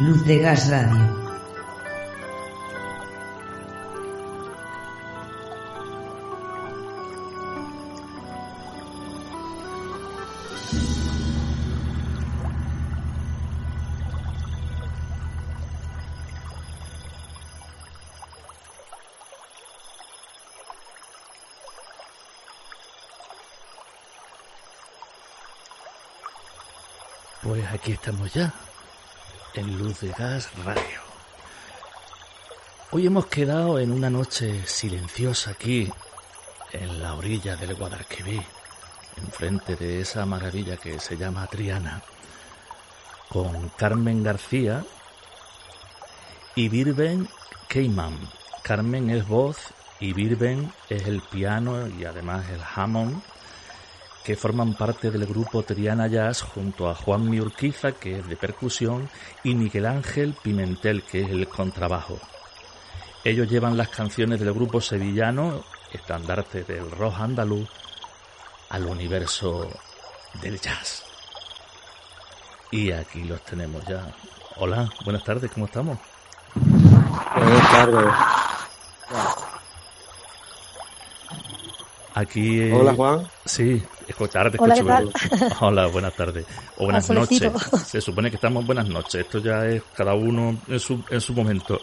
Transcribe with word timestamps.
Luz 0.00 0.24
de 0.24 0.38
Gas 0.38 0.68
Radio. 0.70 1.24
Pues 27.42 27.62
aquí 27.72 27.92
estamos 27.92 28.32
ya, 28.32 28.52
en 29.54 29.78
Luz 29.78 30.00
de 30.00 30.08
Gas 30.08 30.48
Radio. 30.64 31.00
Hoy 32.90 33.06
hemos 33.06 33.26
quedado 33.26 33.78
en 33.78 33.92
una 33.92 34.10
noche 34.10 34.66
silenciosa 34.66 35.52
aquí, 35.52 35.90
en 36.72 37.02
la 37.02 37.14
orilla 37.14 37.56
del 37.56 37.74
Guadalquivir, 37.74 38.42
enfrente 39.16 39.76
de 39.76 40.00
esa 40.00 40.26
maravilla 40.26 40.76
que 40.76 40.98
se 40.98 41.16
llama 41.16 41.46
Triana, 41.46 42.02
con 43.28 43.68
Carmen 43.70 44.22
García 44.22 44.84
y 46.54 46.68
Virben 46.68 47.28
Keyman. 47.68 48.18
Carmen 48.62 49.10
es 49.10 49.26
voz 49.26 49.58
y 50.00 50.12
Virben 50.12 50.72
es 50.88 51.06
el 51.06 51.20
piano 51.20 51.86
y 51.86 52.04
además 52.04 52.44
el 52.50 52.60
Hammond 52.74 53.22
que 54.24 54.36
forman 54.36 54.74
parte 54.74 55.10
del 55.10 55.26
grupo 55.26 55.62
Triana 55.62 56.06
Jazz 56.06 56.40
junto 56.42 56.88
a 56.88 56.94
Juan 56.94 57.28
Miurquiza, 57.28 57.92
que 57.92 58.18
es 58.20 58.26
de 58.26 58.36
percusión, 58.36 59.10
y 59.42 59.54
Miguel 59.54 59.84
Ángel 59.86 60.34
Pimentel, 60.42 61.02
que 61.02 61.20
es 61.22 61.30
el 61.30 61.46
contrabajo. 61.46 62.18
Ellos 63.22 63.48
llevan 63.50 63.76
las 63.76 63.88
canciones 63.90 64.40
del 64.40 64.52
grupo 64.54 64.80
sevillano, 64.80 65.62
estandarte 65.92 66.64
del 66.64 66.90
rock 66.90 67.14
andaluz, 67.20 67.68
al 68.70 68.86
universo 68.86 69.68
del 70.40 70.58
jazz. 70.60 71.04
Y 72.70 72.90
aquí 72.92 73.24
los 73.24 73.42
tenemos 73.44 73.84
ya. 73.84 74.10
Hola, 74.56 74.88
buenas 75.04 75.22
tardes, 75.22 75.50
¿cómo 75.52 75.66
estamos? 75.66 75.98
Buenas 76.54 77.70
tardes. 77.70 78.14
Aquí. 82.14 82.60
eh, 82.60 82.72
Hola 82.72 82.94
Juan. 82.94 83.28
Sí, 83.44 83.82
escuchar, 84.08 84.50
te 84.50 84.58
Hola, 84.60 84.74
escucho. 84.74 85.10
¿qué 85.30 85.38
tal? 85.38 85.52
Hola, 85.60 85.86
buenas 85.86 86.14
tardes. 86.14 86.46
O 86.78 86.84
buenas 86.84 87.08
Al 87.10 87.16
noches. 87.16 87.52
Se 87.86 88.00
supone 88.00 88.30
que 88.30 88.36
estamos 88.36 88.64
buenas 88.66 88.88
noches. 88.88 89.16
Esto 89.16 89.38
ya 89.38 89.66
es 89.66 89.82
cada 89.96 90.14
uno 90.14 90.56
en 90.68 90.80
su, 90.80 91.02
en 91.10 91.20
su 91.20 91.32
momento. 91.34 91.80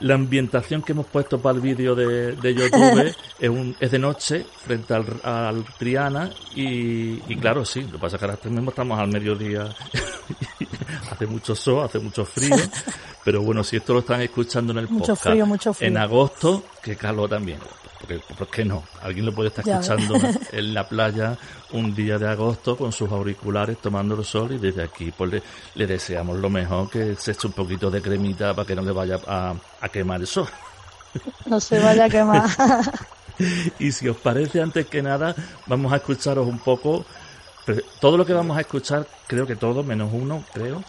La 0.00 0.14
ambientación 0.14 0.80
que 0.80 0.92
hemos 0.92 1.04
puesto 1.06 1.38
para 1.40 1.56
el 1.56 1.60
vídeo 1.60 1.94
de, 1.94 2.32
de 2.34 2.54
YouTube 2.54 3.14
es, 3.38 3.48
un, 3.50 3.76
es 3.78 3.90
de 3.90 3.98
noche 3.98 4.46
frente 4.64 4.94
al, 4.94 5.04
al 5.22 5.62
Triana 5.78 6.30
y, 6.54 7.20
y 7.30 7.36
claro, 7.36 7.66
sí, 7.66 7.82
lo 7.82 7.92
que 7.92 7.98
pasa 7.98 8.16
es 8.16 8.20
que 8.20 8.26
ahora 8.26 8.38
mismo 8.44 8.70
estamos 8.70 8.98
al 8.98 9.08
mediodía. 9.08 9.68
hace 11.10 11.26
mucho 11.26 11.54
sol, 11.54 11.84
hace 11.84 11.98
mucho 11.98 12.24
frío, 12.24 12.56
pero 13.24 13.42
bueno, 13.42 13.62
si 13.62 13.76
esto 13.76 13.92
lo 13.92 13.98
están 14.00 14.22
escuchando 14.22 14.72
en 14.72 14.78
el 14.78 14.88
Mucho 14.88 15.08
podcast 15.08 15.22
frío, 15.28 15.44
mucho 15.46 15.74
frío. 15.74 15.88
en 15.88 15.96
agosto, 15.98 16.64
que 16.82 16.96
calor 16.96 17.28
también. 17.28 17.58
Porque, 18.00 18.18
¿Por 18.36 18.48
qué 18.48 18.64
no? 18.64 18.82
Alguien 19.02 19.26
lo 19.26 19.34
puede 19.34 19.48
estar 19.48 19.64
escuchando 19.68 20.14
en 20.52 20.74
la 20.74 20.88
playa 20.88 21.36
un 21.72 21.94
día 21.94 22.18
de 22.18 22.28
agosto 22.28 22.76
con 22.76 22.92
sus 22.92 23.10
auriculares 23.10 23.78
tomando 23.78 24.14
el 24.14 24.24
sol 24.24 24.52
y 24.52 24.58
desde 24.58 24.82
aquí 24.82 25.10
pues 25.10 25.30
le, 25.32 25.42
le 25.74 25.86
deseamos 25.86 26.38
lo 26.38 26.48
mejor 26.48 26.88
que 26.88 27.14
se 27.16 27.32
eche 27.32 27.46
un 27.46 27.52
poquito 27.52 27.90
de 27.90 28.00
cremita 28.00 28.54
para 28.54 28.66
que 28.66 28.74
no 28.74 28.82
le 28.82 28.92
vaya 28.92 29.18
a, 29.26 29.54
a 29.80 29.88
quemar 29.90 30.20
el 30.20 30.26
sol. 30.26 30.48
No 31.46 31.60
se 31.60 31.78
vaya 31.80 32.04
a 32.06 32.08
quemar. 32.08 32.44
Y 33.78 33.90
si 33.92 34.06
os 34.06 34.18
parece, 34.18 34.60
antes 34.60 34.86
que 34.86 35.00
nada, 35.00 35.34
vamos 35.66 35.90
a 35.94 35.96
escucharos 35.96 36.46
un 36.46 36.58
poco. 36.58 37.06
Todo 37.98 38.18
lo 38.18 38.26
que 38.26 38.34
vamos 38.34 38.58
a 38.58 38.60
escuchar, 38.60 39.06
creo 39.26 39.46
que 39.46 39.56
todo, 39.56 39.82
menos 39.82 40.10
uno, 40.12 40.44
creo, 40.52 40.84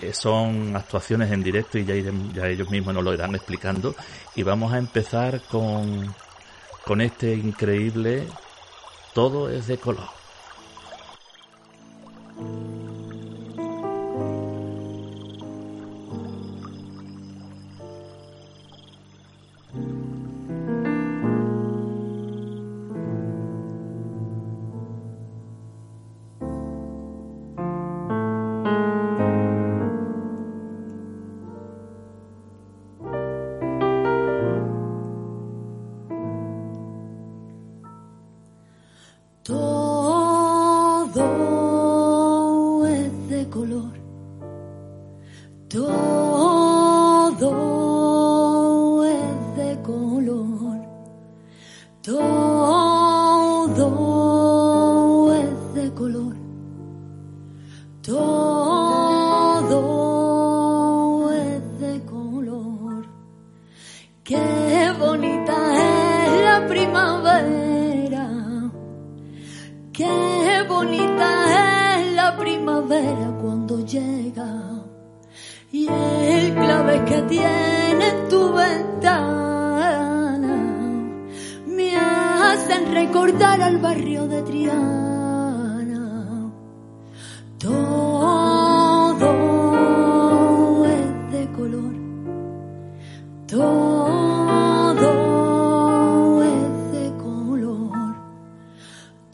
eh, 0.00 0.12
son 0.12 0.76
actuaciones 0.76 1.32
en 1.32 1.42
directo 1.42 1.76
y 1.76 1.84
ya, 1.84 1.94
irem- 1.94 2.32
ya 2.32 2.46
ellos 2.46 2.70
mismos 2.70 2.94
nos 2.94 3.02
lo 3.02 3.12
irán 3.12 3.34
explicando. 3.34 3.96
Y 4.36 4.44
vamos 4.44 4.72
a 4.72 4.78
empezar 4.78 5.40
con, 5.50 6.14
con 6.88 7.02
este 7.02 7.34
increíble 7.34 8.26
Todo 9.12 9.50
es 9.50 9.66
de 9.66 9.76
color. 9.76 10.08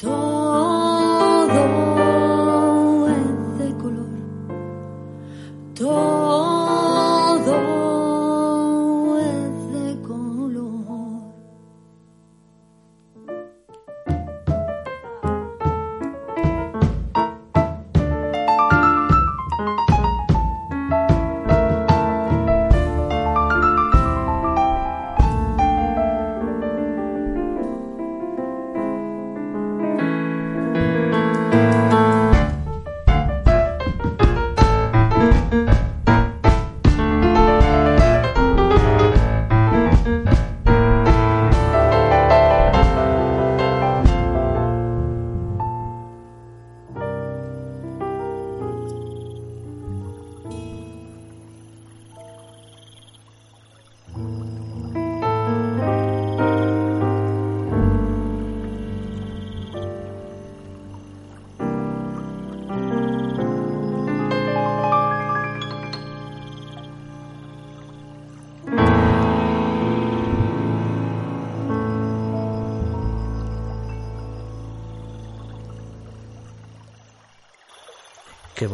Todo 0.04 0.33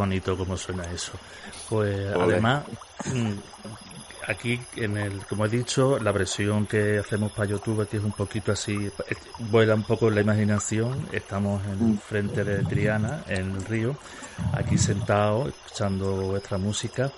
bonito 0.01 0.35
como 0.37 0.57
suena 0.57 0.85
eso. 0.91 1.13
Pues 1.69 2.11
además, 2.15 2.65
mm, 3.05 3.33
aquí 4.27 4.59
en 4.77 4.97
el, 4.97 5.27
como 5.27 5.45
he 5.45 5.49
dicho, 5.51 5.99
la 5.99 6.11
versión 6.11 6.67
que 6.67 6.99
hacemos 6.99 7.33
para 7.33 7.51
YouTube 7.51 7.87
que 7.87 7.99
es 7.99 8.03
un 8.03 8.13
poquito 8.13 8.51
así, 8.53 8.87
eh, 8.87 9.17
vuela 9.51 9.75
un 9.75 9.83
poco 9.83 10.09
la 10.09 10.23
imaginación. 10.23 11.07
Estamos 11.13 11.61
en 11.67 11.99
frente 11.99 12.45
de 12.45 12.65
Triana, 12.65 13.25
en 13.29 13.57
el 13.57 13.65
río, 13.67 13.95
aquí 14.55 14.79
sentados, 14.79 15.49
escuchando 15.49 16.07
vuestra 16.33 16.57
música. 16.57 17.13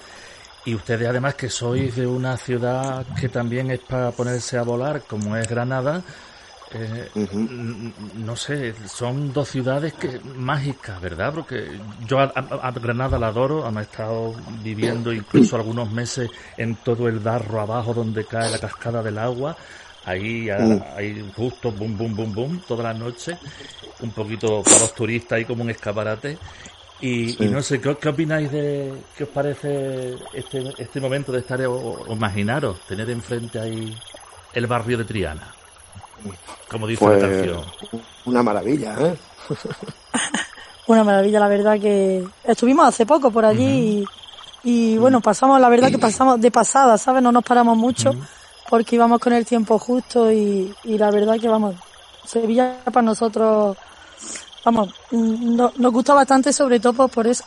Y 0.65 0.75
ustedes 0.75 1.09
además 1.09 1.35
que 1.37 1.49
sois 1.49 1.95
de 1.95 2.07
una 2.07 2.37
ciudad 2.37 3.07
que 3.21 3.29
también 3.29 3.71
es 3.71 3.81
para 3.81 4.11
ponerse 4.11 4.59
a 4.59 4.63
volar, 4.63 5.03
como 5.03 5.37
es 5.37 5.49
Granada, 5.49 6.03
eh, 6.75 7.11
no 7.15 8.37
sé, 8.37 8.75
son 8.89 9.33
dos 9.33 9.49
ciudades 9.49 9.95
que 9.95 10.21
mágicas, 10.21 11.01
¿verdad? 11.01 11.33
Porque 11.35 11.81
yo 12.07 12.19
a, 12.21 12.71
Granada 12.73 13.19
la 13.19 13.29
adoro, 13.29 13.63
además 13.65 13.87
he 13.87 13.91
estado 13.91 14.35
viviendo 14.47 15.13
incluso 15.13 15.57
algunos 15.57 15.91
meses 15.91 16.31
en 16.57 16.77
todo 16.77 17.09
el 17.09 17.19
barro 17.21 17.61
abajo 17.61 17.95
donde 17.95 18.27
cae 18.27 18.51
la 18.51 18.59
cascada 18.59 19.03
del 19.03 19.19
agua. 19.19 19.57
Ahí, 20.05 20.49
a- 20.51 20.59
Mm. 20.59 20.83
ahí 20.97 21.33
justo, 21.35 21.71
boom, 21.73 21.97
boom, 21.97 22.17
boom, 22.17 22.35
boom, 22.35 22.61
toda 22.67 22.83
la 22.85 22.95
noche. 22.95 23.39
Un 24.01 24.13
poquito 24.13 24.63
para 24.63 24.81
los 24.81 24.95
turistas 24.95 25.37
ahí 25.39 25.45
como 25.45 25.63
un 25.63 25.71
escaparate. 25.71 26.39
Y, 27.01 27.37
no 27.51 27.63
sé, 27.63 27.81
¿qué, 27.81 28.09
opináis 28.09 28.51
de, 28.53 29.07
qué 29.17 29.25
os 29.25 29.31
parece 29.31 30.15
este, 30.33 30.63
este 30.79 31.01
momento 31.01 31.33
de 31.33 31.41
estar, 31.41 31.61
o 31.67 32.13
imaginaros, 32.15 32.81
tener 32.87 33.11
enfrente 33.11 33.59
ahí 33.59 33.93
el 34.53 34.67
barrio 34.67 34.99
de 34.99 35.05
Triana? 35.05 35.62
Como 36.71 36.87
dice 36.87 37.05
Pues 37.05 37.23
la 37.23 37.29
canción. 37.29 37.61
una 38.27 38.43
maravilla, 38.43 38.97
¿eh? 38.99 39.17
Una 40.87 41.05
maravilla, 41.05 41.39
la 41.41 41.49
verdad 41.49 41.81
que 41.81 42.25
estuvimos 42.45 42.87
hace 42.87 43.07
poco 43.07 43.31
por 43.31 43.45
allí 43.45 44.05
y, 44.65 44.93
y, 44.95 44.99
bueno, 44.99 45.21
pasamos, 45.21 45.61
la 45.61 45.69
verdad 45.69 45.91
que 45.91 45.99
pasamos 45.99 46.41
de 46.41 46.51
pasada, 46.51 46.99
¿sabes? 46.99 47.23
No 47.23 47.31
nos 47.31 47.45
paramos 47.45 47.77
mucho 47.77 48.13
porque 48.69 48.97
íbamos 48.97 49.21
con 49.21 49.33
el 49.33 49.47
tiempo 49.47 49.79
justo 49.79 50.31
y, 50.33 50.75
y 50.85 50.99
la 50.99 51.11
verdad 51.11 51.39
que 51.41 51.49
vamos, 51.49 51.77
Sevilla 52.27 52.79
para 52.85 53.03
nosotros, 53.03 53.77
vamos, 54.65 54.89
no- 55.13 55.73
nos 55.77 55.93
gusta 55.93 56.15
bastante 56.15 56.53
sobre 56.53 56.81
todo 56.81 56.95
por- 56.95 57.11
por 57.11 57.27
eso, 57.29 57.45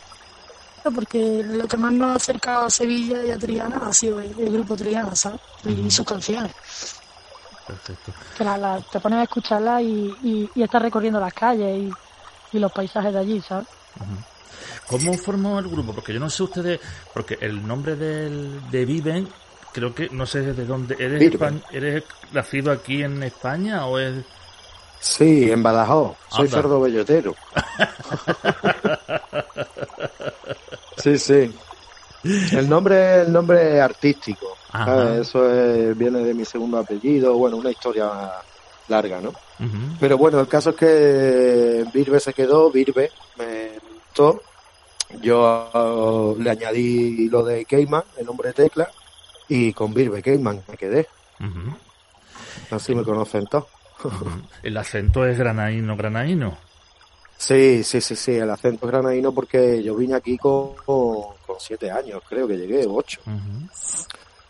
porque 0.94 1.44
lo 1.44 1.68
que 1.68 1.78
más 1.78 1.92
nos 1.92 2.12
ha 2.12 2.16
acercado 2.16 2.66
a 2.66 2.69
Sevilla 2.69 3.24
y 3.25 3.31
a 3.31 3.38
Triana 3.38 3.81
ha 3.86 3.94
sido 3.94 4.19
el, 4.21 4.33
el 4.39 4.54
grupo 4.54 4.75
Triana, 4.78 5.13
¿sabes? 5.16 5.39
Y 5.66 5.92
sus 5.92 6.06
canciones. 6.06 6.51
Perfecto. 7.67 8.12
que 8.38 8.44
la, 8.44 8.57
la- 8.57 8.79
te 8.79 9.00
pones 9.00 9.19
a 9.19 9.23
escucharla 9.23 9.81
y, 9.81 10.15
y, 10.23 10.50
y 10.56 10.63
estás 10.63 10.81
recorriendo 10.81 11.19
las 11.19 11.33
calles 11.33 11.77
y, 11.77 11.91
y 12.57 12.59
los 12.59 12.71
paisajes 12.71 13.13
de 13.13 13.19
allí, 13.19 13.41
¿sabes? 13.41 13.67
¿Cómo 14.88 15.13
formó 15.17 15.59
el 15.59 15.67
grupo? 15.67 15.94
Porque 15.94 16.13
yo 16.13 16.19
no 16.19 16.29
sé 16.29 16.44
ustedes, 16.44 16.79
porque 17.13 17.38
el 17.41 17.65
nombre 17.67 17.95
del, 17.95 18.69
de 18.69 18.85
Viven, 18.85 19.27
creo 19.73 19.94
que 19.95 20.09
no 20.09 20.25
sé 20.25 20.41
de 20.41 20.65
dónde. 20.65 20.95
¿Eres, 21.00 21.19
Viven. 21.19 21.59
espa- 21.62 21.65
¿Eres 21.71 22.03
nacido 22.31 22.71
aquí 22.71 23.01
en 23.03 23.23
España 23.23 23.85
o 23.88 23.97
es.? 23.97 24.23
Sí, 25.00 25.50
en 25.51 25.63
Badajoz. 25.63 26.15
Soy 26.29 26.45
Anda. 26.45 26.57
cerdo 26.57 26.79
bellotero. 26.81 27.35
sí, 30.97 31.18
sí. 31.18 31.56
El 32.51 32.68
nombre, 32.69 33.22
el 33.22 33.31
nombre 33.31 33.75
es 33.77 33.81
artístico. 33.81 34.57
Eso 35.22 35.50
es- 35.51 35.98
viene 35.98 36.19
de 36.19 36.33
mi 36.33 36.44
segundo 36.45 36.77
apellido. 36.80 37.36
Bueno, 37.38 37.57
una 37.57 37.72
historia 37.72 38.10
larga, 38.88 39.22
¿no? 39.22 39.31
Pero 40.00 40.18
bueno, 40.18 40.39
el 40.39 40.48
caso 40.48 40.72
es 40.72 40.75
que 40.75 41.86
Virbe 41.94 42.19
se 42.19 42.33
quedó, 42.33 42.69
Virbe 42.72 43.12
me 43.38 43.69
gustó. 44.07 44.42
Yo 45.22 45.69
uh, 45.74 46.42
le 46.42 46.50
añadí 46.50 47.30
lo 47.30 47.44
de 47.44 47.63
Keyman, 47.66 48.04
el 48.18 48.25
nombre 48.25 48.50
de 48.50 48.54
tecla, 48.54 48.89
y 49.48 49.71
con 49.71 49.94
Virbe 49.94 50.21
Keyman 50.21 50.63
me 50.68 50.78
quedé. 50.78 51.07
Así 52.71 52.94
me 52.95 53.04
conocen 53.04 53.45
todos. 53.45 53.66
El 54.63 54.75
acento 54.78 55.25
es 55.25 55.38
granaíno, 55.38 55.95
granaíno. 55.95 56.57
Sí, 57.37 57.83
sí, 57.83 58.01
sí, 58.01 58.15
sí, 58.15 58.31
el 58.33 58.49
acento 58.49 58.85
es 58.85 58.91
granadino 58.91 59.31
porque 59.33 59.83
yo 59.83 59.95
vine 59.95 60.15
aquí 60.15 60.37
con, 60.37 60.75
con 60.85 61.59
siete 61.59 61.91
años, 61.91 62.21
creo 62.27 62.47
que 62.47 62.55
llegué, 62.57 62.85
ocho. 62.87 63.21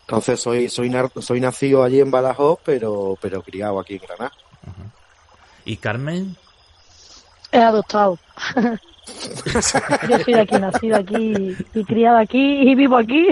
Entonces 0.02 0.40
soy, 0.40 0.68
soy, 0.68 0.88
nar- 0.88 1.10
soy 1.20 1.40
nacido 1.40 1.82
allí 1.82 2.00
en 2.00 2.10
Badajoz, 2.10 2.60
pero, 2.64 3.16
pero 3.20 3.42
criado 3.42 3.80
aquí 3.80 3.94
en 3.94 4.00
Granada. 4.00 4.32
¿Y 5.64 5.76
Carmen? 5.76 6.36
He 7.52 7.58
adoptado. 7.58 8.18
Yo 10.08 10.18
soy 10.24 10.34
de 10.34 10.40
aquí, 10.40 10.56
nacida 10.56 10.98
aquí 10.98 11.56
y 11.74 11.84
criada 11.84 12.20
aquí 12.20 12.38
y 12.70 12.74
vivo 12.74 12.96
aquí. 12.96 13.26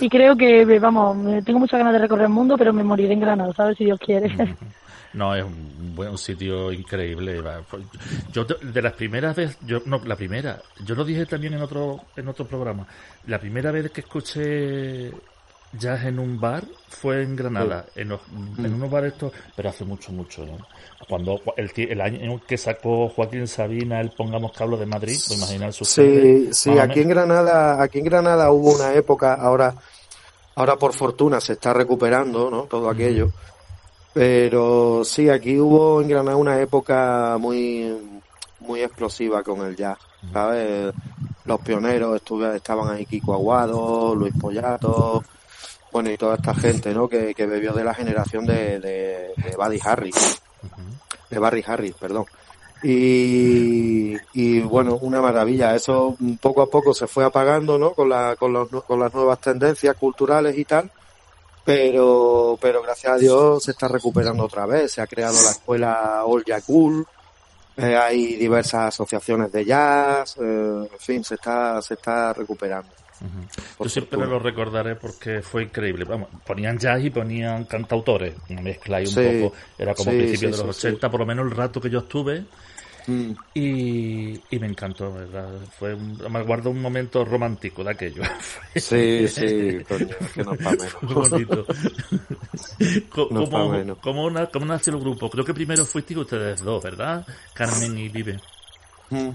Y 0.00 0.08
creo 0.08 0.36
que, 0.36 0.64
vamos, 0.78 1.16
me- 1.16 1.42
tengo 1.42 1.58
muchas 1.58 1.78
ganas 1.78 1.92
de 1.94 1.98
recorrer 1.98 2.26
el 2.26 2.32
mundo, 2.32 2.56
pero 2.56 2.72
me 2.72 2.84
moriré 2.84 3.12
en 3.14 3.20
Granada, 3.20 3.52
¿sabes? 3.56 3.76
Si 3.76 3.84
Dios 3.84 3.98
quiere. 3.98 4.28
No, 5.14 5.34
es 5.36 5.44
un 5.44 5.94
buen 5.94 6.10
un 6.10 6.18
sitio 6.18 6.72
increíble. 6.72 7.40
va. 7.40 7.60
Pues, 7.70 7.84
Yo 8.32 8.44
de 8.44 8.82
las 8.82 8.94
primeras 8.94 9.36
veces, 9.36 9.58
yo 9.66 9.80
no, 9.84 10.00
la 10.04 10.16
primera, 10.16 10.60
yo 10.84 10.94
lo 10.94 11.04
dije 11.04 11.26
también 11.26 11.54
en 11.54 11.62
otro 11.62 12.00
en 12.16 12.28
otro 12.28 12.46
programa. 12.46 12.86
La 13.26 13.38
primera 13.38 13.70
vez 13.70 13.90
que 13.90 14.00
escuché 14.00 15.12
jazz 15.78 16.04
en 16.04 16.18
un 16.18 16.38
bar 16.38 16.64
fue 16.88 17.22
en 17.22 17.34
Granada, 17.34 17.86
en, 17.94 18.10
los- 18.10 18.20
en 18.58 18.74
unos 18.74 18.90
bares 18.90 19.14
estos, 19.14 19.32
pero 19.56 19.70
hace 19.70 19.84
mucho 19.84 20.12
mucho. 20.12 20.44
¿no? 20.44 20.58
Cuando 21.08 21.40
el, 21.56 21.70
el 21.76 22.00
año 22.00 22.40
que 22.46 22.56
sacó 22.58 23.08
Joaquín 23.08 23.46
Sabina 23.46 24.00
el 24.00 24.10
Pongamos 24.10 24.52
Cablo 24.52 24.76
de 24.76 24.86
Madrid, 24.86 25.16
pues 25.26 25.38
imaginar 25.38 25.72
su 25.72 25.84
Sí, 25.84 26.48
sí, 26.52 26.78
aquí 26.78 27.00
en 27.00 27.08
Granada, 27.08 27.82
aquí 27.82 27.98
en 27.98 28.04
Granada 28.04 28.50
hubo 28.50 28.74
una 28.74 28.92
época, 28.94 29.34
ahora, 29.34 29.74
ahora 30.54 30.76
por 30.76 30.92
fortuna 30.92 31.40
se 31.40 31.54
está 31.54 31.72
recuperando, 31.72 32.50
¿no? 32.50 32.62
Todo 32.64 32.88
aquello. 32.90 33.30
Pero 34.14 35.04
sí, 35.04 35.30
aquí 35.30 35.58
hubo 35.58 36.02
en 36.02 36.08
Granada 36.08 36.36
una 36.36 36.60
época 36.60 37.36
muy, 37.40 37.96
muy 38.60 38.82
explosiva 38.82 39.42
con 39.42 39.66
el 39.66 39.74
jazz, 39.74 39.98
¿sabes? 40.32 40.92
Los 41.44 41.60
pioneros 41.60 42.16
estuve, 42.16 42.54
estaban 42.56 42.94
ahí 42.94 43.06
Kiko 43.06 43.32
Aguado, 43.34 44.14
Luis 44.14 44.34
Pollato, 44.38 45.24
bueno, 45.90 46.10
y 46.10 46.16
toda 46.16 46.36
esta 46.36 46.54
gente, 46.54 46.92
¿no? 46.94 47.08
Que, 47.08 47.34
que 47.34 47.46
bebió 47.46 47.72
de 47.72 47.84
la 47.84 47.94
generación 47.94 48.46
de, 48.46 48.80
de, 48.80 49.32
de 49.36 49.56
Buddy 49.56 49.80
Harris, 49.82 50.42
de 51.30 51.38
Barry 51.38 51.64
Harris, 51.66 51.94
perdón. 51.94 52.26
Y, 52.82 54.16
y 54.32 54.60
bueno, 54.60 54.98
una 55.00 55.20
maravilla. 55.20 55.74
Eso 55.74 56.16
poco 56.40 56.62
a 56.62 56.66
poco 56.66 56.92
se 56.92 57.06
fue 57.06 57.24
apagando, 57.24 57.78
¿no? 57.78 57.92
Con, 57.92 58.08
la, 58.08 58.36
con, 58.36 58.52
los, 58.52 58.68
con 58.68 58.98
las 58.98 59.14
nuevas 59.14 59.40
tendencias 59.40 59.96
culturales 59.96 60.58
y 60.58 60.64
tal. 60.64 60.90
Pero, 61.64 62.58
pero 62.60 62.82
gracias 62.82 63.12
a 63.12 63.18
Dios 63.18 63.62
se 63.64 63.70
está 63.70 63.86
recuperando 63.88 64.44
otra 64.44 64.66
vez. 64.66 64.92
Se 64.92 65.00
ha 65.00 65.06
creado 65.06 65.34
la 65.42 65.50
escuela 65.50 66.24
All 66.24 66.44
Ya 66.44 66.60
Cool. 66.60 67.06
eh, 67.76 67.96
hay 67.96 68.34
diversas 68.36 68.88
asociaciones 68.88 69.52
de 69.52 69.64
jazz. 69.64 70.36
eh, 70.38 70.88
en 70.92 70.98
fin, 70.98 71.24
se 71.24 71.34
está, 71.36 71.80
se 71.80 71.94
está 71.94 72.32
recuperando. 72.32 72.88
Yo 73.20 73.28
por 73.78 73.88
siempre 73.88 74.18
lo 74.18 74.40
recordaré 74.40 74.96
porque 74.96 75.42
fue 75.42 75.62
increíble. 75.62 76.04
Vamos, 76.04 76.28
ponían 76.44 76.76
jazz 76.76 77.00
y 77.04 77.10
ponían 77.10 77.64
cantautores, 77.66 78.34
una 78.50 78.60
mezcla 78.62 78.96
ahí 78.96 79.04
un 79.06 79.12
Sí, 79.12 79.40
poco. 79.40 79.54
Era 79.78 79.94
como 79.94 80.10
sí, 80.10 80.16
principios 80.18 80.56
sí, 80.56 80.60
de 80.60 80.66
los 80.66 80.76
sí, 80.76 80.86
80, 80.88 81.08
por 81.10 81.20
lo 81.20 81.26
menos 81.26 81.44
el 81.46 81.52
rato 81.56 81.80
que 81.80 81.88
yo 81.88 82.00
estuve. 82.00 82.44
Mm. 83.06 83.32
Y, 83.54 84.40
y 84.50 84.58
me 84.60 84.66
encantó, 84.68 85.12
¿verdad? 85.12 85.48
Fue 85.78 85.92
un, 85.94 86.16
me 86.30 86.42
guardo 86.42 86.70
un 86.70 86.80
momento 86.80 87.24
romántico 87.24 87.82
de 87.84 87.90
aquello. 87.90 88.22
Sí, 88.76 89.28
sí, 89.28 89.78
coño, 89.86 90.08
que 90.34 90.42
no 90.44 90.54
es 90.54 90.62
pa' 90.62 90.70
menos. 90.70 91.02
Muy 91.02 91.14
bonito. 91.14 91.66
No 93.30 93.42
está 93.44 93.50
¿Cómo, 93.50 93.68
bueno. 93.68 93.96
cómo, 94.00 94.30
na- 94.30 94.46
cómo 94.46 94.66
nació 94.66 94.94
el 94.94 95.00
grupo? 95.00 95.28
Creo 95.30 95.44
que 95.44 95.54
primero 95.54 95.84
fuisteis 95.84 96.18
ustedes 96.18 96.62
dos, 96.62 96.82
¿verdad? 96.82 97.26
Carmen 97.54 97.96
y 97.98 98.08
Vive. 98.08 98.40
Mm. 99.10 99.28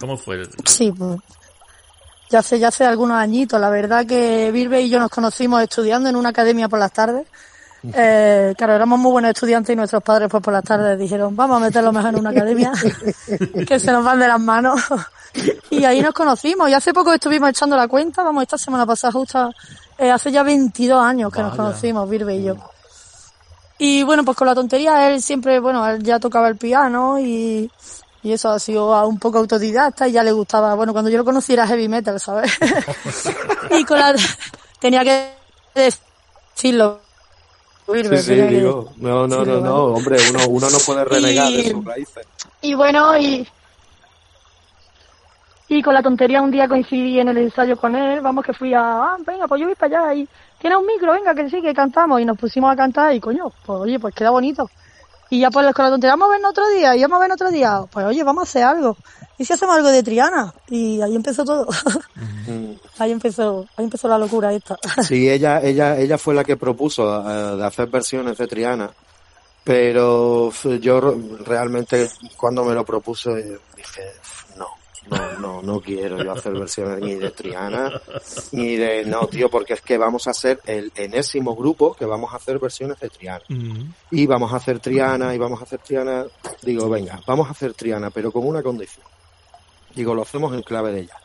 ¿Cómo 0.00 0.16
fue? 0.16 0.36
el- 0.36 0.50
Sí, 0.64 0.92
pues. 0.92 1.18
Ya 2.30 2.38
hace, 2.40 2.58
ya 2.58 2.68
hace 2.68 2.84
algunos 2.84 3.16
añitos. 3.16 3.60
La 3.60 3.68
verdad 3.70 4.06
que 4.06 4.50
Virbe 4.52 4.80
y 4.82 4.88
yo 4.90 4.98
nos 4.98 5.10
conocimos 5.10 5.62
estudiando 5.62 6.08
en 6.08 6.16
una 6.16 6.30
academia 6.30 6.68
por 6.68 6.78
las 6.78 6.92
tardes. 6.92 7.26
Eh, 7.92 8.54
claro, 8.56 8.74
éramos 8.74 8.98
muy 8.98 9.12
buenos 9.12 9.30
estudiantes 9.30 9.72
y 9.72 9.76
nuestros 9.76 10.02
padres 10.02 10.28
pues 10.30 10.42
por 10.42 10.52
las 10.52 10.64
tardes 10.64 10.98
dijeron, 10.98 11.36
vamos 11.36 11.58
a 11.58 11.60
meterlo 11.60 11.92
mejor 11.92 12.10
en 12.14 12.20
una 12.20 12.30
academia, 12.30 12.72
que 13.68 13.78
se 13.78 13.92
nos 13.92 14.04
van 14.04 14.18
de 14.18 14.28
las 14.28 14.40
manos. 14.40 14.80
y 15.70 15.84
ahí 15.84 16.00
nos 16.00 16.14
conocimos. 16.14 16.70
Y 16.70 16.74
hace 16.74 16.94
poco 16.94 17.12
estuvimos 17.12 17.50
echando 17.50 17.76
la 17.76 17.88
cuenta, 17.88 18.22
vamos, 18.22 18.42
esta 18.42 18.56
semana 18.56 18.86
pasada 18.86 19.12
justo, 19.12 19.50
eh, 19.98 20.10
hace 20.10 20.32
ya 20.32 20.42
22 20.42 21.04
años 21.04 21.32
que 21.32 21.42
nos 21.42 21.54
conocimos, 21.54 22.08
Virbe 22.08 22.36
y 22.36 22.44
yo. 22.44 22.56
Y 23.78 24.02
bueno, 24.02 24.24
pues 24.24 24.36
con 24.36 24.46
la 24.46 24.54
tontería, 24.54 25.10
él 25.10 25.20
siempre, 25.20 25.58
bueno, 25.58 25.86
él 25.86 26.02
ya 26.02 26.18
tocaba 26.18 26.48
el 26.48 26.56
piano 26.56 27.18
y, 27.18 27.70
y 28.22 28.32
eso 28.32 28.50
ha 28.50 28.58
sido 28.58 29.06
un 29.06 29.18
poco 29.18 29.38
autodidacta 29.38 30.08
y 30.08 30.12
ya 30.12 30.22
le 30.22 30.32
gustaba, 30.32 30.74
bueno, 30.74 30.92
cuando 30.92 31.10
yo 31.10 31.18
lo 31.18 31.24
conocí 31.24 31.52
era 31.52 31.66
heavy 31.66 31.88
metal, 31.88 32.18
¿sabes? 32.18 32.52
y 33.70 33.84
con 33.84 33.98
la, 33.98 34.14
tenía 34.80 35.04
que 35.04 35.34
decirlo. 35.74 37.03
Sí, 37.92 38.18
sí, 38.18 38.34
digo. 38.34 38.92
No, 38.96 39.26
no, 39.26 39.44
no, 39.44 39.60
no, 39.60 39.84
hombre, 39.86 40.16
uno, 40.30 40.40
uno 40.48 40.70
no 40.70 40.78
puede 40.78 41.04
renegar 41.04 41.52
de 41.52 41.64
sus 41.70 41.84
raíces. 41.84 42.26
Y 42.62 42.74
bueno, 42.74 43.16
y, 43.18 43.46
Y 45.68 45.82
con 45.82 45.94
la 45.94 46.02
tontería 46.02 46.42
un 46.42 46.50
día 46.50 46.68
coincidí 46.68 47.18
en 47.18 47.28
el 47.28 47.38
ensayo 47.38 47.76
con 47.76 47.96
él, 47.96 48.20
vamos 48.20 48.44
que 48.44 48.52
fui 48.52 48.74
a, 48.74 48.80
ah, 48.80 49.16
venga, 49.26 49.48
pues 49.48 49.60
yo 49.60 49.66
voy 49.66 49.74
para 49.74 50.10
allá 50.10 50.14
y 50.14 50.28
tiene 50.58 50.76
un 50.76 50.86
micro, 50.86 51.12
venga, 51.12 51.34
que 51.34 51.48
sí, 51.48 51.62
que 51.62 51.74
cantamos. 51.74 52.20
Y 52.20 52.24
nos 52.24 52.38
pusimos 52.38 52.70
a 52.72 52.76
cantar 52.76 53.14
y 53.14 53.20
coño, 53.20 53.50
pues 53.64 53.80
oye, 53.80 53.98
pues 53.98 54.14
queda 54.14 54.30
bonito. 54.30 54.70
Y 55.30 55.40
ya 55.40 55.50
pues 55.50 55.74
con 55.74 55.84
la 55.86 55.90
tontería, 55.90 56.12
vamos 56.12 56.28
a 56.28 56.32
vernos 56.32 56.50
otro 56.50 56.68
día, 56.68 56.94
y 56.96 57.02
vamos 57.02 57.16
a 57.16 57.20
vernos 57.20 57.36
otro 57.36 57.50
día. 57.50 57.80
Pues 57.90 58.06
oye, 58.06 58.22
vamos 58.24 58.42
a 58.42 58.48
hacer 58.48 58.64
algo. 58.64 58.96
¿Y 59.38 59.44
si 59.44 59.52
hacemos 59.52 59.74
algo 59.76 59.88
de 59.88 60.02
Triana? 60.02 60.52
Y 60.70 61.00
ahí 61.02 61.14
empezó 61.14 61.44
todo. 61.44 61.66
Mm. 62.46 62.74
ahí 62.98 63.10
empezó, 63.10 63.66
ahí 63.74 63.84
empezó 63.86 64.06
la 64.06 64.18
locura 64.18 64.52
esta. 64.52 64.76
Sí, 65.02 65.30
ella, 65.30 65.62
ella, 65.62 65.98
ella 65.98 66.18
fue 66.18 66.34
la 66.34 66.44
que 66.44 66.58
propuso 66.58 67.02
eh, 67.28 67.56
de 67.56 67.64
hacer 67.64 67.86
versiones 67.88 68.36
de 68.36 68.46
Triana, 68.46 68.90
pero 69.64 70.52
yo 70.80 71.00
re- 71.00 71.16
realmente 71.44 72.10
cuando 72.36 72.64
me 72.64 72.74
lo 72.74 72.84
propuso 72.84 73.34
dije, 73.34 74.02
no, 74.58 74.66
no, 75.08 75.38
no, 75.38 75.62
no 75.62 75.80
quiero 75.80 76.22
yo 76.22 76.32
hacer 76.32 76.52
versiones 76.52 77.00
ni 77.00 77.14
de 77.14 77.30
Triana, 77.30 77.90
ni 78.52 78.76
de, 78.76 79.06
no, 79.06 79.26
tío, 79.26 79.48
porque 79.50 79.72
es 79.72 79.80
que 79.80 79.96
vamos 79.96 80.26
a 80.26 80.30
hacer 80.32 80.60
el 80.66 80.92
enésimo 80.94 81.56
grupo 81.56 81.94
que 81.94 82.04
vamos 82.04 82.32
a 82.34 82.36
hacer 82.36 82.58
versiones 82.58 83.00
de 83.00 83.08
Triana. 83.08 83.42
Y 84.10 84.26
vamos 84.26 84.52
a 84.52 84.56
hacer 84.56 84.80
Triana, 84.80 85.34
y 85.34 85.38
vamos 85.38 85.60
a 85.60 85.64
hacer 85.64 85.78
Triana, 85.78 86.26
digo, 86.62 86.90
venga, 86.90 87.20
vamos 87.26 87.48
a 87.48 87.52
hacer 87.52 87.72
Triana, 87.72 88.10
pero 88.10 88.30
con 88.30 88.46
una 88.46 88.62
condición. 88.62 89.06
Digo, 89.94 90.14
lo 90.14 90.22
hacemos 90.22 90.52
en 90.54 90.62
clave 90.62 90.92
de 90.92 91.00
ella. 91.00 91.16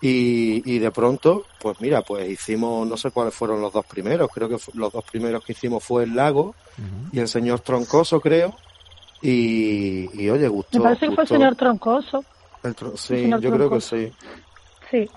Y, 0.00 0.62
y 0.74 0.78
de 0.78 0.90
pronto, 0.90 1.44
pues 1.60 1.80
mira, 1.80 2.02
pues 2.02 2.28
hicimos, 2.28 2.86
no 2.86 2.96
sé 2.96 3.10
cuáles 3.10 3.34
fueron 3.34 3.60
los 3.62 3.72
dos 3.72 3.84
primeros, 3.86 4.28
creo 4.32 4.48
que 4.48 4.56
los 4.74 4.92
dos 4.92 5.04
primeros 5.04 5.42
que 5.44 5.52
hicimos 5.52 5.82
fue 5.82 6.04
El 6.04 6.14
Lago 6.14 6.54
y 7.12 7.18
El 7.18 7.28
Señor 7.28 7.60
Troncoso, 7.60 8.20
creo. 8.20 8.54
Y, 9.22 10.08
y 10.22 10.28
oye, 10.28 10.46
gustó. 10.48 10.78
Me 10.78 10.84
parece 10.84 11.08
que 11.08 11.14
fue 11.14 11.24
el 11.24 11.28
gustó. 11.28 11.34
señor 11.34 11.56
Troncoso. 11.56 12.24
El 12.62 12.76
tro- 12.76 12.92
el 12.92 12.98
sí, 12.98 13.06
señor 13.06 13.40
yo 13.40 13.50
creo 13.50 13.70
que 13.70 13.78
Troncoso. 13.78 13.96
sí. 13.96 14.12
Sí. 14.90 15.10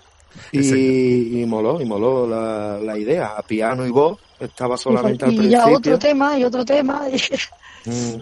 Y, 0.51 1.41
y 1.41 1.45
moló, 1.45 1.81
y 1.81 1.85
moló 1.85 2.25
la, 2.27 2.79
la 2.79 2.97
idea. 2.97 3.33
A 3.37 3.41
piano 3.43 3.85
y 3.85 3.89
voz 3.91 4.17
estaba 4.39 4.77
solamente 4.77 5.25
al 5.25 5.33
y 5.33 5.37
principio. 5.37 5.65
ya 5.67 5.75
otro 5.75 5.99
tema 5.99 6.37
y 6.39 6.43
otro 6.45 6.63
tema. 6.65 7.01
y- 7.11 7.19
Mm. 7.85 8.19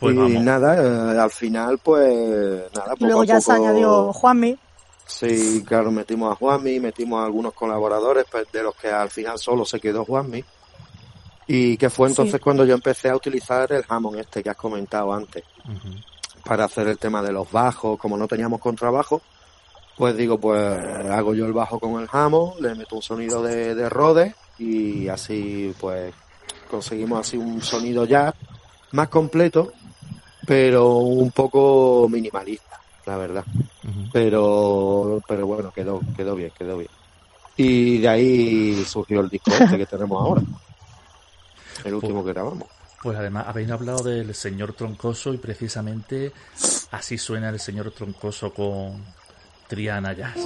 Pues 0.00 0.14
y 0.14 0.18
vamos. 0.18 0.42
nada, 0.42 1.14
eh, 1.14 1.18
al 1.20 1.30
final, 1.30 1.78
pues 1.78 2.62
nada, 2.74 2.92
poco 2.94 3.04
Luego 3.06 3.22
a 3.22 3.26
ya 3.26 3.40
se 3.40 3.52
poco- 3.52 3.64
añadió 3.64 4.12
Juanmi. 4.12 4.58
Sí, 5.06 5.62
claro, 5.66 5.90
metimos 5.90 6.32
a 6.32 6.36
Juanmi, 6.36 6.80
metimos 6.80 7.20
a 7.20 7.26
algunos 7.26 7.52
colaboradores, 7.52 8.24
pues, 8.30 8.50
de 8.52 8.62
los 8.62 8.74
que 8.76 8.88
al 8.88 9.10
final 9.10 9.38
solo 9.38 9.64
se 9.64 9.78
quedó 9.80 10.04
Juanmi. 10.04 10.42
Y 11.48 11.76
que 11.76 11.90
fue 11.90 12.08
entonces 12.08 12.34
Sí. 12.36 12.40
cuando 12.40 12.64
yo 12.64 12.74
empecé 12.74 13.08
a 13.10 13.16
utilizar 13.16 13.70
el 13.72 13.84
Hammond 13.88 14.20
este 14.20 14.42
que 14.42 14.50
has 14.50 14.56
comentado 14.56 15.12
antes, 15.12 15.42
para 16.44 16.64
hacer 16.64 16.86
el 16.88 16.96
tema 16.98 17.20
de 17.22 17.32
los 17.32 17.50
bajos, 17.50 17.98
como 17.98 18.16
no 18.16 18.28
teníamos 18.28 18.60
contrabajo, 18.60 19.20
pues 19.96 20.16
digo, 20.16 20.38
pues 20.38 20.78
hago 21.10 21.34
yo 21.34 21.44
el 21.46 21.52
bajo 21.52 21.78
con 21.80 22.00
el 22.00 22.08
Hammond, 22.10 22.60
le 22.60 22.74
meto 22.76 22.96
un 22.96 23.02
sonido 23.02 23.42
de, 23.42 23.74
de 23.74 23.88
Rhodes 23.88 24.34
y 24.58 25.08
así 25.08 25.74
pues 25.80 26.14
conseguimos 26.70 27.20
así 27.20 27.36
un 27.36 27.60
sonido 27.60 28.04
ya 28.04 28.32
más 28.92 29.08
completo, 29.08 29.72
pero 30.46 30.96
un 30.98 31.30
poco 31.30 32.08
minimalista, 32.10 32.80
la 33.06 33.16
verdad. 33.16 33.44
Pero 34.12 35.22
pero 35.26 35.46
bueno 35.46 35.72
quedó 35.72 36.00
quedó 36.16 36.34
bien 36.34 36.52
quedó 36.56 36.78
bien. 36.78 36.90
Y 37.56 37.98
de 37.98 38.08
ahí 38.08 38.84
surgió 38.84 39.20
el 39.20 39.28
disco 39.28 39.52
este 39.52 39.78
que 39.78 39.86
tenemos 39.86 40.20
ahora 40.26 40.42
el 41.84 41.94
último 41.94 42.24
que 42.24 42.32
grabamos. 42.32 42.68
Pues 43.02 43.16
además 43.18 43.46
habéis 43.48 43.70
hablado 43.70 44.02
del 44.02 44.34
señor 44.34 44.74
Troncoso 44.74 45.32
y 45.32 45.38
precisamente 45.38 46.32
así 46.90 47.16
suena 47.16 47.48
el 47.48 47.58
señor 47.58 47.90
Troncoso 47.92 48.52
con 48.52 49.02
Triana 49.68 50.12
Jazz. 50.12 50.36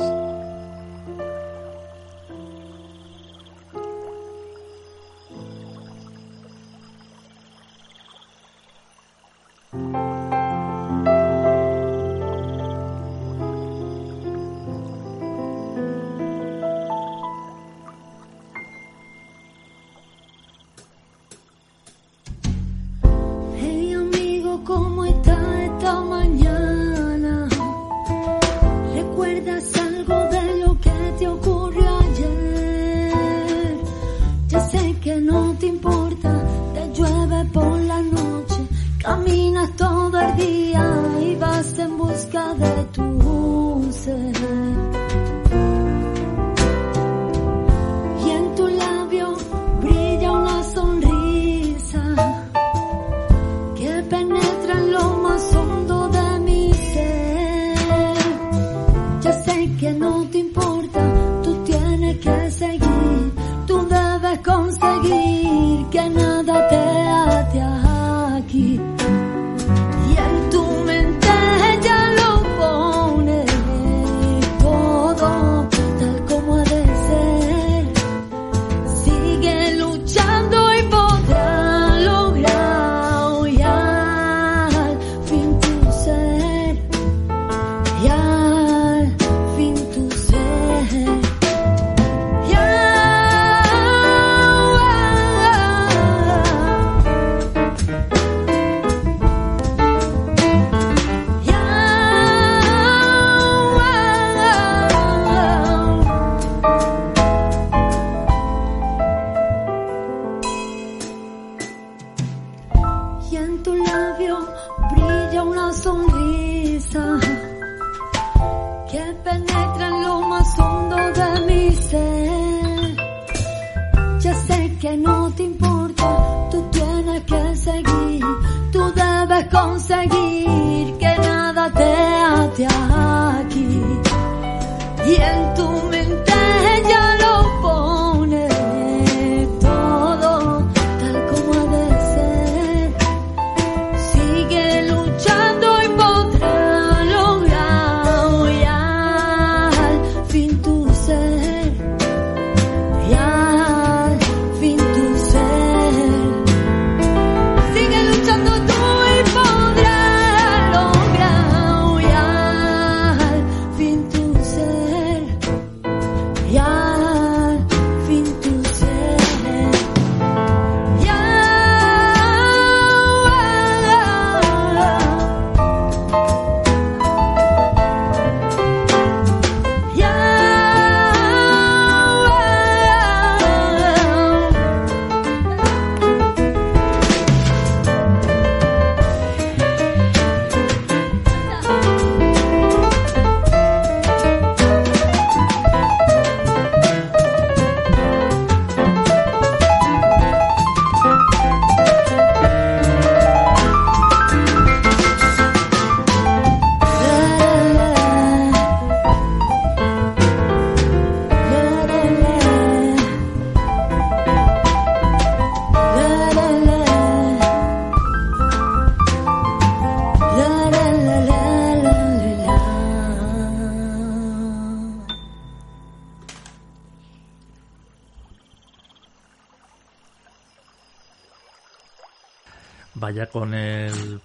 Vaya 233.04 233.26
con 233.26 233.52
el 233.52 234.18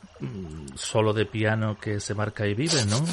solo 0.76 1.12
de 1.12 1.26
piano 1.26 1.78
que 1.78 2.00
se 2.00 2.14
marca 2.14 2.48
y 2.48 2.54
vive, 2.54 2.86
¿no? 2.86 3.04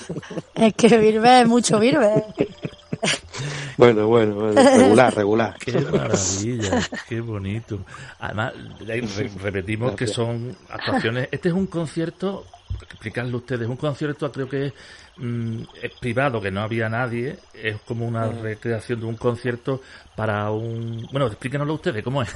es 0.56 0.74
que 0.74 0.86
es 0.88 1.46
mucho 1.46 1.78
Virbe. 1.78 2.24
Bueno, 3.76 4.08
bueno, 4.08 4.34
bueno, 4.34 4.60
regular, 4.62 5.14
regular. 5.14 5.56
Qué 5.58 5.72
maravilla, 5.72 6.80
qué 7.08 7.20
bonito. 7.20 7.84
Además, 8.18 8.54
re- 8.80 9.30
repetimos 9.40 9.94
que 9.94 10.08
son 10.08 10.56
actuaciones. 10.68 11.28
Este 11.30 11.48
es 11.50 11.54
un 11.54 11.66
concierto, 11.66 12.44
explicarle 12.80 13.36
ustedes, 13.36 13.68
un 13.68 13.76
concierto 13.76 14.32
creo 14.32 14.48
que 14.48 14.66
es, 14.66 14.72
mm, 15.18 15.62
es 15.82 15.92
privado, 16.00 16.40
que 16.40 16.50
no 16.50 16.62
había 16.62 16.88
nadie. 16.88 17.38
Es 17.52 17.76
como 17.82 18.04
una 18.06 18.26
recreación 18.28 18.98
de 19.00 19.06
un 19.06 19.16
concierto 19.16 19.80
para 20.16 20.50
un. 20.50 21.06
Bueno, 21.12 21.26
explíquenoslo 21.26 21.74
ustedes, 21.74 22.02
¿cómo 22.02 22.22
es? 22.22 22.34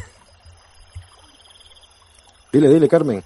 Dile, 2.52 2.68
dile, 2.68 2.88
Carmen. 2.88 3.22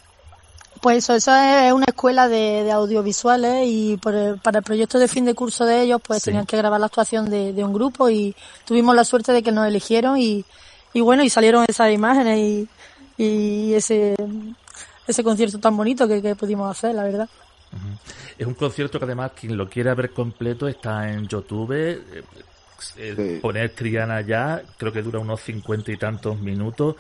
Pues 0.81 0.99
eso, 0.99 1.15
eso 1.15 1.33
es 1.35 1.73
una 1.73 1.85
escuela 1.87 2.29
de, 2.29 2.65
de 2.65 2.73
audiovisuales 2.73 3.67
y 3.69 3.97
por 3.99 4.15
el- 4.15 4.39
para 4.39 4.59
el 4.59 4.65
proyecto 4.65 4.99
de 4.99 5.07
fin 5.07 5.25
de 5.25 5.35
curso 5.35 5.65
de 5.65 5.83
ellos, 5.83 6.01
pues 6.05 6.21
Sí. 6.23 6.31
tenían 6.31 6.45
que 6.47 6.57
grabar 6.57 6.81
la 6.81 6.87
actuación 6.87 7.31
de, 7.31 7.53
de 7.53 7.63
un 7.65 7.73
grupo 7.73 8.11
y 8.11 8.35
tuvimos 8.67 8.97
la 8.97 9.05
suerte 9.05 9.31
de 9.33 9.43
que 9.45 9.53
nos 9.53 9.67
eligieron 9.69 10.19
y, 10.19 10.45
y 10.93 11.01
bueno, 11.01 11.23
y 11.23 11.31
salieron 11.31 11.65
esas 11.69 11.93
imágenes 11.93 12.39
y, 12.39 12.69
y 13.17 13.75
ese, 13.75 14.17
ese 15.07 15.23
concierto 15.23 15.61
tan 15.61 15.77
bonito 15.77 16.09
que, 16.09 16.21
que 16.21 16.35
pudimos 16.35 16.69
hacer, 16.77 16.97
la 16.97 17.05
verdad. 17.05 17.29
Es 18.37 18.47
un 18.47 18.55
concierto 18.55 18.99
que 18.99 19.05
además 19.05 19.31
quien 19.39 19.57
lo 19.57 19.69
quiera 19.71 19.95
ver 19.95 20.11
completo 20.11 20.67
está 20.67 21.09
en 21.13 21.29
YouTube. 21.29 21.73
eh, 21.73 22.03
eh, 22.97 23.15
Sí. 23.17 23.39
Poner 23.41 23.71
Triana 23.77 24.23
ya, 24.23 24.61
creo 24.77 24.93
que 24.93 25.03
dura 25.03 25.21
unos 25.21 25.41
cincuenta 25.41 25.93
y 25.93 25.97
tantos 25.97 26.41
minutos 26.41 26.97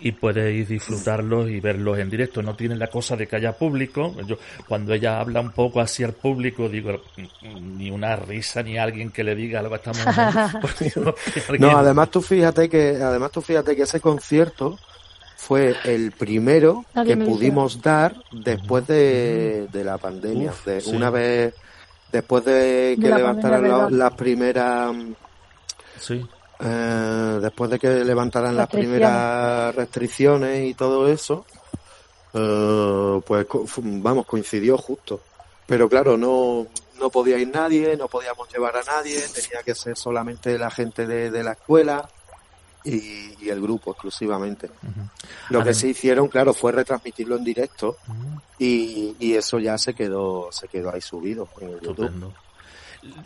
y 0.00 0.12
podéis 0.12 0.68
disfrutarlos 0.68 1.48
y 1.50 1.60
verlos 1.60 1.98
en 1.98 2.08
directo. 2.10 2.42
No 2.42 2.54
tiene 2.56 2.76
la 2.76 2.88
cosa 2.88 3.16
de 3.16 3.26
que 3.26 3.36
haya 3.36 3.52
público. 3.52 4.14
Yo, 4.26 4.36
cuando 4.68 4.94
ella 4.94 5.20
habla 5.20 5.40
un 5.40 5.50
poco 5.52 5.80
así 5.80 6.02
al 6.04 6.12
público, 6.14 6.68
digo, 6.68 7.02
"Mm, 7.42 7.76
ni 7.78 7.90
una 7.90 8.16
risa 8.16 8.62
ni 8.62 8.78
alguien 8.78 9.10
que 9.10 9.22
le 9.24 9.34
diga 9.34 9.60
algo 9.60 9.74
a 9.74 9.76
esta 9.78 9.92
mujer. 9.92 10.04
Porque 11.46 11.58
no- 11.58 11.76
además 11.78 12.10
tú 12.10 12.22
fíjate 12.22 12.68
que, 12.68 12.96
además 13.02 13.30
tú 13.30 13.40
fíjate 13.42 13.76
que 13.76 13.82
ese 13.82 14.00
concierto 14.00 14.78
fue 15.36 15.74
el 15.84 16.12
primero 16.12 16.84
Nadie 16.94 17.16
que 17.16 17.24
pudimos 17.24 17.80
dar 17.82 18.14
después 18.30 18.86
de, 18.86 19.66
de 19.72 19.84
la 19.84 19.98
pandemia. 19.98 20.50
Uf, 20.50 20.64
de 20.66 20.80
sí. 20.80 20.94
Una 20.94 21.10
vez, 21.10 21.54
después 22.12 22.44
de 22.44 22.96
que 23.00 23.08
levantaran 23.08 23.98
las 23.98 24.12
primeras, 24.14 24.94
Sí. 25.98 26.24
Eh, 26.60 27.38
después 27.40 27.70
de 27.70 27.78
que 27.78 28.04
levantaran 28.04 28.56
las 28.56 28.68
primeras 28.68 29.74
restricciones 29.74 30.68
y 30.68 30.74
todo 30.74 31.08
eso, 31.08 31.44
eh, 32.34 33.20
pues 33.26 33.46
vamos, 33.76 34.26
coincidió 34.26 34.76
justo. 34.76 35.20
Pero 35.66 35.88
claro, 35.88 36.16
no, 36.16 36.66
no 36.98 37.10
podía 37.10 37.38
ir 37.38 37.48
nadie, 37.48 37.96
no 37.96 38.08
podíamos 38.08 38.48
llevar 38.52 38.76
a 38.76 38.82
nadie, 38.82 39.20
tenía 39.28 39.62
que 39.64 39.74
ser 39.74 39.96
solamente 39.96 40.58
la 40.58 40.70
gente 40.70 41.06
de, 41.06 41.30
de 41.30 41.42
la 41.44 41.52
escuela 41.52 42.08
y, 42.84 43.36
y 43.44 43.48
el 43.50 43.60
grupo 43.60 43.92
exclusivamente. 43.92 44.70
Lo 45.50 45.62
que 45.62 45.74
sí 45.74 45.88
hicieron, 45.88 46.28
claro, 46.28 46.54
fue 46.54 46.72
retransmitirlo 46.72 47.36
en 47.36 47.44
directo 47.44 47.96
y, 48.58 49.16
y 49.18 49.34
eso 49.34 49.58
ya 49.58 49.78
se 49.78 49.94
quedó, 49.94 50.50
se 50.50 50.66
quedó 50.68 50.92
ahí 50.92 51.00
subido 51.00 51.48
en 51.60 51.68
el 51.70 51.80
YouTube. 51.80 52.32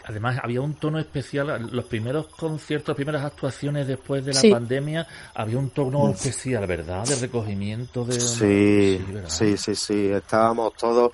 Además, 0.04 0.38
había 0.42 0.60
un 0.60 0.74
tono 0.74 0.98
especial. 0.98 1.68
Los 1.72 1.86
primeros 1.86 2.26
conciertos, 2.26 2.88
las 2.88 2.96
primeras 2.96 3.24
actuaciones 3.24 3.86
después 3.86 4.24
de 4.24 4.32
la 4.32 4.40
Sí. 4.40 4.50
pandemia, 4.50 5.06
había 5.34 5.58
un 5.58 5.70
tono 5.70 6.10
especial, 6.10 6.66
¿verdad? 6.66 7.06
De 7.06 7.16
recogimiento 7.16 8.04
de. 8.04 8.20
Sí, 8.20 9.04
¿verdad? 9.12 9.28
sí, 9.28 9.56
sí, 9.56 9.74
sí. 9.74 10.08
Estábamos 10.12 10.76
todos, 10.76 11.12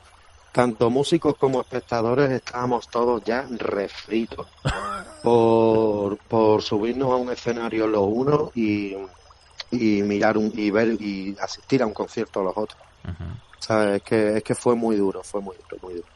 tanto 0.53 0.91
músicos 0.91 1.37
como 1.39 1.61
espectadores, 1.61 2.31
estábamos 2.31 2.89
todos 2.89 3.23
ya 3.25 3.47
refritos 3.51 4.47
por, 5.23 6.19
por 6.19 6.63
subirnos 6.63 7.11
a 7.11 7.17
un 7.17 7.31
escenario 7.31 7.87
los 7.87 8.05
unos 8.07 8.51
y, 8.55 8.95
y 9.71 10.03
mirar 10.03 10.37
un, 10.37 10.53
y 10.55 10.71
ver 10.71 11.01
y 11.01 11.35
asistir 11.41 11.83
a 11.83 11.87
un 11.87 11.95
concierto 11.95 12.43
los 12.43 12.53
otros. 12.57 12.83
Ujú. 13.05 13.25
¿Sabes? 13.59 13.97
Es 13.97 14.03
que, 14.03 14.37
es 14.37 14.43
que 14.43 14.55
fue 14.55 14.75
muy 14.75 14.97
duro, 14.97 15.23
fue 15.23 15.41
muy 15.41 15.57
duro, 15.57 15.79
muy 15.83 15.95
duro. 15.95 16.07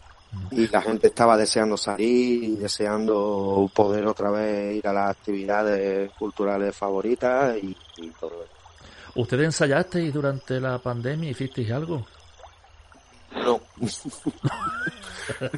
Y 0.51 0.69
la 0.69 0.81
gente 0.83 1.09
estaba 1.09 1.37
deseando 1.37 1.77
salir 1.77 2.45
y 2.45 2.57
deseando 2.57 3.69
poder 3.75 4.07
otra 4.07 4.31
vez 4.31 4.77
ir 4.77 4.87
a 4.87 4.93
las 4.93 5.11
actividades 5.11 6.11
culturales 6.13 6.77
favoritas 6.77 7.57
y, 7.63 7.77
y 7.99 8.09
todo 8.21 8.31
eso. 8.45 8.53
¿Ustedes 9.17 9.47
ensayasteis 9.47 10.13
durante 10.13 10.61
la 10.61 10.79
pandemia? 10.79 11.31
¿Hicisteis 11.31 11.71
algo? 11.73 12.07
No. 13.45 13.61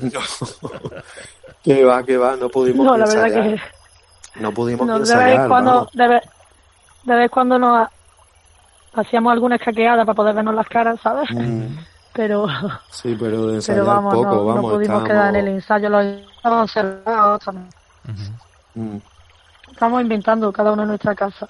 no. 0.00 0.20
Que 1.62 1.84
va, 1.84 2.02
que 2.04 2.16
va, 2.16 2.36
no 2.36 2.48
pudimos 2.48 2.86
No, 2.86 2.96
la 2.96 3.06
verdad 3.06 3.26
ensayar. 3.26 3.56
que 4.34 4.40
No 4.40 4.52
pudimos 4.52 4.86
no, 4.86 4.94
de 4.94 5.00
ensayar, 5.00 5.26
vez 5.30 5.40
en 5.40 5.48
cuando, 5.48 5.88
de 5.92 6.08
vez, 6.08 6.22
de 7.04 7.14
vez 7.16 7.30
cuando 7.30 7.58
nos 7.58 7.76
ha- 7.78 7.90
hacíamos 8.94 9.32
alguna 9.32 9.56
escaqueada 9.56 10.04
para 10.04 10.14
poder 10.14 10.34
vernos 10.34 10.54
las 10.54 10.68
caras, 10.68 11.00
¿sabes? 11.02 11.28
Mm, 11.30 11.76
Pero, 12.16 12.46
sí, 12.90 13.14
pero 13.20 13.46
de 13.48 13.54
ensayar 13.56 13.84
pero 13.84 13.90
vamos, 13.94 14.14
poco, 14.14 14.24
no, 14.26 14.54
no 14.54 14.62
pudimos 14.62 14.80
estábamos- 14.82 15.08
quedar 15.08 15.28
en 15.36 15.36
el 15.36 15.48
ensayo, 15.54 15.88
los 15.90 16.04
estábamos 16.04 16.72
cerrados 16.72 17.44
también. 17.44 17.68
Mm, 18.74 18.96
Estamos 19.70 20.00
inventando 20.02 20.52
cada 20.52 20.72
uno 20.72 20.82
en 20.82 20.88
nuestra 20.88 21.14
casa. 21.14 21.48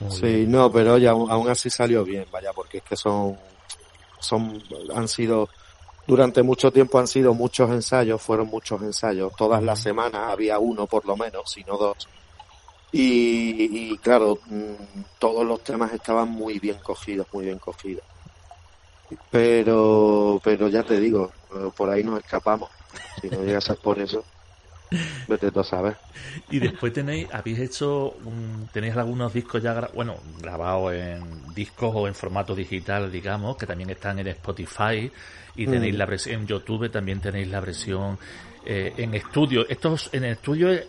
Muy 0.00 0.10
Sí, 0.10 0.26
bien. 0.26 0.52
no, 0.52 0.72
pero 0.72 0.92
aún, 0.94 1.30
aún 1.30 1.48
así 1.48 1.68
salió 1.70 2.04
bien, 2.04 2.26
vaya, 2.30 2.52
porque 2.52 2.78
es 2.78 2.84
que 2.84 2.96
son, 2.96 3.36
son, 4.20 4.62
han 4.94 5.08
sido, 5.08 5.48
durante 6.06 6.42
mucho 6.42 6.70
tiempo 6.70 6.98
han 6.98 7.06
sido 7.08 7.34
muchos 7.34 7.68
ensayos, 7.70 8.22
fueron 8.22 8.46
muchos 8.46 8.80
ensayos, 8.82 9.32
todas 9.36 9.62
las 9.62 9.78
semanas 9.80 10.30
había 10.32 10.58
uno 10.58 10.86
por 10.86 11.04
lo 11.04 11.16
menos, 11.16 11.42
si 11.50 11.62
no 11.64 11.76
dos. 11.76 12.08
Y, 12.90 13.90
y 13.92 13.98
claro, 13.98 14.38
mm, 14.46 15.02
todos 15.18 15.44
los 15.44 15.62
temas 15.62 15.92
estaban 15.92 16.30
muy 16.30 16.58
bien 16.58 16.78
cogidos, 16.82 17.26
muy 17.32 17.44
bien 17.44 17.58
cogidos. 17.58 18.04
Pero, 19.30 20.40
pero 20.42 20.68
ya 20.68 20.82
te 20.82 20.98
digo, 21.00 21.30
por 21.76 21.90
ahí 21.90 22.02
nos 22.02 22.20
escapamos. 22.20 22.70
Si 23.20 23.28
no 23.28 23.42
llegas 23.44 23.68
a 23.70 23.74
por 23.74 23.98
eso, 23.98 24.24
vete 25.28 25.50
tú 25.50 25.60
a 25.60 25.64
saber. 25.64 25.96
Y 26.50 26.58
después 26.58 26.92
tenéis, 26.92 27.28
habéis 27.32 27.58
hecho, 27.58 28.10
un- 28.24 28.68
tenéis 28.72 28.96
algunos 28.96 29.32
discos 29.32 29.62
ya, 29.62 29.74
gra- 29.74 29.92
bueno, 29.94 30.16
grabados 30.40 30.92
en 30.94 31.54
discos 31.54 31.92
o 31.94 32.06
en 32.08 32.14
formato 32.14 32.54
digital, 32.54 33.10
digamos, 33.10 33.56
que 33.56 33.66
también 33.66 33.90
están 33.90 34.18
en 34.18 34.28
Spotify 34.28 35.10
y 35.56 35.66
tenéis 35.66 35.94
Mm. 35.94 35.98
la 35.98 36.06
versión 36.06 36.40
en 36.42 36.46
YouTube, 36.46 36.90
también 36.90 37.20
tenéis 37.20 37.48
la 37.48 37.60
versión 37.60 38.18
eh, 38.64 38.92
en 38.98 39.14
estudio. 39.14 39.66
¿Estos 39.68 40.10
en 40.12 40.24
estudio 40.24 40.70
eh, 40.72 40.86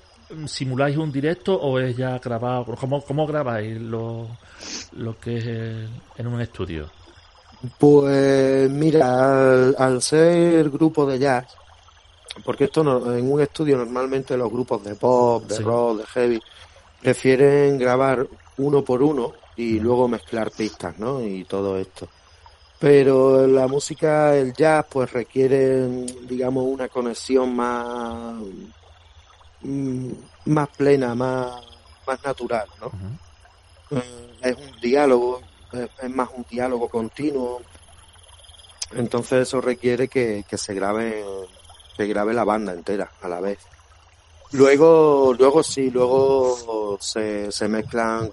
simuláis 0.48 0.98
un 0.98 1.12
directo 1.12 1.56
o 1.56 1.80
es 1.80 1.96
ya 1.96 2.18
grabado? 2.20 2.66
¿Cómo, 2.80 3.02
cómo 3.02 3.26
grabáis 3.26 3.80
lo, 3.80 4.28
lo 4.94 5.18
que 5.18 5.38
es 5.38 5.46
el- 5.46 5.90
en 6.18 6.28
un 6.28 6.42
estudio? 6.42 6.90
Pues 7.78 8.70
mira, 8.70 9.52
al, 9.52 9.76
al 9.78 10.02
ser 10.02 10.70
grupo 10.70 11.06
de 11.06 11.20
jazz, 11.20 11.46
porque 12.46 12.66
esto 12.66 12.84
no, 12.84 13.14
en 13.14 13.30
un 13.32 13.42
estudio 13.42 13.78
normalmente 13.78 14.38
los 14.38 14.50
grupos 14.50 14.84
de 14.84 14.96
pop, 14.96 15.44
de 15.44 15.58
Sí. 15.58 15.64
rock, 15.64 15.98
de 16.00 16.06
heavy, 16.06 16.42
prefieren 17.02 17.78
grabar 17.78 18.26
uno 18.58 18.84
por 18.84 19.04
uno 19.04 19.34
y 19.58 19.80
luego 19.80 20.08
mezclar 20.08 20.52
pistas, 20.52 20.98
¿no? 21.00 21.22
Y 21.22 21.44
todo 21.44 21.78
esto. 21.78 22.08
Pero 22.80 23.46
la 23.46 23.68
música, 23.68 24.38
el 24.38 24.54
jazz, 24.54 24.86
pues 24.90 25.12
requiere, 25.12 25.86
digamos, 26.30 26.64
una 26.66 26.88
conexión 26.88 27.54
más, 27.54 28.36
mm, 29.62 30.12
más 30.46 30.70
plena, 30.70 31.14
más, 31.14 31.62
más 32.08 32.24
natural, 32.24 32.68
¿no? 32.80 32.92
Eh, 33.92 34.32
es 34.44 34.56
un 34.56 34.80
diálogo, 34.80 35.42
es, 35.74 36.10
más 36.10 36.30
un 36.36 36.46
diálogo 36.50 36.90
continuo. 36.90 37.62
Entonces 38.96 39.48
eso 39.48 39.62
requiere 39.62 40.08
que, 40.08 40.44
que 40.50 40.58
se 40.58 40.74
grabe, 40.74 41.24
que 41.96 42.08
grabe 42.08 42.34
la 42.34 42.44
banda 42.44 42.74
entera 42.74 43.12
a 43.22 43.28
la 43.28 43.40
vez. 43.40 43.60
Luego, 44.52 45.36
luego 45.38 45.62
sí, 45.62 45.92
luego 45.92 46.98
se, 47.00 47.52
se 47.52 47.68
mezclan 47.68 48.32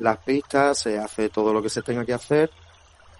las 0.00 0.18
pistas, 0.18 0.78
se 0.78 0.98
hace 0.98 1.30
todo 1.30 1.52
lo 1.52 1.62
que 1.62 1.70
se 1.70 1.80
tenga 1.82 2.04
que 2.04 2.12
hacer 2.12 2.50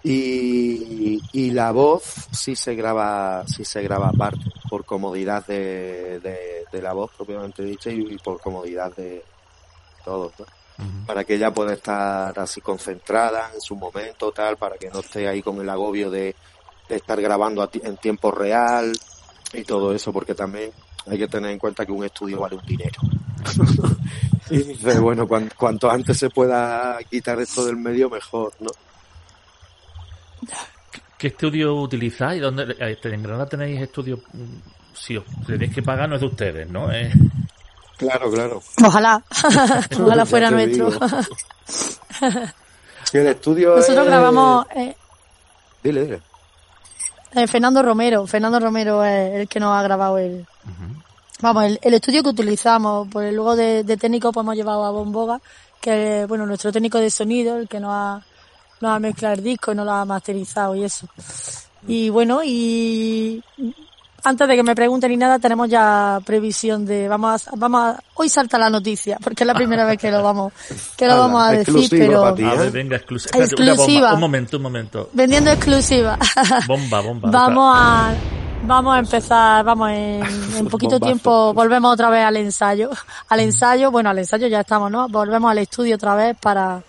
y, 0.03 1.19
y 1.31 1.51
la 1.51 1.71
voz 1.71 2.03
sí 2.31 2.55
se 2.55 2.75
graba, 2.75 3.43
sí 3.47 3.65
se 3.65 3.81
graba 3.81 4.09
aparte, 4.09 4.45
por 4.69 4.85
comodidad 4.85 5.45
de, 5.47 6.19
de, 6.19 6.65
de 6.71 6.81
la 6.81 6.93
voz 6.93 7.11
propiamente 7.17 7.63
dicha 7.63 7.89
y, 7.89 8.13
y 8.13 8.17
por 8.19 8.39
comodidad 8.39 8.95
de 8.95 9.23
todo. 10.05 10.31
¿no? 10.37 10.45
Para 11.05 11.23
que 11.23 11.35
ella 11.35 11.51
pueda 11.53 11.73
estar 11.73 12.37
así 12.39 12.61
concentrada 12.61 13.49
en 13.53 13.61
su 13.61 13.75
momento, 13.75 14.31
tal, 14.31 14.57
para 14.57 14.77
que 14.77 14.89
no 14.89 14.99
esté 14.99 15.27
ahí 15.27 15.41
con 15.41 15.59
el 15.61 15.69
agobio 15.69 16.11
de, 16.11 16.35
de 16.89 16.95
estar 16.95 17.19
grabando 17.21 17.61
a 17.63 17.69
en 17.73 17.97
tiempo 17.97 18.29
real 18.31 18.91
y 19.53 19.63
todo 19.63 19.93
eso, 19.93 20.11
porque 20.13 20.35
también 20.35 20.71
hay 21.09 21.17
que 21.17 21.27
tener 21.27 21.51
en 21.51 21.59
cuenta 21.59 21.85
que 21.85 21.91
un 21.91 22.03
estudio 22.03 22.39
vale 22.41 22.55
un 22.57 22.65
dinero. 22.65 22.99
y 24.49 24.57
dice, 24.57 24.99
bueno, 24.99 25.27
cuan- 25.27 25.49
cuanto 25.57 25.89
antes 25.89 26.17
se 26.17 26.29
pueda 26.29 26.97
quitar 27.09 27.39
esto 27.39 27.65
del 27.65 27.77
medio, 27.77 28.09
mejor, 28.09 28.53
¿no? 28.59 28.69
¿Qué 31.17 31.27
estudio 31.27 31.75
utilizáis? 31.75 32.41
¿Dónde, 32.41 32.75
eh, 32.79 32.97
¿En 33.03 33.23
Granada 33.23 33.47
tenéis 33.47 33.81
estudios? 33.81 34.19
mm, 34.33 34.43
Si 34.93 35.17
os 35.17 35.23
tenéis 35.45 35.73
que 35.73 35.81
pagar, 35.81 36.07
no 36.09 36.15
es 36.15 36.21
de 36.21 36.27
ustedes, 36.27 36.69
¿no? 36.69 36.91
Eh, 36.91 37.11
Claro, 37.97 38.29
claro. 38.31 38.61
Ojalá, 38.85 39.23
ojalá 39.99 40.25
fuera 40.25 40.51
nuestro. 40.51 40.89
el 43.13 43.27
estudio 43.27 43.75
Nosotros 43.75 43.97
es- 43.99 44.05
grabamos 44.05 44.65
eh, 44.75 44.95
Dile, 45.83 46.03
dile. 46.03 46.21
eh, 47.33 47.47
Fernando 47.47 47.81
Romero. 47.81 48.27
Fernando 48.27 48.59
Romero 48.59 49.03
es 49.03 49.33
el 49.35 49.47
que 49.47 49.59
nos 49.59 49.73
ha 49.75 49.81
grabado 49.83 50.17
el, 50.17 50.45
vamos, 51.41 51.63
el, 51.65 51.79
el 51.81 51.93
estudio 51.93 52.23
que 52.23 52.29
utilizamos. 52.29 53.07
Pues 53.11 53.33
luego 53.33 53.55
de, 53.55 53.83
de 53.83 53.97
técnico 53.97 54.31
pues 54.31 54.43
hemos 54.43 54.55
llevado 54.55 54.85
a 54.85 54.91
Bomboga, 54.91 55.39
que 55.81 56.25
bueno, 56.27 56.45
nuestro 56.45 56.71
técnico 56.71 56.99
de 56.99 57.09
sonido, 57.09 57.57
el 57.57 57.67
que 57.67 57.79
nos 57.79 57.91
ha, 57.93 58.21
nos 58.81 58.91
ha 58.95 58.99
mezclado 58.99 59.35
el 59.35 59.43
disco 59.43 59.71
y 59.71 59.75
nos 59.75 59.85
lo 59.85 59.91
ha 59.93 60.05
masterizado 60.05 60.75
y 60.75 60.83
eso. 60.83 61.07
Y 61.87 62.09
bueno, 62.09 62.41
y 62.43 63.41
antes 64.27 64.47
de 64.47 64.55
que 64.55 64.63
me 64.63 64.75
pregunten 64.75 65.09
ni 65.09 65.17
nada, 65.17 65.39
tenemos 65.39 65.69
ya 65.69 66.19
previsión 66.25 66.85
de, 66.85 67.07
vamos 67.07 67.47
a, 67.47 67.51
vamos 67.55 67.81
a, 67.81 68.03
hoy 68.15 68.29
salta 68.29 68.57
la 68.57 68.69
noticia, 68.69 69.17
porque 69.23 69.43
es 69.43 69.47
la 69.47 69.53
primera 69.53 69.85
vez 69.85 69.97
que 69.97 70.11
lo 70.11 70.21
vamos, 70.21 70.51
que 70.97 71.05
lo 71.05 71.13
Ala, 71.13 71.21
vamos 71.21 71.43
a 71.43 71.51
decir, 71.51 71.89
pero 71.89 72.33
ti. 72.33 72.43
A 72.43 72.53
¿eh? 72.53 72.57
ver, 72.57 72.71
venga, 72.71 72.97
exclusiva. 72.97 73.31
Espérate, 73.31 73.55
una 73.55 73.71
bomba. 73.71 73.83
Exclusiva. 73.83 74.13
Un 74.13 74.19
momento, 74.19 74.57
un 74.57 74.63
momento. 74.63 75.09
vendiendo 75.13 75.51
exclusiva. 75.51 76.17
Bomba, 76.67 77.01
bomba. 77.01 77.29
Vamos 77.31 77.73
a 77.75 78.13
vamos 78.63 78.95
a 78.95 78.99
empezar, 78.99 79.63
vamos 79.63 79.89
en, 79.91 80.23
en 80.57 80.67
poquito 80.69 80.93
Bombazo. 80.93 81.05
tiempo 81.05 81.53
volvemos 81.53 81.93
otra 81.93 82.09
vez 82.09 82.25
al 82.25 82.37
ensayo, 82.37 82.89
al 83.29 83.39
ensayo, 83.39 83.91
bueno, 83.91 84.09
al 84.09 84.17
ensayo 84.17 84.47
ya 84.47 84.61
estamos, 84.61 84.91
¿no? 84.91 85.07
Volvemos 85.07 85.49
al 85.49 85.59
estudio 85.59 85.95
otra 85.95 86.15
vez 86.15 86.35
para 86.37 86.81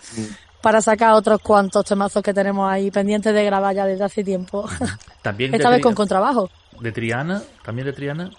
para 0.61 0.81
sacar 0.81 1.13
otros 1.13 1.39
cuantos 1.41 1.85
temazos 1.85 2.21
que 2.21 2.33
tenemos 2.33 2.69
ahí 2.69 2.91
pendientes 2.91 3.33
de 3.33 3.45
grabar 3.45 3.73
ya 3.73 3.85
desde 3.85 4.03
hace 4.03 4.23
tiempo. 4.23 4.67
También 5.21 5.53
Esta 5.55 5.69
vez 5.69 5.81
con 5.81 5.95
contrabajo. 5.95 6.49
De 6.79 6.91
Triana, 6.91 7.41
también 7.63 7.85
de 7.87 7.93
Triana. 7.93 8.31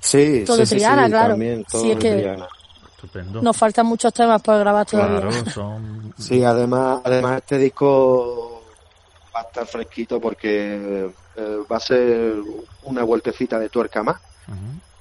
Sí, 0.00 0.44
Todo 0.46 0.56
sí, 0.56 0.62
de 0.62 0.76
Triana, 0.76 1.04
sí, 1.06 1.10
claro. 1.10 1.28
También, 1.30 1.64
todo 1.64 1.82
Sí, 1.82 1.90
es 1.92 1.96
de 1.98 2.02
que- 2.02 2.14
Triana. 2.16 2.46
Estupendo. 2.94 3.42
Nos 3.42 3.56
faltan 3.56 3.86
muchos 3.86 4.12
temas 4.14 4.40
por 4.40 4.58
grabar 4.58 4.86
todavía. 4.86 5.20
claro, 5.20 5.50
son. 5.50 6.14
Sí, 6.18 6.42
además, 6.42 7.00
además 7.04 7.38
este 7.38 7.58
disco 7.58 8.62
va 9.34 9.40
a 9.40 9.42
estar 9.44 9.66
fresquito 9.66 10.20
porque 10.20 11.10
eh, 11.36 11.58
va 11.70 11.76
a 11.76 11.80
ser 11.80 12.34
una 12.84 13.02
vueltecita 13.04 13.58
de 13.58 13.68
tuerca 13.68 14.02
más. 14.02 14.16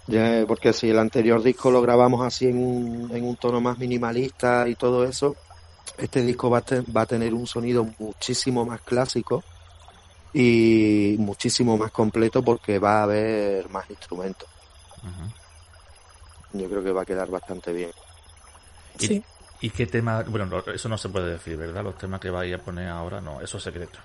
Ya, 0.08 0.44
porque 0.46 0.74
si 0.74 0.90
el 0.90 1.00
anterior 1.00 1.42
disco 1.42 1.72
lo 1.72 1.82
grabamos 1.82 2.26
así 2.26 2.48
en 2.48 2.58
un, 2.58 3.12
en 3.16 3.24
un 3.24 3.38
tono 3.38 3.62
más 3.62 3.78
minimalista 3.78 4.68
y 4.68 4.76
todo 4.76 5.06
eso, 5.06 5.38
este 5.98 6.22
disco 6.24 6.50
va 6.50 6.58
a, 6.58 6.62
te- 6.62 6.82
va 6.82 7.02
a 7.02 7.06
tener 7.06 7.34
un 7.34 7.48
sonido 7.48 7.88
muchísimo 8.00 8.66
más 8.66 8.82
clásico 8.82 9.44
y 10.34 11.16
muchísimo 11.20 11.78
más 11.78 11.92
completo 11.92 12.42
porque 12.44 12.80
va 12.80 13.00
a 13.00 13.04
haber 13.04 13.70
más 13.70 13.90
instrumentos. 13.90 14.50
Yo 16.54 16.70
creo 16.70 16.84
que 16.84 16.92
va 16.92 17.02
a 17.02 17.06
quedar 17.06 17.30
bastante 17.30 17.72
bien. 17.74 17.92
¿Y, 19.00 19.08
Sí. 19.08 19.24
¿Y 19.62 19.70
qué 19.70 19.88
tema? 19.88 20.24
Bueno, 20.24 20.46
no, 20.46 20.60
eso 20.74 20.90
no 20.90 20.98
se 20.98 21.08
puede 21.10 21.32
decir, 21.32 21.56
¿verdad? 21.56 21.84
Los 21.84 21.98
temas 21.98 22.20
que 22.20 22.30
vais 22.30 22.54
a 22.54 22.58
poner 22.58 22.90
ahora, 22.90 23.22
no, 23.22 23.40
eso 23.40 23.58
es 23.58 23.64
secreto. 23.64 23.98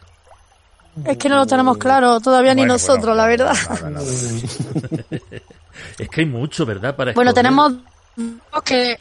Es 1.05 1.17
que 1.19 1.29
no 1.29 1.37
lo 1.37 1.47
tenemos 1.47 1.77
claro 1.79 2.21
todavía 2.21 2.55
ni 2.55 2.65
nosotros, 2.65 3.01
bueno, 3.05 3.15
la 3.17 3.27
verdad. 3.27 3.55
nada, 3.69 3.91
nada. 3.91 4.07
es 5.99 6.09
que 6.09 6.21
hay 6.21 6.27
mucho, 6.27 6.65
¿verdad? 6.65 6.95
Para 6.97 7.13
Bueno, 7.13 7.31
escoger. 7.31 7.45
tenemos 7.45 7.73
dos 8.17 8.63
que 8.65 8.99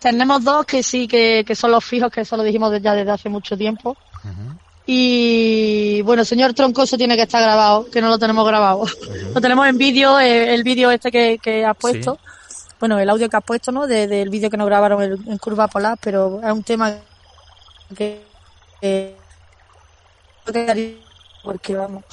tenemos 0.00 0.44
dos 0.44 0.66
que 0.66 0.82
sí 0.82 1.06
que, 1.06 1.44
que 1.46 1.54
son 1.54 1.70
los 1.70 1.84
fijos, 1.84 2.10
que 2.10 2.22
eso 2.22 2.36
lo 2.36 2.42
dijimos 2.42 2.72
ya 2.82 2.94
desde 2.94 3.10
hace 3.12 3.28
mucho 3.28 3.56
tiempo. 3.56 3.96
Ujú. 4.24 4.58
Y 4.86 6.02
bueno, 6.02 6.24
señor 6.24 6.54
Troncoso 6.54 6.96
tiene 6.98 7.14
que 7.16 7.22
estar 7.22 7.40
grabado, 7.42 7.88
que 7.90 8.00
no 8.00 8.08
lo 8.08 8.18
tenemos 8.18 8.46
grabado. 8.46 8.84
Lo 9.34 9.40
tenemos 9.40 9.66
en 9.68 9.78
vídeo, 9.78 10.18
eh, 10.18 10.52
el 10.54 10.62
vídeo 10.64 10.90
este 10.90 11.10
que, 11.10 11.38
que 11.42 11.64
has 11.64 11.76
puesto. 11.76 12.18
Bueno, 12.80 12.98
el 12.98 13.08
audio 13.08 13.28
que 13.30 13.36
has 13.36 13.44
puesto, 13.44 13.70
¿no? 13.70 13.86
De- 13.86 14.08
del 14.08 14.28
vídeo 14.28 14.50
que 14.50 14.56
nos 14.56 14.66
grabaron 14.66 15.00
en, 15.02 15.12
en 15.30 15.38
Curva 15.38 15.68
Polar, 15.68 15.96
pero 16.00 16.40
es 16.44 16.52
un 16.52 16.62
tema 16.64 16.92
que, 17.96 18.22
que 18.80 19.16
porque 21.44 21.74
vamos, 21.76 22.04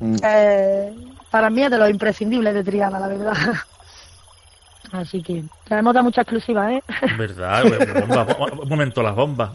Mm. 0.00 0.16
eh, 0.24 0.94
para 1.30 1.50
mí 1.50 1.62
es 1.62 1.70
de 1.70 1.76
los 1.78 1.90
imprescindibles 1.90 2.54
de 2.54 2.64
Triana, 2.64 2.98
la 2.98 3.08
verdad. 3.08 3.34
Así 4.92 5.22
que 5.22 5.44
tenemos 5.68 5.92
da 5.92 6.02
mucha 6.02 6.22
exclusiva, 6.22 6.72
¿eh? 6.72 6.82
¿Verdad? 7.18 7.64
Bomba. 8.06 8.26
Un 8.62 8.68
momento, 8.68 9.02
las 9.02 9.14
bombas. 9.14 9.50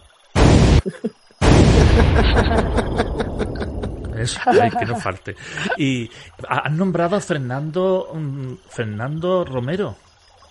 Eso, 4.15 4.39
ay, 4.45 4.69
que 4.71 4.85
no 4.85 4.95
falte. 4.99 5.35
Y 5.77 6.09
ha- 6.47 6.67
han 6.67 6.77
nombrado 6.77 7.15
a 7.15 7.19
Fernando 7.21 8.09
mm, 8.13 8.53
Fernando 8.69 9.43
Romero. 9.43 9.95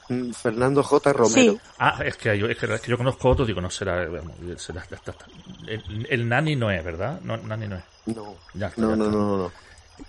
Mm, 0.08 0.32
Fernando 0.32 0.82
J. 0.82 1.12
Romero. 1.12 1.52
Sí, 1.52 1.60
Ah, 1.78 2.00
es 2.04 2.16
que 2.16 2.36
yo, 2.36 2.46
es 2.48 2.58
que, 2.58 2.66
es 2.74 2.80
que 2.80 2.90
yo 2.90 2.98
conozco 2.98 3.28
otro, 3.30 3.46
digo, 3.46 3.60
no 3.60 3.70
será, 3.70 4.04
vamos, 4.06 4.32
será- 4.56 4.84
ya 4.90 4.96
está, 4.96 5.12
está. 5.12 5.26
El, 5.66 6.06
el 6.10 6.28
Nani 6.28 6.56
no 6.56 6.70
es, 6.70 6.84
¿verdad? 6.84 7.20
No, 7.22 7.36
Nani 7.36 7.68
no 7.68 7.76
es. 7.76 7.84
No, 8.06 8.34
Ya 8.54 8.66
está, 8.66 8.82
no, 8.82 8.90
ya 8.90 8.96
no, 8.96 9.04
está. 9.04 9.16
no, 9.16 9.26
no, 9.28 9.36
no. 9.44 9.52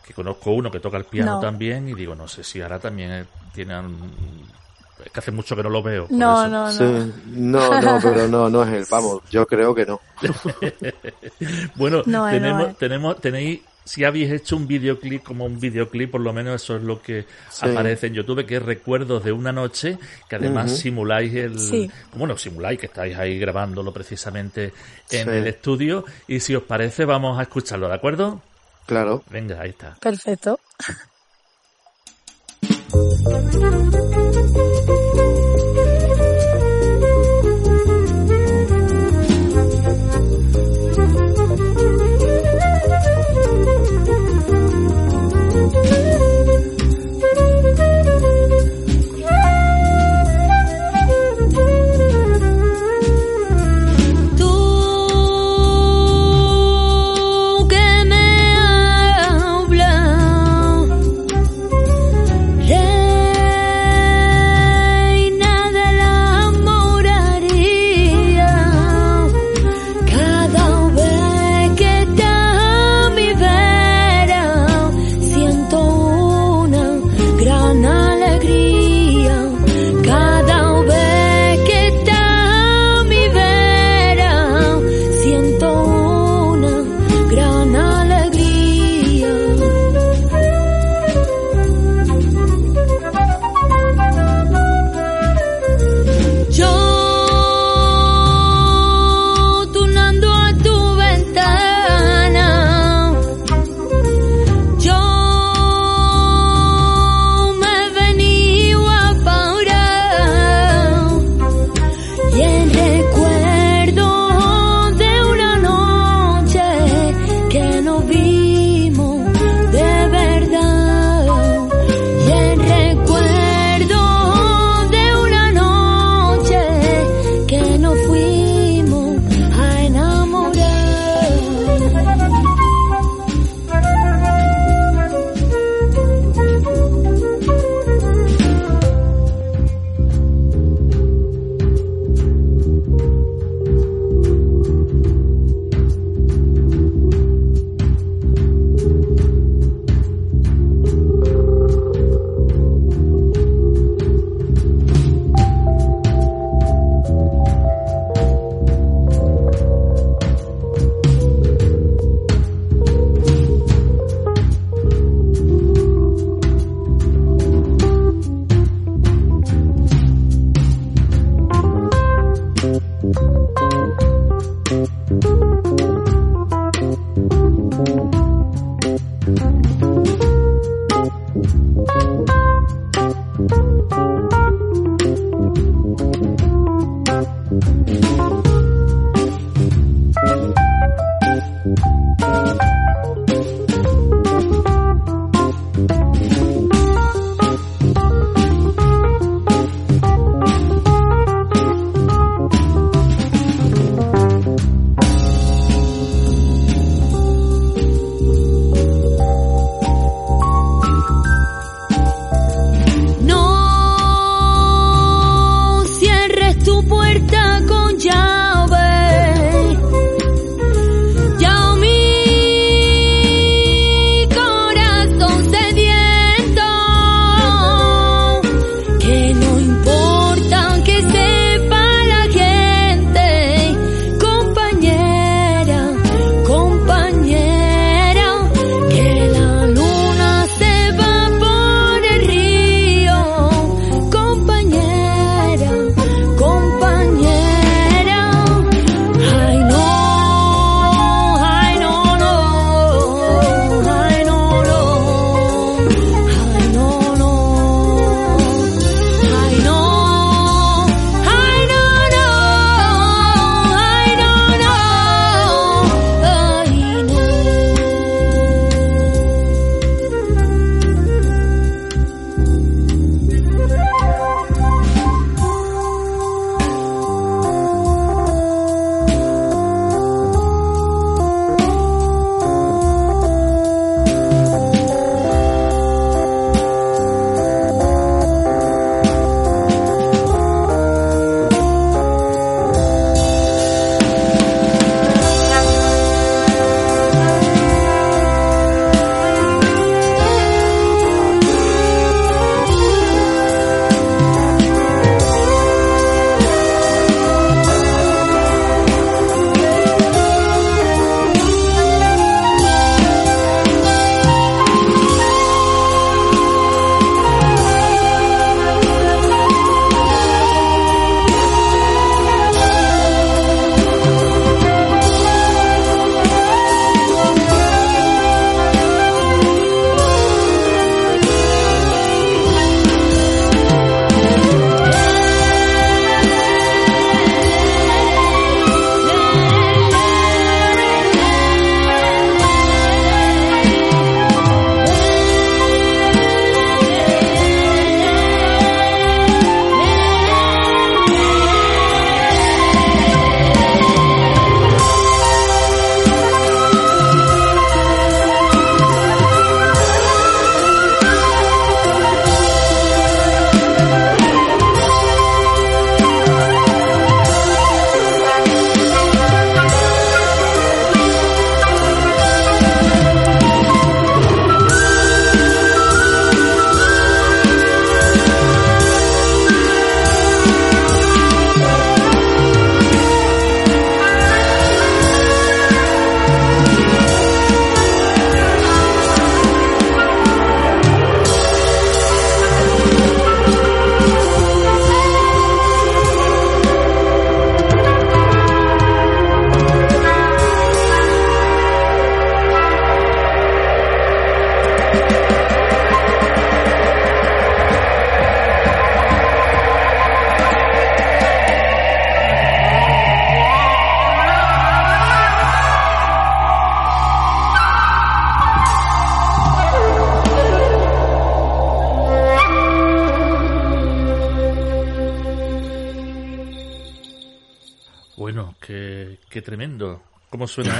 Que 0.05 0.13
conozco 0.13 0.51
uno 0.51 0.71
que 0.71 0.79
toca 0.79 0.97
el 0.97 1.05
piano 1.05 1.33
No. 1.35 1.39
también 1.39 1.87
y 1.87 1.93
digo, 1.93 2.15
no 2.15 2.27
sé 2.27 2.43
si 2.43 2.59
ahora 2.61 2.79
también 2.79 3.11
eh, 3.11 3.25
tiene 3.53 3.79
un- 3.79 4.42
Es 5.05 5.11
que 5.11 5.19
hace 5.19 5.31
mucho 5.31 5.55
que 5.55 5.63
no 5.63 5.69
lo 5.69 5.83
veo. 5.83 6.07
no, 6.09 6.47
no, 6.47 6.65
no. 6.65 6.71
Sí, 6.71 7.13
no, 7.27 7.81
no, 7.81 7.99
pero 8.01 8.27
no, 8.27 8.49
no 8.49 8.63
es 8.63 8.73
él. 8.73 8.85
Vamos, 8.89 9.21
yo 9.29 9.45
creo 9.47 9.73
que 9.75 9.85
no. 9.85 9.99
Bueno, 11.75 12.01
No, 12.05 12.29
tenemos, 12.29 12.67
no, 12.69 12.73
tenemos, 12.75 13.19
tenéis, 13.21 13.61
si 13.83 14.05
habéis 14.05 14.31
hecho 14.31 14.55
un 14.55 14.65
videoclip 14.65 15.23
como 15.23 15.45
un 15.45 15.59
videoclip, 15.59 16.09
por 16.11 16.21
lo 16.21 16.31
menos 16.31 16.61
eso 16.61 16.77
es 16.77 16.83
lo 16.83 17.01
que 17.01 17.25
Sí. 17.49 17.67
aparece 17.69 18.07
en 18.07 18.13
YouTube, 18.13 18.45
que 18.45 18.55
es 18.57 18.63
recuerdos 18.63 19.25
de 19.25 19.33
una 19.33 19.51
noche, 19.51 19.97
que 20.29 20.35
además 20.37 20.77
simuláis 20.77 21.33
el, 21.35 21.59
Sí. 21.59 21.91
bueno, 22.15 22.37
simuláis 22.37 22.79
que 22.79 22.85
estáis 22.85 23.17
ahí 23.17 23.37
grabándolo 23.39 23.91
precisamente 23.91 24.71
en 25.09 25.25
Sí. 25.25 25.29
el 25.29 25.47
estudio, 25.47 26.05
y 26.27 26.39
si 26.39 26.55
os 26.55 26.63
parece 26.63 27.03
vamos 27.03 27.37
a 27.37 27.41
escucharlo, 27.41 27.89
¿de 27.89 27.95
acuerdo? 27.95 28.41
Claro. 28.85 29.23
Venga, 29.29 29.59
ahí 29.59 29.71
está. 29.71 29.95
Perfecto. 29.99 30.59
Tú 34.53 34.92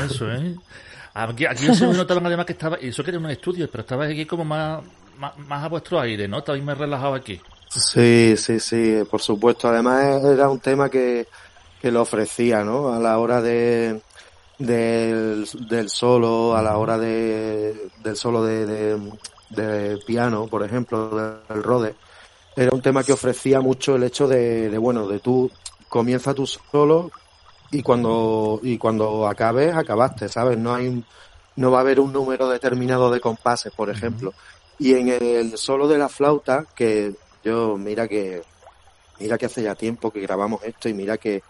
eso, 0.04 0.32
eh? 0.32 0.56
Aquí, 1.13 1.46
aquí 1.46 1.74
se 1.76 1.88
me 1.88 1.94
notaban 1.94 2.26
además 2.26 2.46
que 2.46 2.54
estaba, 2.54 2.78
eso 2.78 3.04
que 3.04 3.12
era 3.12 3.20
un 3.20 3.30
estudio, 3.30 3.70
pero 3.70 3.82
estaba 3.82 4.06
aquí 4.06 4.26
como 4.26 4.44
más, 4.44 4.84
más, 5.18 5.38
más 5.38 5.63
a 5.63 5.68
vuestro 5.68 6.00
aire, 6.00 6.28
¿no? 6.28 6.44
Me 6.63 6.72
he 6.72 6.76
relajado 6.76 7.13
aquí. 7.13 7.39
Sí, 7.70 8.36
sí, 8.38 8.60
sí, 8.60 9.00
por 9.10 9.22
supuesto. 9.22 9.68
Además 9.68 10.24
era 10.24 10.50
un 10.50 10.60
tema 10.60 10.89
que, 10.89 11.28
que 11.82 11.92
lo 11.92 12.02
ofrecía, 12.02 12.63
¿no? 12.63 12.94
A 12.94 13.00
la 13.00 13.18
hora 13.20 13.42
de 13.42 14.02
del, 14.58 15.48
solo, 15.89 16.56
a 16.56 16.62
la 16.62 16.78
hora 16.78 16.98
de 16.98 17.89
del 18.04 18.16
solo 18.16 18.44
de, 18.44 20.00
piano, 20.06 20.48
por 20.48 20.63
ejemplo, 20.63 21.42
del 21.50 21.63
rode, 21.63 21.96
era 22.56 22.72
un 22.74 22.82
tema 22.82 23.04
que 23.04 23.13
ofrecía 23.13 23.62
mucho 23.62 23.96
el 23.96 24.04
hecho 24.04 24.28
de, 24.28 24.70
de 24.70 24.78
bueno, 24.78 25.08
de 25.08 25.20
tú 25.20 25.52
comienza 25.89 26.34
tu 26.34 26.48
solo 26.48 27.12
y 27.74 27.82
cuando 27.84 28.60
y 28.64 28.78
cuando 28.78 29.28
acabes 29.28 29.74
acabaste, 29.76 30.30
¿sabes? 30.30 30.58
No 30.58 30.74
hay 30.76 30.88
un- 30.88 31.06
no 31.56 31.72
va 31.72 31.80
a 31.80 31.82
haber 31.82 32.00
un 32.00 32.12
número 32.14 32.48
determinado 32.50 33.12
de 33.12 33.20
compases, 33.20 33.72
por 33.74 33.90
ejemplo. 33.90 34.34
Y 34.78 34.94
en 34.96 35.10
el 35.10 35.58
solo 35.58 35.88
de 35.88 35.98
la 35.98 36.10
flauta, 36.10 36.66
que 36.76 37.14
yo, 37.44 37.78
mira 37.78 38.08
que, 38.08 38.44
mira 39.20 39.38
que 39.38 39.46
hace 39.48 39.64
ya 39.64 39.76
tiempo 39.76 40.12
que 40.12 40.22
grabamos 40.22 40.62
esto 40.64 40.90
y 40.90 40.94
mira 40.94 41.18
que, 41.18 41.44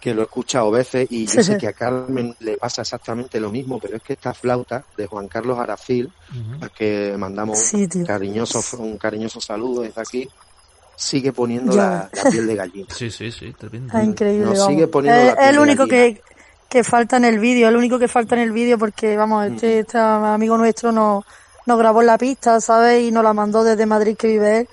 que 0.00 0.14
lo 0.14 0.22
he 0.22 0.24
escuchado 0.24 0.70
veces 0.70 1.06
y 1.10 1.26
yo 1.26 1.42
sé 1.42 1.56
que 1.60 1.68
a 1.68 1.72
Carmen 1.72 2.34
le 2.40 2.56
pasa 2.56 2.82
exactamente 2.82 3.38
lo 3.40 3.50
mismo, 3.50 3.78
pero 3.80 3.96
es 3.96 4.02
que 4.02 4.14
esta 4.14 4.34
flauta 4.34 4.84
de 4.96 5.06
Juan 5.06 5.28
Carlos 5.28 5.58
Aracil, 5.58 6.12
Ujú. 6.30 6.62
al 6.62 6.70
que 6.72 7.14
mandamos 7.18 7.58
Sí, 7.58 7.86
tío. 7.88 8.00
un 8.00 8.06
cariñoso, 8.06 8.62
un 8.78 8.98
cariñoso 8.98 9.40
saludo 9.40 9.82
desde 9.82 10.00
aquí, 10.00 10.28
sigue 10.96 11.32
poniendo 11.32 11.74
la, 11.74 12.10
la 12.12 12.30
piel 12.30 12.46
de 12.46 12.54
gallina. 12.56 12.86
Sí, 12.94 13.10
sí, 13.10 13.30
sí, 13.32 13.52
tremendo. 13.58 13.96
Es 13.98 14.04
increíble, 14.04 14.46
Nos 14.46 14.66
sigue 14.66 14.86
poniendo 14.88 15.20
es, 15.20 15.26
la 15.26 15.34
piel 15.34 15.44
es 15.44 15.50
el 15.50 15.56
de 15.56 15.62
único 15.62 15.86
gallina. 15.86 16.14
que, 16.18 16.22
que 16.68 16.84
falta 16.84 17.16
en 17.16 17.24
el 17.24 17.38
vídeo, 17.38 17.66
es 17.66 17.70
el 17.70 17.76
único 17.76 17.98
que 17.98 18.08
falta 18.08 18.34
en 18.36 18.42
el 18.42 18.52
vídeo 18.52 18.78
porque, 18.78 19.16
vamos, 19.16 19.46
este, 19.46 19.80
este 19.80 19.98
amigo 19.98 20.56
nuestro 20.56 20.92
nos, 20.92 21.24
nos 21.66 21.78
grabó 21.78 22.00
en 22.00 22.06
la 22.06 22.18
pista, 22.18 22.60
¿sabes? 22.60 23.02
Y 23.02 23.10
nos 23.10 23.24
la 23.24 23.32
mandó 23.32 23.62
desde 23.64 23.84
Madrid 23.86 24.16
que 24.16 24.26
vive 24.28 24.60
él 24.60 24.68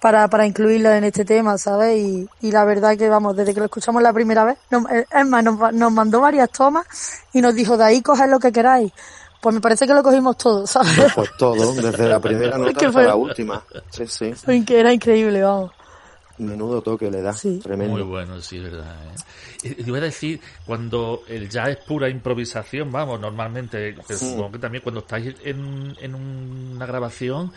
para, 0.00 0.28
para 0.28 0.46
incluirla 0.46 0.96
en 0.96 1.04
este 1.04 1.24
tema, 1.26 1.58
¿sabes? 1.58 1.96
Y, 1.98 2.28
y 2.40 2.50
la 2.52 2.64
verdad 2.64 2.96
que, 2.96 3.08
vamos, 3.08 3.36
desde 3.36 3.52
que 3.52 3.60
lo 3.60 3.66
escuchamos 3.66 4.02
la 4.02 4.12
primera 4.12 4.44
vez, 4.44 4.56
nos- 4.70 4.90
eh, 4.90 5.06
es 5.10 5.26
más, 5.26 5.44
nos, 5.44 5.72
nos 5.74 5.92
mandó 5.92 6.20
varias 6.20 6.50
tomas 6.50 6.86
y 7.32 7.40
nos 7.42 7.54
dijo, 7.54 7.76
de 7.76 7.84
ahí 7.84 8.00
coged 8.02 8.28
lo 8.30 8.38
que 8.40 8.50
queráis. 8.50 8.92
Pues 9.40 9.54
me 9.54 9.60
parece 9.60 9.86
que 9.86 9.94
lo 9.94 10.02
cogimos 10.02 10.36
todo, 10.36 10.66
¿sabes? 10.66 11.12
Pues 11.14 11.30
todo, 11.38 11.72
desde 11.74 12.08
la 12.08 12.20
primera 12.20 12.58
nota 12.58 12.72
que 12.74 12.86
hasta 12.86 12.92
fue- 12.92 13.04
la 13.04 13.14
última. 13.16 13.62
Sí, 13.90 14.06
sí. 14.06 14.34
Fue 14.34 14.64
que 14.64 14.80
era 14.80 14.92
increíble, 14.92 15.42
vamos. 15.42 15.72
Menudo 16.38 16.80
toque 16.80 17.10
le 17.10 17.20
da. 17.20 17.32
Sí. 17.34 17.58
Tremendo. 17.62 17.94
Muy 17.94 18.02
bueno, 18.02 18.40
sí, 18.40 18.58
verdad. 18.58 18.96
¿eh? 19.62 19.74
Y, 19.78 19.82
y 19.82 19.90
voy 19.90 19.98
a 19.98 20.04
decir, 20.04 20.40
cuando 20.66 21.22
el 21.28 21.48
jazz 21.50 21.68
es 21.68 21.76
pura 21.78 22.08
improvisación, 22.08 22.90
vamos, 22.90 23.20
normalmente, 23.20 23.94
pero 24.06 24.18
supongo 24.18 24.52
que 24.52 24.58
también 24.58 24.82
cuando 24.82 25.00
estáis 25.00 25.34
en, 25.44 25.94
en 26.00 26.14
una 26.14 26.86
grabación, 26.86 27.52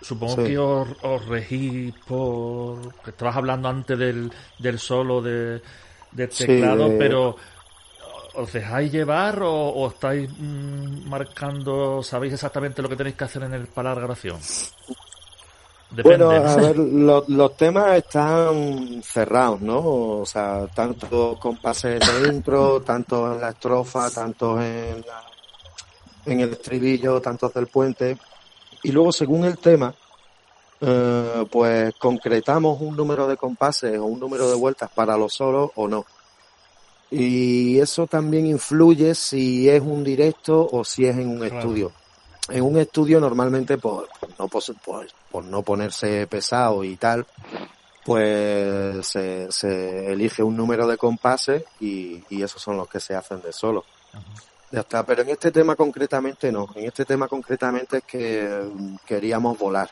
supongo 0.00 0.36
Sí. 0.36 0.42
que 0.52 0.58
os, 0.58 0.88
os 1.02 1.26
regís 1.26 1.94
por... 2.06 2.94
que 3.02 3.10
estabas 3.10 3.36
hablando 3.36 3.68
antes 3.68 3.98
del, 3.98 4.32
del 4.58 4.78
solo 4.78 5.20
de, 5.20 5.60
del 6.12 6.32
Sí, 6.32 6.46
teclado, 6.46 6.88
de- 6.88 6.96
pero 6.96 7.36
¿os 8.36 8.52
dejáis 8.52 8.92
llevar 8.92 9.42
o, 9.42 9.52
o 9.52 9.88
estáis 9.88 10.28
mm, 10.38 11.08
marcando, 11.08 12.02
sabéis 12.02 12.34
exactamente 12.34 12.82
lo 12.82 12.88
que 12.88 12.96
tenéis 12.96 13.16
que 13.16 13.24
hacer 13.24 13.42
en 13.44 13.54
el, 13.54 13.66
para 13.66 13.90
la 13.90 13.96
grabación? 13.96 14.38
Depende. 15.90 16.24
Bueno, 16.24 16.42
¿no? 16.42 16.48
a 16.50 16.56
ver, 16.56 16.78
los, 16.78 17.28
los 17.28 17.56
temas 17.56 17.96
están 17.96 19.02
cerrados, 19.02 19.60
¿no? 19.60 19.78
O 20.20 20.26
sea, 20.26 20.66
tanto 20.74 21.38
compases 21.40 22.04
de 22.04 22.26
intro, 22.28 22.80
tanto 22.82 23.32
en 23.32 23.40
la 23.40 23.50
estrofa, 23.50 24.10
tanto 24.10 24.60
en, 24.60 25.04
la- 25.06 25.24
en 26.26 26.40
el 26.40 26.50
estribillo, 26.52 27.20
tantos 27.20 27.52
del 27.54 27.68
puente. 27.68 28.18
Y 28.82 28.90
luego, 28.90 29.12
según 29.12 29.44
el 29.44 29.56
tema, 29.58 29.94
eh, 30.80 31.46
pues 31.50 31.94
concretamos 31.98 32.80
un 32.80 32.96
número 32.96 33.28
de 33.28 33.36
compases 33.36 33.96
o 33.98 34.04
un 34.06 34.18
número 34.18 34.48
de 34.50 34.56
vueltas 34.56 34.90
para 34.92 35.16
los 35.16 35.32
solos 35.34 35.70
o 35.76 35.86
no. 35.86 36.04
Y 37.14 37.78
eso 37.80 38.06
también 38.06 38.46
influye 38.46 39.14
si 39.14 39.68
es 39.68 39.80
un 39.80 40.02
directo 40.02 40.68
o 40.70 40.84
si 40.84 41.06
es 41.06 41.16
en 41.16 41.28
un 41.28 41.38
Claro. 41.38 41.58
estudio. 41.58 41.92
En 42.48 42.62
un 42.62 42.76
estudio 42.78 43.20
normalmente 43.20 43.78
por, 43.78 44.08
por 44.20 44.30
no, 44.38 44.48
por, 44.48 45.06
por 45.30 45.44
no 45.44 45.62
ponerse 45.62 46.26
pesado 46.26 46.84
y 46.84 46.96
tal, 46.96 47.26
pues 48.04 49.06
se, 49.06 49.50
se 49.50 50.12
elige 50.12 50.42
un 50.42 50.56
número 50.56 50.86
de 50.86 50.96
compases 50.98 51.64
y, 51.80 52.22
y 52.28 52.42
esos 52.42 52.60
son 52.60 52.76
los 52.76 52.88
que 52.88 53.00
se 53.00 53.14
hacen 53.14 53.40
de 53.40 53.52
solo. 53.52 53.84
Ya 54.70 54.80
está, 54.80 55.06
pero 55.06 55.22
en 55.22 55.30
este 55.30 55.50
tema 55.52 55.76
concretamente 55.76 56.50
no. 56.52 56.68
En 56.74 56.84
este 56.84 57.04
tema 57.04 57.28
concretamente 57.28 57.98
es 57.98 58.04
que 58.04 58.68
mm, 58.74 58.96
queríamos 59.06 59.56
volar, 59.58 59.90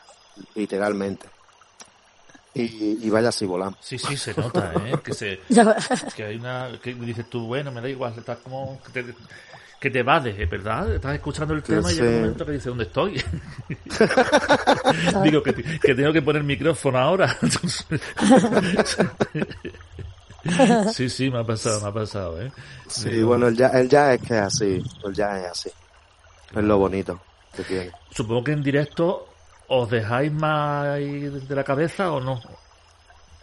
literalmente. 0.55 1.27
Y, 2.55 2.99
y 3.05 3.09
vaya 3.09 3.31
si 3.31 3.45
volamos. 3.45 3.77
Sí, 3.81 3.97
sí, 3.97 4.15
se 4.15 4.33
nota, 4.39 4.71
¿eh? 4.85 4.93
Que 5.03 5.13
se, 5.13 5.39
Ya- 5.49 5.75
que 6.15 6.23
hay 6.23 6.35
una 6.35 6.69
que 6.81 6.93
dices 6.93 7.27
tú 7.29 7.47
bueno 7.47 7.71
me 7.71 7.81
da 7.81 7.89
igual 7.89 8.13
estás 8.17 8.37
como 8.39 8.79
que 8.93 9.03
te, 9.03 9.13
que 9.79 9.89
te 9.89 10.03
vades 10.03 10.37
¿eh? 10.39 10.45
¿verdad? 10.45 10.93
estás 10.93 11.15
escuchando 11.15 11.53
el 11.55 11.63
Que 11.63 11.73
tema 11.75 11.91
y 11.91 11.95
llega 11.95 12.07
un 12.09 12.15
momento 12.21 12.45
que 12.45 12.51
dices 12.51 12.67
¿dónde 12.67 12.83
estoy? 12.85 13.15
digo 15.23 15.41
que, 15.43 15.53
que 15.79 15.95
tengo 15.95 16.13
que 16.13 16.21
poner 16.21 16.43
micrófono 16.43 16.99
ahora 16.99 17.37
sí 20.93 21.09
sí 21.09 21.29
me 21.29 21.39
ha 21.39 21.43
pasado 21.43 21.81
me 21.81 21.87
ha 21.87 21.91
pasado 21.93 22.41
¿eh? 22.41 22.51
Sí, 22.87 23.09
Digo, 23.09 23.29
bueno, 23.29 23.47
el 23.47 23.55
jazz, 23.57 23.73
el 23.75 23.89
jazz 23.89 24.15
es 24.21 24.27
que 24.27 24.33
es 24.35 24.41
así. 24.41 24.83
El 25.03 25.13
jazz 25.13 25.41
es 25.41 25.47
así. 25.51 25.69
Es 26.55 26.63
lo 26.63 26.77
bonito 26.77 27.19
que 27.55 27.63
tiene. 27.63 27.91
supongo 28.11 28.43
que 28.43 28.51
en 28.51 28.61
directo 28.63 29.32
os 29.67 29.89
dejáis 29.89 30.31
más 30.31 30.87
ahí 30.87 31.21
de 31.29 31.55
la 31.55 31.63
cabeza 31.63 32.11
o 32.11 32.19
no 32.19 32.41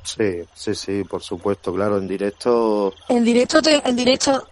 Sí, 0.03 0.43
sí, 0.55 0.75
sí, 0.75 1.05
por 1.05 1.23
supuesto, 1.23 1.75
claro. 1.75 1.99
En 1.99 2.09
directo, 2.09 2.95
En 3.09 3.23
directo, 3.23 3.61
te- 3.61 3.87
en 3.87 3.95
directo, 3.97 4.49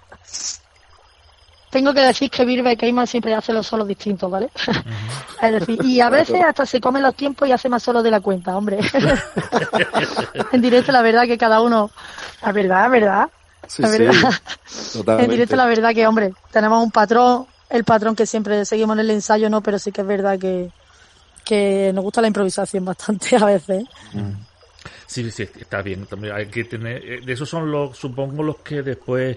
tengo 1.71 1.93
que 1.95 2.01
decir 2.01 2.31
que 2.31 2.45
Virbe 2.45 2.77
Keiman 2.77 3.07
siempre 3.07 3.35
hace 3.35 3.53
los 3.55 3.67
solos 3.67 3.89
distintos, 3.89 4.31
¿vale? 4.31 4.51
es 5.43 5.53
decir, 5.53 5.79
y 5.85 6.01
a 6.01 6.11
veces 6.11 6.43
hasta 6.43 6.67
se 6.67 6.81
come 6.81 7.01
los 7.01 7.15
tiempos 7.15 7.49
y 7.49 7.53
hace 7.53 7.69
más 7.69 7.83
solos 7.83 8.03
de 8.05 8.11
la 8.11 8.21
cuenta, 8.21 8.57
hombre. 8.57 8.79
en 10.53 10.61
directo, 10.61 10.93
la 10.93 11.03
verdad 11.03 11.25
que 11.25 11.39
cada 11.39 11.61
uno, 11.61 11.91
la 12.43 12.53
verdad, 12.53 12.91
verdad, 12.91 13.29
sí, 13.67 13.83
la 13.83 13.89
sí, 13.89 13.99
verdad. 13.99 14.33
totalmente. 14.93 15.25
En 15.25 15.31
directo, 15.31 15.57
la 15.57 15.67
verdad 15.67 15.95
que, 15.95 16.07
hombre, 16.07 16.33
tenemos 16.53 16.83
un 16.83 16.91
patrón, 16.91 17.47
el 17.71 17.85
patrón 17.85 18.15
que 18.17 18.27
siempre 18.27 18.65
seguimos 18.65 18.95
en 18.97 19.01
el 19.01 19.11
ensayo, 19.11 19.49
¿no? 19.51 19.61
Pero 19.63 19.79
sí 19.79 19.93
que 19.93 20.01
es 20.03 20.07
verdad 20.07 20.39
que, 20.39 20.71
que 21.49 21.91
nos 21.95 22.05
gusta 22.05 22.21
la 22.21 22.29
improvisación 22.29 22.85
bastante 22.85 23.37
a 23.41 23.45
veces. 23.47 23.85
¿eh? 24.15 24.23
Sí, 25.07 25.31
sí, 25.31 25.43
está 25.59 25.81
bien. 25.81 26.05
También 26.07 26.35
hay 26.35 26.47
que 26.49 26.65
tener. 26.65 27.03
eh, 27.05 27.21
De 27.25 27.33
esos 27.33 27.49
son 27.49 27.71
los, 27.71 27.97
supongo, 27.97 28.43
los 28.43 28.59
que 28.59 28.83
después 28.83 29.37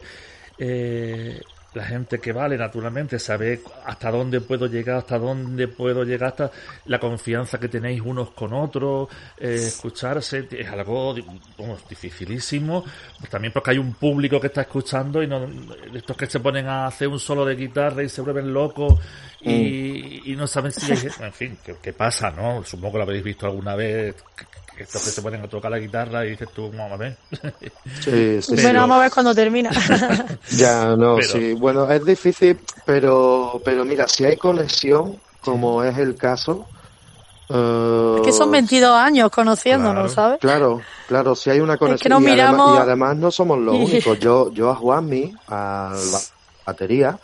eh, 0.57 1.39
la 1.73 1.85
gente 1.85 2.19
que 2.19 2.33
vale, 2.33 2.57
naturalmente, 2.57 3.17
sabe 3.17 3.61
hasta 3.85 4.11
dónde 4.11 4.41
puedo 4.41 4.67
llegar, 4.67 4.97
hasta 4.97 5.17
dónde 5.17 5.67
puedo 5.69 6.03
llegar, 6.03 6.29
hasta 6.29 6.51
la 6.85 6.99
confianza 6.99 7.59
que 7.59 7.69
tenéis 7.69 8.01
unos 8.01 8.31
con 8.31 8.53
otros, 8.53 9.07
eh, 9.37 9.55
escucharse, 9.55 10.47
es 10.51 10.67
algo 10.67 11.15
vamos, 11.57 11.87
dificilísimo. 11.87 12.83
Pues 13.17 13.29
también 13.29 13.53
porque 13.53 13.71
hay 13.71 13.77
un 13.77 13.93
público 13.93 14.39
que 14.39 14.47
está 14.47 14.61
escuchando 14.61 15.23
y 15.23 15.27
no, 15.27 15.47
estos 15.93 16.17
que 16.17 16.25
se 16.25 16.39
ponen 16.39 16.67
a 16.67 16.87
hacer 16.87 17.07
un 17.07 17.19
solo 17.19 17.45
de 17.45 17.55
guitarra 17.55 18.03
y 18.03 18.09
se 18.09 18.21
vuelven 18.21 18.53
locos 18.53 18.99
y, 19.39 20.31
y 20.31 20.35
no 20.35 20.47
saben 20.47 20.71
si 20.71 20.91
hay, 20.91 21.07
en 21.19 21.33
fin, 21.33 21.57
¿qué, 21.63 21.75
qué 21.81 21.93
pasa, 21.93 22.31
no? 22.31 22.63
Supongo 22.63 22.93
que 22.93 22.97
lo 22.97 23.03
habéis 23.03 23.23
visto 23.23 23.45
alguna 23.45 23.75
vez, 23.75 24.15
que, 24.85 24.87
que 24.91 24.97
estos 24.97 25.03
que 25.03 25.09
se 25.09 25.21
ponen 25.21 25.41
a 25.43 25.47
tocar 25.47 25.71
la 25.71 25.79
guitarra 25.79 26.25
y 26.25 26.31
dices 26.31 26.49
tú, 26.53 26.71
vamos 26.71 26.93
a 26.93 26.97
ver. 26.97 27.17
Sí, 28.01 28.41
sí, 28.41 28.55
sí. 28.57 28.61
bueno, 28.63 28.81
vamos 28.81 28.97
a 28.97 29.01
ver 29.01 29.11
cuando 29.11 29.33
termina. 29.35 29.69
Ya, 30.51 30.95
no, 30.95 31.15
Pero- 31.15 31.27
sí. 31.27 31.53
Bueno, 31.53 31.89
es 31.91 32.03
difícil, 32.05 32.59
pero, 32.85 33.61
pero 33.63 33.85
mira, 33.85 34.07
si 34.07 34.25
hay 34.25 34.37
conexión, 34.37 35.17
como 35.41 35.83
es 35.83 35.97
el 35.97 36.15
caso. 36.15 36.65
eh, 37.49 38.21
que 38.23 38.31
son 38.31 38.51
22 38.51 38.91
años 38.97 39.29
conociéndonos, 39.31 40.13
Claro. 40.13 40.29
¿sabes? 40.29 40.39
Claro, 40.39 40.81
claro, 41.07 41.35
si 41.35 41.49
hay 41.49 41.59
una 41.59 41.77
conexión. 41.77 42.11
nos 42.11 42.21
y, 42.21 42.27
además, 42.27 42.51
miramos- 42.53 42.75
y 42.75 42.81
además 42.81 43.17
no 43.17 43.31
somos 43.31 43.59
los 43.59 43.75
únicos. 43.91 44.19
Yo, 44.19 44.51
yo 44.53 44.69
a 44.69 44.75
Juanmi, 44.75 45.33
a 45.47 45.93
la 46.11 46.19
batería, 46.65 47.17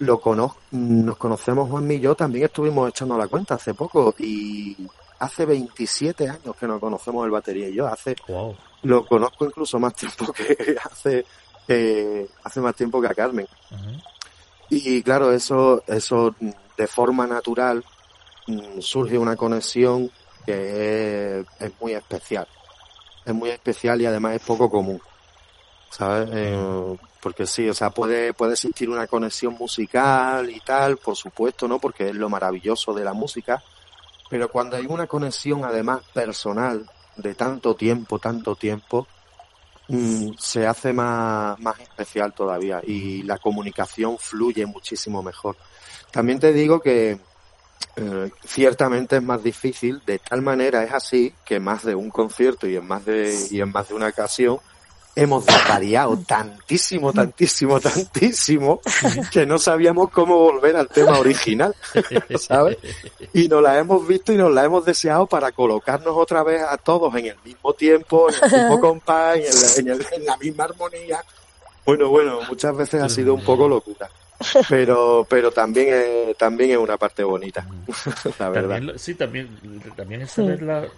lo 0.00 0.20
conozco, 0.20 0.58
nos 0.72 1.16
conocemos 1.16 1.70
Juanmi 1.70 1.94
y 1.96 2.00
yo, 2.00 2.14
también 2.16 2.46
estuvimos 2.46 2.88
echando 2.88 3.16
la 3.16 3.28
cuenta 3.28 3.54
hace 3.54 3.72
poco 3.74 4.14
y 4.18 4.76
hace 5.22 5.46
27 5.46 6.28
años 6.28 6.56
que 6.58 6.66
nos 6.66 6.80
conocemos 6.80 7.24
el 7.24 7.30
batería 7.30 7.68
y 7.68 7.74
yo, 7.74 7.86
hace, 7.86 8.16
Wow. 8.26 8.56
lo 8.82 9.06
conozco 9.06 9.44
incluso 9.44 9.78
más 9.78 9.94
tiempo 9.94 10.32
que 10.32 10.76
hace, 10.84 11.24
eh, 11.68 12.28
hace 12.42 12.60
más 12.60 12.74
tiempo 12.74 13.00
que 13.00 13.06
a 13.06 13.14
Carmen. 13.14 13.46
Y 14.68 15.02
claro, 15.02 15.32
eso, 15.32 15.82
eso 15.86 16.34
de 16.76 16.86
forma 16.86 17.26
natural 17.26 17.84
mm, 18.46 18.80
surge 18.80 19.16
una 19.18 19.36
conexión 19.36 20.10
que 20.44 21.38
es, 21.40 21.46
es 21.60 21.72
muy 21.80 21.92
especial. 21.92 22.48
Es 23.24 23.32
muy 23.34 23.50
especial 23.50 24.00
y 24.00 24.06
además 24.06 24.34
es 24.36 24.42
poco 24.42 24.68
común. 24.68 25.00
¿sabes? 25.90 26.30
Eh, 26.32 26.96
porque 27.20 27.46
sí, 27.46 27.68
o 27.68 27.74
sea, 27.74 27.90
puede, 27.90 28.32
puede 28.32 28.54
existir 28.54 28.88
una 28.90 29.06
conexión 29.06 29.54
musical 29.54 30.50
y 30.50 30.58
tal, 30.60 30.96
por 30.96 31.14
supuesto, 31.14 31.68
¿no? 31.68 31.78
Porque 31.78 32.08
es 32.08 32.14
lo 32.16 32.28
maravilloso 32.30 32.92
de 32.94 33.04
la 33.04 33.12
música, 33.12 33.62
pero 34.32 34.48
cuando 34.48 34.78
hay 34.78 34.86
una 34.88 35.06
conexión 35.06 35.62
además 35.62 36.00
personal 36.14 36.90
de 37.16 37.34
tanto 37.34 37.74
tiempo, 37.74 38.18
tanto 38.18 38.56
tiempo, 38.56 39.06
mm, 39.88 40.30
se 40.38 40.66
hace 40.66 40.94
más, 40.94 41.60
más 41.60 41.78
especial 41.78 42.32
todavía 42.32 42.80
y 42.82 43.24
la 43.24 43.36
comunicación 43.36 44.16
fluye 44.18 44.64
muchísimo 44.64 45.22
mejor. 45.22 45.58
También 46.10 46.40
te 46.40 46.54
digo 46.54 46.80
que 46.80 47.18
eh, 47.96 48.30
ciertamente 48.42 49.16
es 49.16 49.22
más 49.22 49.42
difícil, 49.42 50.00
de 50.06 50.18
tal 50.18 50.40
manera 50.40 50.82
es 50.82 50.92
así 50.92 51.34
que 51.44 51.60
más 51.60 51.84
de 51.84 51.94
un 51.94 52.08
concierto 52.08 52.66
y 52.66 52.76
en 52.76 52.88
más 52.88 53.04
de, 53.04 53.36
y 53.50 53.60
en 53.60 53.70
más 53.70 53.90
de 53.90 53.94
una 53.96 54.08
ocasión 54.08 54.60
hemos 55.14 55.44
variado 55.46 56.16
tantísimo, 56.26 57.12
tantísimo, 57.12 57.80
tantísimo, 57.80 58.80
que 59.32 59.44
no 59.46 59.58
sabíamos 59.58 60.10
cómo 60.10 60.38
volver 60.38 60.76
al 60.76 60.88
tema 60.88 61.18
original, 61.18 61.74
¿sabes? 62.38 62.78
Y 63.32 63.48
nos 63.48 63.62
la 63.62 63.78
hemos 63.78 64.06
visto 64.06 64.32
y 64.32 64.36
nos 64.36 64.52
la 64.52 64.64
hemos 64.64 64.84
deseado 64.84 65.26
para 65.26 65.52
colocarnos 65.52 66.14
otra 66.16 66.42
vez 66.42 66.62
a 66.62 66.76
todos 66.78 67.14
en 67.16 67.26
el 67.26 67.36
mismo 67.44 67.74
tiempo, 67.74 68.28
en 68.30 68.36
el 68.42 68.60
mismo 68.60 68.80
compás, 68.80 69.36
en, 69.78 69.88
el, 69.88 70.06
en, 70.12 70.24
la 70.24 70.36
misma 70.36 70.64
armonía. 70.64 71.22
Bueno, 71.84 72.08
bueno, 72.08 72.40
muchas 72.48 72.76
veces 72.76 73.02
ha 73.02 73.08
sido 73.08 73.34
un 73.34 73.44
poco 73.44 73.68
locura. 73.68 74.08
Pero, 74.68 75.24
pero 75.28 75.52
también 75.52 75.94
es, 75.94 76.36
también 76.36 76.72
es 76.72 76.76
una 76.76 76.96
parte 76.96 77.22
bonita, 77.22 77.64
la 78.40 78.48
verdad. 78.48 78.76
También, 78.76 78.98
sí, 78.98 79.14
también, 79.14 79.82
también 79.94 80.22
es 80.22 80.32
saber 80.32 80.62
la, 80.62 80.88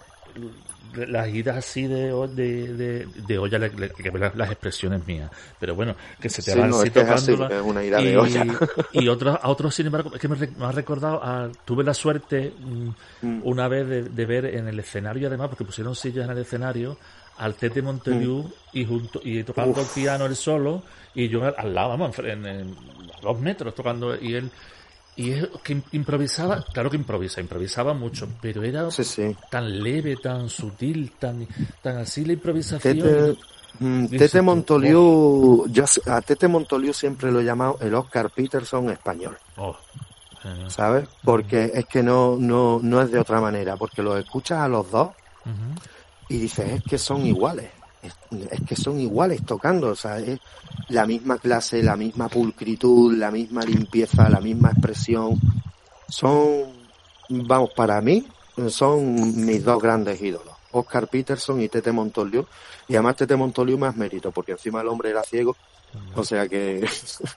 las 0.95 1.29
idas 1.29 1.57
así 1.57 1.87
de, 1.87 2.13
de, 2.35 2.73
de, 2.75 3.07
de 3.07 3.39
olla, 3.39 3.59
que 3.71 4.11
las, 4.19 4.37
las 4.37 4.51
expresiones 4.51 5.05
mías, 5.07 5.31
pero 5.59 5.75
bueno, 5.75 5.97
que 6.21 6.29
se 6.29 6.43
te 6.43 6.53
sí, 6.53 6.59
van 6.59 6.71
no, 6.71 6.77
así 6.77 6.87
es 6.89 6.93
que 6.93 7.01
es 7.01 7.07
tocando 7.07 7.47
así, 7.47 7.55
es 7.55 7.63
una 7.63 7.85
ida 7.85 8.01
y, 8.01 8.05
de 8.07 8.17
olla. 8.17 8.47
y 8.93 9.09
otros, 9.09 9.39
a 9.41 9.49
otros, 9.49 9.75
sin 9.75 9.87
embargo, 9.87 10.11
es 10.15 10.21
que 10.21 10.29
me, 10.29 10.37
me 10.37 10.65
ha 10.67 10.73
recordado, 10.73 11.23
a- 11.23 11.51
tuve 11.65 11.83
la 11.85 11.95
suerte 11.95 12.55
mm, 12.59 12.89
Mm. 13.23 13.41
una 13.45 13.69
vez 13.69 13.89
de, 13.89 14.03
de 14.05 14.27
ver 14.27 14.45
en 14.47 14.69
el 14.69 14.79
escenario, 14.79 15.29
además, 15.29 15.49
porque 15.49 15.65
pusieron 15.65 15.95
sillas 15.95 16.27
en 16.27 16.31
el 16.31 16.39
escenario, 16.39 16.97
al 17.39 17.55
Tete 17.57 17.83
Monteliu 17.83 18.49
y 18.73 18.85
junto 18.85 19.21
y 19.25 19.43
tocando 19.43 19.81
el 19.81 19.87
piano 19.95 20.27
él 20.27 20.37
solo 20.37 20.85
y 21.15 21.29
yo 21.29 21.45
al, 21.45 21.55
al 21.59 21.75
lado, 21.75 21.89
vamos, 21.91 22.17
en, 22.21 22.47
en- 22.47 22.77
a 23.17 23.21
dos 23.21 23.41
metros 23.41 23.75
tocando 23.75 24.15
y 24.21 24.35
él 24.35 24.51
y 25.17 25.31
es 25.33 25.49
que 25.63 25.81
improvisaba, 25.93 26.65
claro 26.73 26.91
que 26.91 26.97
improvisa, 26.97 27.41
improvisaba 27.41 27.95
mucho, 27.95 28.29
pero 28.41 28.63
era 28.63 28.91
Sí, 28.91 29.05
sí. 29.05 29.37
tan 29.51 29.83
leve, 29.83 30.17
tan 30.17 30.49
sutil, 30.49 31.13
tan, 31.19 31.47
tan 31.83 31.99
así 31.99 32.25
la 32.25 32.33
improvisación. 32.33 32.99
Tete, 32.99 33.37
mm, 33.79 34.07
Tete 34.07 34.43
Montoliu, 34.43 35.67
yo 35.69 35.85
a 36.07 36.21
Tete 36.21 36.49
Montoliu 36.49 36.93
siempre 36.93 37.31
lo 37.31 37.41
he 37.41 37.45
llamado 37.45 37.79
el 37.81 37.95
Oscar 37.95 38.31
Peterson 38.31 38.91
español, 38.91 39.37
Oh, 39.57 39.77
eh, 40.45 40.65
¿sabes? 40.69 41.09
Porque 41.25 41.71
es 41.75 41.87
que 41.87 42.03
no, 42.03 42.37
no, 42.39 42.81
no 42.83 43.01
es 43.01 43.11
de 43.11 43.19
otra 43.21 43.41
manera, 43.41 43.77
porque 43.77 44.03
los 44.03 44.19
escuchas 44.19 44.59
a 44.61 44.69
los 44.69 44.91
dos 44.91 45.11
y 46.29 46.39
dices, 46.39 46.71
es 46.73 46.83
que 46.83 46.99
son 46.99 47.25
iguales, 47.25 47.71
es, 48.07 48.61
que 48.67 48.77
son 48.77 49.01
iguales 49.01 49.45
tocando, 49.45 49.89
o 49.89 49.97
sea, 49.97 50.19
es 50.19 50.41
la 50.89 51.07
misma 51.07 51.39
clase, 51.39 51.83
la 51.83 51.97
misma 51.97 52.29
pulcritud, 52.29 53.15
la 53.15 53.31
misma 53.31 53.63
limpieza, 53.63 54.29
la 54.29 54.41
misma 54.41 54.71
expresión. 54.71 55.41
Son, 56.09 56.65
vamos, 57.29 57.71
para 57.75 58.01
mí, 58.01 58.27
son 58.69 59.45
mis 59.45 59.65
dos 59.65 59.83
grandes 59.83 60.21
ídolos, 60.21 60.55
Oscar 60.73 61.09
Peterson 61.09 61.61
y 61.61 61.69
Tete 61.69 61.93
Montoliu, 61.93 62.47
y 62.89 62.95
además 62.95 63.17
Tete 63.17 63.37
Montoliu 63.37 63.79
más 63.79 63.97
mérito, 63.97 64.31
porque 64.33 64.53
encima 64.53 64.81
el 64.81 64.89
hombre 64.89 65.11
era 65.11 65.23
ciego, 65.23 65.57
o 66.15 66.25
sea 66.25 66.49
que, 66.49 66.87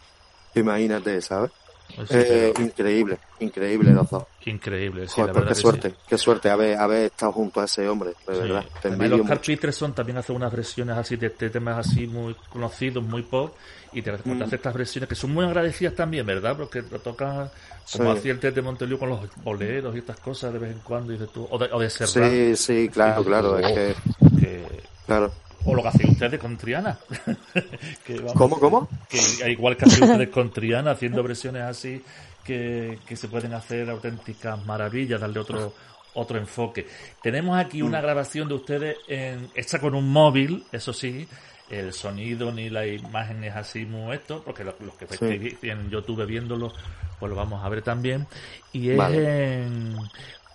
imagínate, 0.56 1.22
¿sabes? 1.22 1.52
Pues 1.96 2.10
sí, 2.10 2.16
Eh, 2.18 2.52
pero 2.56 2.68
increíble, 2.68 3.20
increíble 3.40 3.92
dos. 3.94 4.08
qué 4.40 4.52
increíble, 4.52 5.08
sí, 5.08 5.14
Joder, 5.16 5.28
la 5.28 5.34
pues 5.34 5.46
verdad 5.46 5.56
qué 5.56 5.62
suerte, 5.62 5.90
sí. 5.90 5.96
qué 6.08 6.18
suerte 6.18 6.50
haber, 6.50 6.78
haber 6.78 7.06
estado 7.06 7.32
junto 7.32 7.60
a 7.62 7.66
ese 7.66 7.88
hombre, 7.88 8.10
de 8.28 8.34
Sí. 8.34 8.40
verdad. 8.42 8.66
Te 8.82 8.88
Además, 8.90 9.10
los 9.10 9.20
mucho. 9.28 9.42
Peterson 9.42 9.94
también 9.94 10.18
hace 10.18 10.32
unas 10.32 10.52
versiones 10.52 10.98
así 10.98 11.16
de, 11.16 11.30
de 11.30 11.50
temas 11.50 11.88
así 11.88 12.06
muy 12.08 12.36
conocidos, 12.50 13.04
muy 13.04 13.24
pop, 13.24 13.56
y 13.92 14.02
te, 14.02 14.12
Mm. 14.12 14.42
hace 14.44 14.56
estas 14.58 14.74
versiones 14.74 15.08
que 15.10 15.16
son 15.16 15.32
muy 15.34 15.46
agradecidas 15.46 15.96
también, 15.96 16.26
¿verdad? 16.26 16.56
Porque 16.58 16.82
lo 16.82 17.00
tocan 17.00 17.50
como 17.92 18.12
hacía 18.12 18.32
el 18.34 18.40
Tete 18.40 18.62
Monteliu 18.62 19.00
con 19.00 19.10
los 19.10 19.22
boleros 19.38 19.96
y 19.96 20.00
estas 20.00 20.18
cosas 20.18 20.54
de 20.54 20.60
vez 20.60 20.72
en 20.74 20.80
cuando, 20.82 21.14
y 21.14 21.16
dices 21.18 21.32
tú, 21.34 21.48
o 21.50 21.58
de, 21.58 21.70
o 21.72 21.80
de 21.80 21.90
Serrat, 21.90 22.32
Sí, 22.32 22.56
sí, 22.56 22.90
claro, 22.90 23.24
claro, 23.24 23.58
es 23.60 23.72
que, 23.72 23.96
que- 24.40 24.84
claro. 25.06 25.32
O 25.68 25.76
lo 25.76 25.82
que 25.84 25.88
hacían 25.90 26.10
ustedes 26.12 26.40
con 26.40 26.58
Triana. 26.58 26.98
Que, 28.06 28.16
vamos, 28.18 28.34
¿Cómo, 28.34 28.60
cómo? 28.60 28.90
que 29.10 29.52
igual 29.52 29.76
que 29.78 29.86
hacen 29.86 30.04
ustedes 30.04 30.30
con 30.30 30.50
Triana, 30.52 30.92
haciendo 30.92 31.22
versiones 31.24 31.64
así 31.64 32.02
que, 32.44 32.98
que 33.06 33.16
se 33.18 33.28
pueden 33.28 33.54
hacer 33.54 33.90
auténticas 33.90 34.66
maravillas, 34.66 35.20
darle 35.22 35.40
otro 35.40 35.74
otro 36.14 36.38
enfoque. 36.40 36.88
Tenemos 37.22 37.60
aquí 37.60 37.84
Mm. 37.84 37.86
una 37.86 38.02
grabación 38.02 38.48
de 38.48 38.56
ustedes 38.56 38.98
en, 39.08 39.50
hecha 39.54 39.80
con 39.80 39.94
un 39.94 40.10
móvil, 40.10 40.64
eso 40.72 40.92
sí, 40.92 41.28
el 41.70 41.94
sonido 41.94 42.52
ni 42.52 42.70
la 42.72 42.88
imagen 42.88 43.44
es 43.44 43.56
así 43.56 43.86
muy 43.86 44.16
esto, 44.16 44.42
porque 44.44 44.64
los, 44.64 44.74
los 44.80 44.96
que 44.96 45.06
Sí. 45.06 45.58
en 45.70 45.90
YouTube 45.92 46.26
viéndolo, 46.26 46.74
pues 47.20 47.30
lo 47.30 47.36
vamos 47.36 47.64
a 47.64 47.70
ver 47.70 47.84
también. 47.84 48.26
Y 48.72 48.90
es 48.92 48.98
Vale. 48.98 49.64
en... 49.64 49.96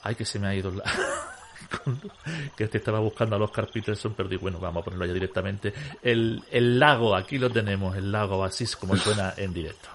Ay, 0.02 0.14
que 0.16 0.24
se 0.24 0.38
me 0.40 0.48
ha 0.48 0.54
ido 0.54 0.70
la... 0.72 0.82
que 2.56 2.68
te 2.68 2.78
estaba 2.78 3.00
buscando 3.00 3.36
a 3.36 3.38
los 3.38 3.50
Peterson, 3.50 4.14
pero 4.16 4.28
digo, 4.28 4.42
bueno, 4.42 4.58
vamos 4.58 4.82
a 4.82 4.84
ponerlo 4.84 5.06
ya 5.06 5.12
directamente. 5.12 5.72
El, 6.02 6.42
el 6.50 6.78
lago, 6.78 7.14
aquí 7.14 7.38
lo 7.38 7.50
tenemos, 7.50 7.96
el 7.96 8.10
lago, 8.10 8.44
así 8.44 8.64
es 8.64 8.76
como 8.76 8.96
suena 8.96 9.34
en 9.36 9.52
directo. 9.52 9.88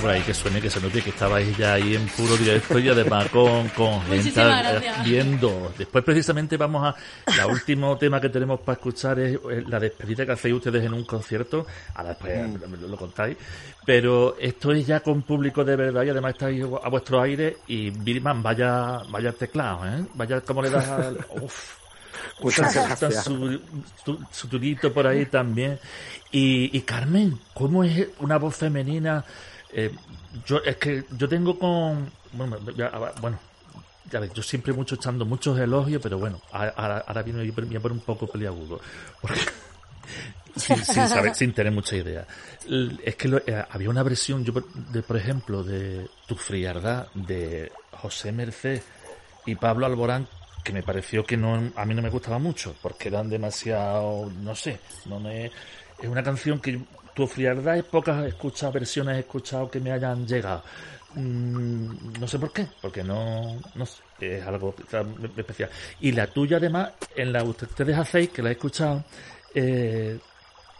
Por 0.00 0.10
ahí 0.10 0.22
que 0.22 0.34
suene, 0.34 0.60
que 0.60 0.70
se 0.70 0.80
note 0.80 1.02
que 1.02 1.10
estabais 1.10 1.56
ya 1.56 1.74
ahí 1.74 1.94
en 1.96 2.06
puro 2.08 2.36
directo 2.36 2.78
y 2.78 2.88
además 2.88 3.28
con, 3.30 3.68
con 3.70 4.00
gente 4.06 4.42
viendo. 5.04 5.72
Después 5.76 6.04
precisamente 6.04 6.56
vamos 6.56 6.86
a... 6.86 6.94
El 7.44 7.50
último 7.50 7.96
tema 7.98 8.20
que 8.20 8.28
tenemos 8.28 8.60
para 8.60 8.74
escuchar 8.76 9.18
es 9.20 9.38
la 9.68 9.78
despedida 9.80 10.24
que 10.26 10.32
hacéis 10.32 10.54
ustedes 10.56 10.84
en 10.84 10.94
un 10.94 11.04
concierto. 11.04 11.66
Ahora 11.94 12.10
después 12.10 12.34
Mm. 12.34 12.80
lo, 12.82 12.88
lo 12.88 12.96
contáis. 12.96 13.36
Pero 13.86 14.36
esto 14.40 14.72
es 14.72 14.86
ya 14.86 15.00
con 15.00 15.22
público 15.22 15.64
de 15.64 15.76
verdad 15.76 16.02
y 16.04 16.10
además 16.10 16.32
estáis 16.32 16.62
a 16.64 16.88
vuestro 16.88 17.20
aire 17.20 17.58
y 17.68 17.90
Birman, 17.90 18.42
vaya, 18.42 19.02
vaya 19.08 19.32
teclado, 19.32 19.86
¿eh? 19.86 20.04
Vaya 20.14 20.40
como 20.40 20.62
le 20.62 20.70
das 20.70 20.88
al... 20.88 21.18
Uf. 21.42 21.76
Muchas 22.40 22.74
Está 22.74 22.86
gracias. 22.88 23.24
Su, 23.24 23.60
su, 24.04 24.18
su 24.30 24.48
truquito 24.48 24.92
por 24.92 25.06
ahí 25.06 25.26
también. 25.26 25.78
Y, 26.32 26.76
y 26.76 26.80
Carmen, 26.82 27.38
¿cómo 27.52 27.84
es 27.84 28.08
una 28.18 28.38
voz 28.38 28.56
femenina? 28.56 29.24
Eh, 29.74 29.90
yo 30.46 30.58
es 30.64 30.76
que 30.76 31.04
yo 31.16 31.28
tengo 31.28 31.58
con 31.58 32.10
bueno, 32.32 32.58
bueno, 33.20 33.38
yo 34.32 34.42
siempre 34.42 34.72
mucho 34.72 34.94
echando 34.94 35.24
muchos 35.24 35.58
elogios, 35.58 36.00
pero 36.02 36.18
bueno, 36.18 36.40
ahora, 36.52 37.04
ahora- 37.06 37.22
viene 37.22 37.50
voy 37.50 37.76
a 37.76 37.88
un 37.88 38.00
poco 38.00 38.26
peliagudo. 38.26 38.80
Sin, 40.56 40.76
sin 40.84 41.08
saber, 41.08 41.34
sin 41.34 41.52
tener 41.52 41.72
mucha 41.72 41.96
idea. 41.96 42.24
Es 43.04 43.16
que 43.16 43.42
eh, 43.44 43.64
había 43.70 43.90
una 43.90 44.04
versión, 44.04 44.44
yo 44.44 44.52
de, 44.92 45.02
por 45.02 45.16
ejemplo, 45.16 45.64
de 45.64 46.08
Tu 46.28 46.36
frialdad 46.36 47.08
de 47.14 47.72
José 47.90 48.30
Merced 48.30 48.80
y 49.46 49.56
Pablo 49.56 49.84
Alborán 49.86 50.28
que 50.62 50.72
me 50.72 50.82
pareció 50.84 51.26
que 51.26 51.36
no 51.36 51.72
a 51.74 51.84
mí 51.84 51.92
no 51.94 52.02
me 52.02 52.08
gustaba 52.08 52.38
mucho 52.38 52.74
porque 52.80 53.08
eran 53.08 53.28
demasiado 53.28 54.30
no 54.40 54.54
sé 54.54 54.78
no 55.06 55.20
me 55.20 55.46
es 55.46 56.08
una 56.08 56.22
canción 56.22 56.58
que 56.58 56.80
tu 57.14 57.26
frialdad 57.26 57.76
es 57.76 57.84
pocas 57.84 58.24
escuchas 58.26 58.72
versiones 58.72 59.16
he 59.16 59.20
escuchado 59.20 59.70
que 59.70 59.80
me 59.80 59.92
hayan 59.92 60.26
llegado. 60.26 60.62
Mm, 61.14 62.18
no 62.20 62.26
sé 62.26 62.38
por 62.40 62.52
qué 62.52 62.66
porque 62.82 63.04
no 63.04 63.56
no 63.76 63.86
sé, 63.86 64.02
es 64.38 64.46
algo 64.46 64.74
especial. 65.36 65.70
Y 66.00 66.12
la 66.12 66.26
tuya 66.26 66.56
además 66.56 66.90
en 67.14 67.32
la 67.32 67.42
que 67.42 67.48
ustedes 67.66 67.96
hacéis 67.96 68.30
que 68.30 68.42
la 68.42 68.48
he 68.48 68.52
escuchado 68.52 69.04
eh, 69.54 70.18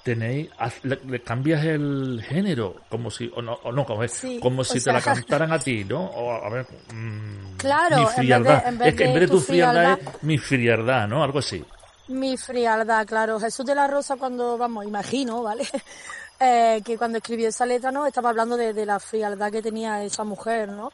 tenéis 0.03 0.51
le, 0.83 0.99
le 1.07 1.23
cambias 1.23 1.65
el 1.65 2.21
género 2.29 2.81
como 2.89 3.11
si 3.13 3.31
o 3.35 3.41
no 3.41 3.55
o 3.63 3.71
no 3.71 3.87
como, 3.87 4.03
es, 4.03 4.11
Sí, 4.13 4.39
como 4.43 4.65
si 4.65 4.75
te 4.75 4.81
sea- 4.81 4.93
la 4.95 5.01
cantaran 5.03 5.53
a 5.53 5.59
ti 5.61 5.85
no 5.85 6.03
o 6.05 6.33
a 6.33 6.49
ver 6.51 6.67
mm, 6.93 7.57
Claro, 7.59 7.97
mi 7.97 8.03
en 8.03 8.07
vez 8.09 8.17
de- 8.17 8.23
frialdad. 8.23 8.67
en 8.69 8.79
vez 8.79 8.89
es 8.89 8.95
que 8.97 9.05
en 9.05 9.15
de 9.15 9.21
vez 9.21 9.31
de 9.31 9.35
tu 9.35 9.41
tu 9.41 9.47
frialdad 9.47 9.99
frialdad- 9.99 10.15
es 10.17 10.23
mi 10.25 10.39
frialdad 10.39 11.09
no 11.09 11.23
algo 11.23 11.39
así. 11.39 11.65
Mi 12.07 12.37
frialdad, 12.37 13.07
claro. 13.07 13.41
Jesús 13.41 13.65
de 13.65 13.75
la 13.75 13.87
Rosa 13.87 14.17
cuando, 14.17 14.59
vamos, 14.59 14.85
imagino, 14.85 15.43
¿vale? 15.43 15.65
Eh, 16.41 16.83
que 16.85 16.99
cuando 16.99 17.19
escribió 17.19 17.49
esa 17.49 17.65
letra, 17.65 17.93
¿no? 17.93 18.07
Estaba 18.07 18.31
hablando 18.31 18.57
de, 18.57 18.73
de 18.73 18.85
la 18.85 18.99
frialdad 18.99 19.53
que 19.53 19.63
tenía 19.63 20.03
esa 20.03 20.25
mujer, 20.25 20.69
¿no? 20.69 20.93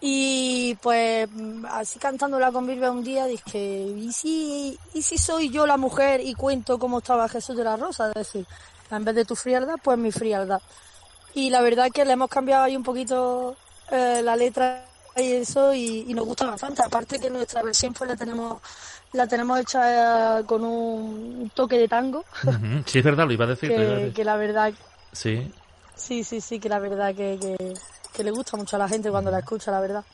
Y 0.00 0.76
pues 0.82 1.28
así 1.70 1.98
cantándola 1.98 2.52
con 2.52 2.66
Bilbao 2.66 2.92
un 2.92 3.04
día 3.04 3.26
dije, 3.26 3.58
¿y 3.58 4.12
si, 4.12 4.78
¿y 4.94 5.02
si 5.02 5.16
soy 5.18 5.50
yo 5.50 5.66
la 5.66 5.76
mujer 5.76 6.20
y 6.20 6.34
cuento 6.34 6.78
cómo 6.78 6.98
estaba 6.98 7.28
Jesús 7.28 7.56
de 7.56 7.64
la 7.64 7.76
Rosa? 7.76 8.08
Es 8.08 8.14
decir, 8.14 8.46
en 8.90 9.04
vez 9.04 9.14
de 9.14 9.24
tu 9.24 9.36
frialdad, 9.36 9.76
pues 9.82 9.96
mi 9.96 10.12
frialdad. 10.12 10.60
Y 11.34 11.50
la 11.50 11.62
verdad 11.62 11.86
es 11.86 11.92
que 11.92 12.04
le 12.04 12.12
hemos 12.12 12.28
cambiado 12.28 12.64
ahí 12.64 12.76
un 12.76 12.82
poquito 12.82 13.56
eh, 13.90 14.22
la 14.22 14.34
letra 14.36 14.84
y 15.16 15.32
eso 15.32 15.74
y, 15.74 16.04
y 16.08 16.14
nos 16.14 16.26
gusta 16.26 16.46
bastante. 16.46 16.82
Aparte 16.82 17.18
que 17.18 17.30
nuestra 17.30 17.62
versión 17.62 17.92
pues 17.92 18.10
la 18.10 18.16
tenemos 18.16 18.60
la 19.12 19.26
tenemos 19.26 19.58
hecha 19.60 20.40
eh, 20.40 20.44
con 20.44 20.64
un 20.64 21.50
toque 21.54 21.78
de 21.78 21.88
tango 21.88 22.24
sí 22.86 22.98
es 22.98 23.04
verdad 23.04 23.26
lo 23.26 23.32
iba 23.32 23.44
a 23.44 23.48
decir, 23.48 23.70
lo 23.70 23.76
iba 23.76 23.84
a 23.84 23.86
que, 23.86 24.00
decir. 24.00 24.14
que 24.14 24.24
la 24.24 24.36
verdad 24.36 24.72
sí 25.12 25.50
sí 25.94 26.22
sí 26.24 26.40
sí 26.40 26.60
que 26.60 26.68
la 26.68 26.78
verdad 26.78 27.14
que, 27.14 27.38
que, 27.40 27.74
que 28.14 28.24
le 28.24 28.30
gusta 28.30 28.56
mucho 28.56 28.76
a 28.76 28.78
la 28.80 28.88
gente 28.88 29.10
cuando 29.10 29.30
la 29.30 29.38
escucha 29.40 29.70
la 29.70 29.80
verdad. 29.80 30.04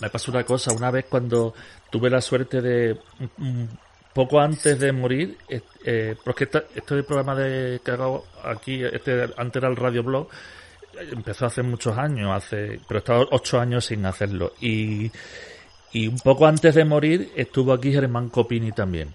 Me 0.00 0.08
pasó 0.08 0.30
una 0.30 0.44
cosa, 0.44 0.72
una 0.72 0.90
vez 0.92 1.06
cuando 1.10 1.52
tuve 1.90 2.08
la 2.08 2.20
suerte 2.20 2.60
de, 2.60 2.96
mm, 3.38 3.64
poco 4.14 4.38
antes 4.38 4.78
de 4.78 4.92
morir, 4.92 5.36
eh, 5.48 6.14
porque 6.24 6.44
esta- 6.44 6.62
este 6.72 7.02
programa 7.02 7.34
de, 7.34 7.80
que 7.84 7.90
hago 7.90 8.26
aquí, 8.44 8.84
este 8.84 9.28
antes 9.36 9.60
era 9.60 9.68
el 9.68 9.74
Radio 9.76 10.04
Blog, 10.04 10.28
eh, 11.00 11.08
empezó 11.10 11.46
hace 11.46 11.62
muchos 11.64 11.98
años, 11.98 12.30
hace, 12.32 12.78
pero 12.86 12.98
he 12.98 13.02
estado 13.02 13.28
ocho 13.32 13.58
años 13.58 13.84
sin 13.86 14.06
hacerlo. 14.06 14.52
Y, 14.60 15.10
y 15.92 16.08
un 16.08 16.18
poco 16.18 16.46
antes 16.46 16.74
de 16.74 16.84
morir 16.84 17.32
estuvo 17.36 17.72
aquí 17.72 17.92
Germán 17.92 18.28
Copini 18.28 18.72
también. 18.72 19.12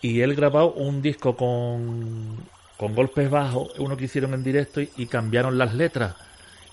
Y 0.00 0.20
él 0.20 0.34
grabó 0.34 0.72
un 0.72 1.02
disco 1.02 1.36
con, 1.36 2.36
con 2.76 2.94
golpes 2.94 3.30
bajos, 3.30 3.68
uno 3.78 3.96
que 3.96 4.06
hicieron 4.06 4.34
en 4.34 4.42
directo 4.42 4.80
y, 4.80 4.90
y 4.96 5.06
cambiaron 5.06 5.58
las 5.58 5.74
letras. 5.74 6.14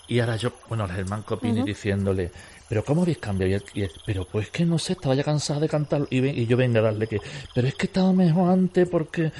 Y 0.08 0.20
ahora 0.20 0.38
yo, 0.38 0.52
bueno, 0.68 0.88
Germán 0.88 1.22
Copini 1.22 1.62
diciéndole, 1.62 2.32
pero 2.70 2.86
¿cómo 2.86 3.02
habéis 3.02 3.18
cambiado? 3.18 3.64
Y 3.74 3.82
él- 3.82 3.92
pero 4.06 4.26
pues 4.26 4.50
que 4.52 4.64
no 4.64 4.78
sé, 4.78 4.94
estaba 4.94 5.16
ya 5.16 5.24
cansado 5.24 5.60
de 5.60 5.68
cantarlo. 5.68 6.08
Y, 6.12 6.20
ven- 6.22 6.38
y 6.38 6.46
yo 6.46 6.56
venga 6.56 6.80
a 6.80 6.84
darle 6.84 7.08
que, 7.08 7.20
pero 7.54 7.68
es 7.68 7.76
que 7.76 7.88
estaba 7.88 8.14
mejor 8.14 8.52
antes 8.52 8.88
porque 8.88 9.32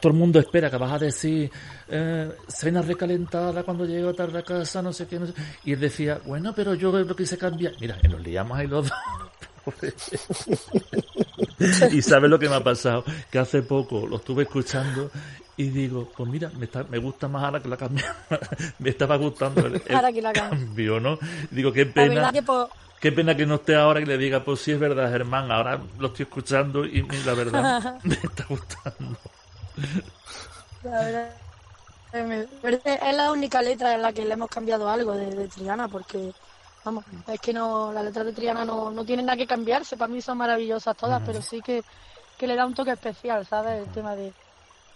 todo 0.00 0.12
el 0.12 0.18
mundo 0.18 0.38
espera 0.40 0.70
que 0.70 0.78
vas 0.78 0.92
a 0.92 0.98
decir, 0.98 1.50
eh, 1.88 2.30
cena 2.48 2.80
recalentada 2.82 3.62
cuando 3.62 3.84
llego 3.84 4.14
tarde 4.14 4.38
a 4.38 4.42
casa, 4.42 4.80
no 4.82 4.92
sé 4.92 5.06
qué, 5.06 5.18
no 5.18 5.26
sé. 5.26 5.34
Y 5.64 5.74
él 5.74 5.80
decía, 5.80 6.18
bueno, 6.24 6.54
pero 6.56 6.74
yo 6.74 6.90
lo 6.92 7.14
quise 7.14 7.36
cambiar. 7.36 7.74
Mira, 7.80 7.98
nos 8.08 8.20
liamos 8.22 8.58
ahí 8.58 8.66
los 8.66 8.88
dos. 8.88 8.98
y 11.92 12.02
sabes 12.02 12.30
lo 12.30 12.38
que 12.38 12.48
me 12.48 12.54
ha 12.54 12.64
pasado, 12.64 13.04
que 13.30 13.38
hace 13.38 13.62
poco 13.62 14.06
lo 14.06 14.16
estuve 14.16 14.44
escuchando 14.44 15.10
y 15.58 15.70
digo, 15.70 16.08
pues 16.16 16.30
mira, 16.30 16.50
me, 16.56 16.66
está, 16.66 16.84
me 16.84 16.98
gusta 16.98 17.26
más 17.26 17.42
ahora 17.42 17.60
que 17.60 17.68
la 17.68 17.76
cambié. 17.76 18.04
me 18.78 18.90
estaba 18.90 19.16
gustando 19.16 19.66
el, 19.66 19.82
el 19.84 19.94
Ahora 19.94 20.12
que 20.12 20.22
la 20.22 20.32
cambio. 20.32 20.66
cambio, 20.66 21.00
¿no? 21.00 21.18
Digo, 21.50 21.72
qué 21.72 21.84
pena, 21.84 22.30
que 22.30 22.44
qué 23.00 23.10
pena 23.10 23.36
que 23.36 23.44
no 23.44 23.56
esté 23.56 23.74
ahora 23.74 24.00
y 24.00 24.04
le 24.04 24.16
diga, 24.18 24.44
pues 24.44 24.60
sí 24.60 24.70
es 24.70 24.78
verdad, 24.78 25.10
Germán, 25.10 25.50
ahora 25.50 25.80
lo 25.98 26.06
estoy 26.06 26.22
escuchando 26.22 26.84
y, 26.84 27.02
la 27.26 27.34
verdad 27.34 27.98
me 28.04 28.14
está 28.14 28.44
gustando. 28.48 29.18
La 30.84 31.00
verdad, 31.00 31.34
es 32.12 33.16
la 33.16 33.32
única 33.32 33.60
letra 33.60 33.94
en 33.94 34.02
la 34.02 34.12
que 34.12 34.24
le 34.24 34.34
hemos 34.34 34.48
cambiado 34.48 34.88
algo 34.88 35.12
de, 35.14 35.26
de 35.34 35.48
Triana, 35.48 35.88
porque, 35.88 36.32
vamos, 36.84 37.04
es 37.26 37.40
que 37.40 37.52
no, 37.52 37.92
las 37.92 38.04
letras 38.04 38.26
de 38.26 38.32
Triana 38.32 38.64
no, 38.64 38.92
no 38.92 39.04
tienen 39.04 39.26
nada 39.26 39.36
que 39.36 39.48
cambiarse, 39.48 39.96
para 39.96 40.12
mí 40.12 40.22
son 40.22 40.38
maravillosas 40.38 40.96
todas, 40.96 41.20
pero 41.26 41.42
sí 41.42 41.60
que, 41.60 41.82
que 42.38 42.46
le 42.46 42.54
da 42.54 42.64
un 42.64 42.74
toque 42.74 42.92
especial, 42.92 43.44
¿sabes? 43.44 43.84
El 43.84 43.92
tema 43.92 44.14
de, 44.14 44.32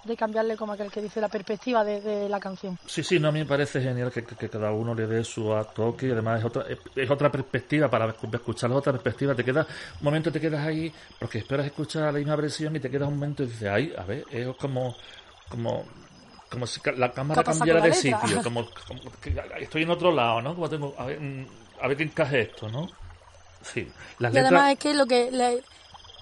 de 0.05 0.17
cambiarle 0.17 0.57
como 0.57 0.73
aquel 0.73 0.91
que 0.91 1.03
dice 1.03 1.21
la 1.21 1.29
perspectiva 1.31 1.85
de, 1.85 2.01
de 2.01 2.29
la 2.29 2.41
canción. 2.41 2.79
Sí, 2.85 3.05
sí, 3.05 3.21
no, 3.21 3.29
a 3.29 3.33
mí 3.33 3.39
me 3.39 3.47
parece 3.47 3.81
genial 3.81 4.11
que, 4.13 4.25
que- 4.27 4.37
que 4.37 4.51
cada 4.51 4.73
uno 4.73 4.93
le 4.95 5.07
dé 5.07 5.23
su 5.23 5.45
toque 5.73 6.09
y 6.09 6.11
además 6.11 6.41
es 6.41 6.45
otra, 6.47 6.65
es, 6.97 7.11
otra 7.11 7.31
perspectiva 7.31 7.89
para 7.89 8.09
escu- 8.19 8.35
escuchar 8.35 8.73
otra 8.73 8.93
perspectiva. 8.93 9.37
Te 9.37 9.45
quedas, 9.45 9.67
un 10.01 10.05
momento 10.05 10.33
te 10.33 10.41
quedas 10.41 10.67
ahí 10.67 10.93
porque 11.19 11.39
esperas 11.39 11.65
escuchar 11.67 12.03
la 12.13 12.19
misma 12.19 12.35
versión 12.37 12.75
y 12.75 12.81
te 12.81 12.91
quedas 12.91 13.07
un 13.09 13.15
momento 13.15 13.45
y 13.45 13.47
dices, 13.47 13.69
ay, 13.69 13.93
a 13.97 14.05
ver, 14.05 14.27
es 14.31 14.49
como, 14.57 14.97
como, 15.49 15.89
como 16.49 16.67
si 16.67 16.81
la 16.97 17.15
cámara 17.15 17.43
¿Qué 17.43 17.45
pasa 17.45 17.67
cambiara 17.67 17.81
de 17.81 17.93
letra? 17.93 17.93
sitio, 17.93 18.41
como, 18.43 18.73
como 18.87 19.13
que 19.21 19.33
estoy 19.61 19.83
en 19.85 19.91
otro 19.91 20.11
lado, 20.13 20.43
¿no? 20.43 20.55
Como 20.57 20.69
tengo, 20.69 20.95
a 20.99 21.07
ver, 21.07 21.21
mm, 21.21 21.49
a 21.81 21.87
ver 21.89 21.97
qué 21.97 22.03
encaje 22.05 22.41
esto, 22.43 22.69
¿no? 22.69 22.91
Sí, 23.63 23.93
las 24.19 24.33
Y 24.33 24.39
además 24.39 24.73
letras, 24.73 24.73
es 24.73 24.79
que 24.79 24.95
lo 24.95 25.07
que 25.07 25.31
le- 25.31 25.65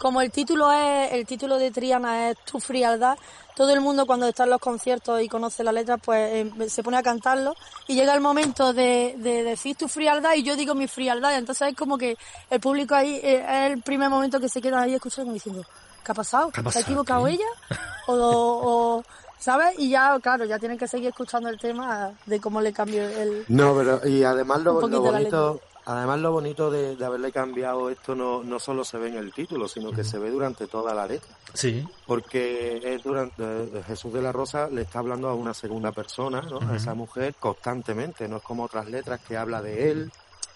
como 0.01 0.22
el 0.22 0.30
título 0.30 0.72
es 0.72 1.12
el 1.12 1.26
título 1.26 1.59
de 1.59 1.70
Triana 1.70 2.30
es 2.30 2.38
tu 2.38 2.59
frialdad, 2.59 3.18
todo 3.55 3.70
el 3.74 3.80
mundo 3.82 4.07
cuando 4.07 4.26
está 4.26 4.44
en 4.44 4.51
los 4.51 4.59
conciertos 4.61 5.20
y 5.20 5.28
conoce 5.28 5.62
la 5.62 5.72
letra 5.72 5.98
pues 5.98 6.46
eh, 6.59 6.70
se 6.70 6.82
pone 6.82 6.96
a 6.96 7.03
cantarlo 7.03 7.55
y 7.86 7.94
llega 7.94 8.14
el 8.14 8.22
momento 8.22 8.72
de, 8.72 9.14
de 9.18 9.42
decir 9.44 9.76
tu 9.76 9.88
frialdad 9.88 10.32
y 10.36 10.42
yo 10.42 10.57
digo 10.57 10.74
mi 10.74 10.86
frialdad, 10.88 11.36
entonces 11.36 11.68
es 11.68 11.76
como 11.76 11.98
que 11.98 12.16
el 12.48 12.61
público 12.61 12.94
ahí 12.94 13.20
eh, 13.22 13.44
es 13.66 13.72
el 13.72 13.82
primer 13.82 14.09
momento 14.09 14.40
que 14.40 14.48
se 14.48 14.62
queda 14.62 14.80
ahí 14.80 14.94
escuchando 14.94 15.32
diciendo 15.34 15.62
¿qué 16.03 16.12
ha 16.12 16.14
pasado? 16.14 16.51
¿Qué 16.51 16.61
ha 16.64 16.72
¿Se 16.72 16.78
ha 16.78 16.82
equivocado 16.82 17.26
ella? 17.26 17.44
O, 18.07 18.14
o- 18.14 19.05
¿sabes? 19.38 19.78
Y 19.78 19.90
ya 19.90 20.18
claro, 20.20 20.44
ya 20.46 20.59
tienen 20.59 20.78
que 20.78 20.88
seguir 20.88 21.09
escuchando 21.11 21.48
el 21.51 21.59
tema 21.59 22.11
de 22.26 22.40
cómo 22.40 22.61
le 22.61 22.72
cambio 22.72 23.03
el 23.09 23.44
No, 23.48 23.74
pero 23.76 24.07
y 24.09 24.24
además 24.24 24.61
lo, 24.62 24.80
lo 24.80 24.88
la 25.05 25.11
bonito, 25.12 25.61
Además, 25.91 26.20
lo 26.20 26.30
bonito 26.30 26.70
de, 26.70 26.95
de 26.95 27.05
haberle 27.05 27.32
cambiado 27.32 27.91
esto 27.91 28.14
no, 28.14 28.45
no 28.45 28.61
solo 28.61 28.84
se 28.84 28.97
ve 28.97 29.09
en 29.09 29.16
el 29.16 29.32
título, 29.32 29.66
sino 29.66 29.91
que 29.91 30.05
se 30.05 30.20
ve 30.20 30.30
durante 30.30 30.68
toda 30.68 30.95
la 30.95 31.05
letra. 31.05 31.36
Sí. 31.53 31.84
Porque 32.07 32.80
es 32.95 33.03
durante 33.03 33.43
eh, 33.43 33.82
Jesús 33.84 34.12
de 34.12 34.22
la 34.22 34.30
Rosa 34.30 34.68
le 34.70 34.82
está 34.82 35.01
hablando 35.01 35.28
a 35.28 35.34
una 35.34 35.53
segunda 35.53 35.91
persona, 35.91 36.43
¿no? 36.43 36.61
A 36.61 36.76
esa 36.76 36.95
mujer 36.95 37.34
constantemente, 37.41 38.28
no 38.28 38.36
es 38.36 38.43
como 38.45 38.62
otras 38.62 38.88
letras 38.88 39.18
que 39.26 39.36
habla 39.36 39.62
de 39.62 39.91
él, 39.91 40.12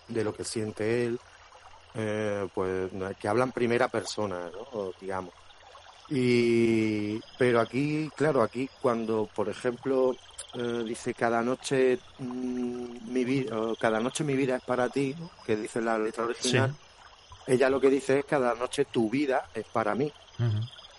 de 0.06 0.22
lo 0.22 0.32
que 0.32 0.44
siente 0.44 1.04
él, 1.04 1.18
eh, 1.94 2.46
pues 2.54 2.92
que 3.18 3.26
hablan 3.26 3.50
primera 3.50 3.88
persona, 3.88 4.38
¿no? 4.52 4.92
digamos. 5.00 5.34
Y 6.10 7.18
pero 7.38 7.60
aquí, 7.60 8.10
claro, 8.16 8.42
aquí 8.42 8.68
cuando, 8.82 9.28
por 9.34 9.48
ejemplo, 9.48 10.14
eh, 10.54 10.84
dice 10.86 11.14
cada 11.14 11.42
noche 11.42 11.98
mm, 12.18 13.12
mi 13.12 13.24
vida, 13.24 13.56
cada 13.80 14.00
noche 14.00 14.22
mi 14.22 14.34
vida 14.34 14.56
es 14.56 14.62
para 14.62 14.88
ti, 14.88 15.14
¿no? 15.18 15.30
que 15.46 15.56
dice 15.56 15.80
la 15.80 15.98
letra 15.98 16.24
original. 16.24 16.74
Ella 17.46 17.68
lo 17.68 17.80
que 17.80 17.90
dice 17.90 18.20
es 18.20 18.24
cada 18.24 18.54
noche 18.54 18.86
tu 18.86 19.10
vida 19.10 19.48
es 19.54 19.64
para 19.66 19.94
mí. 19.94 20.12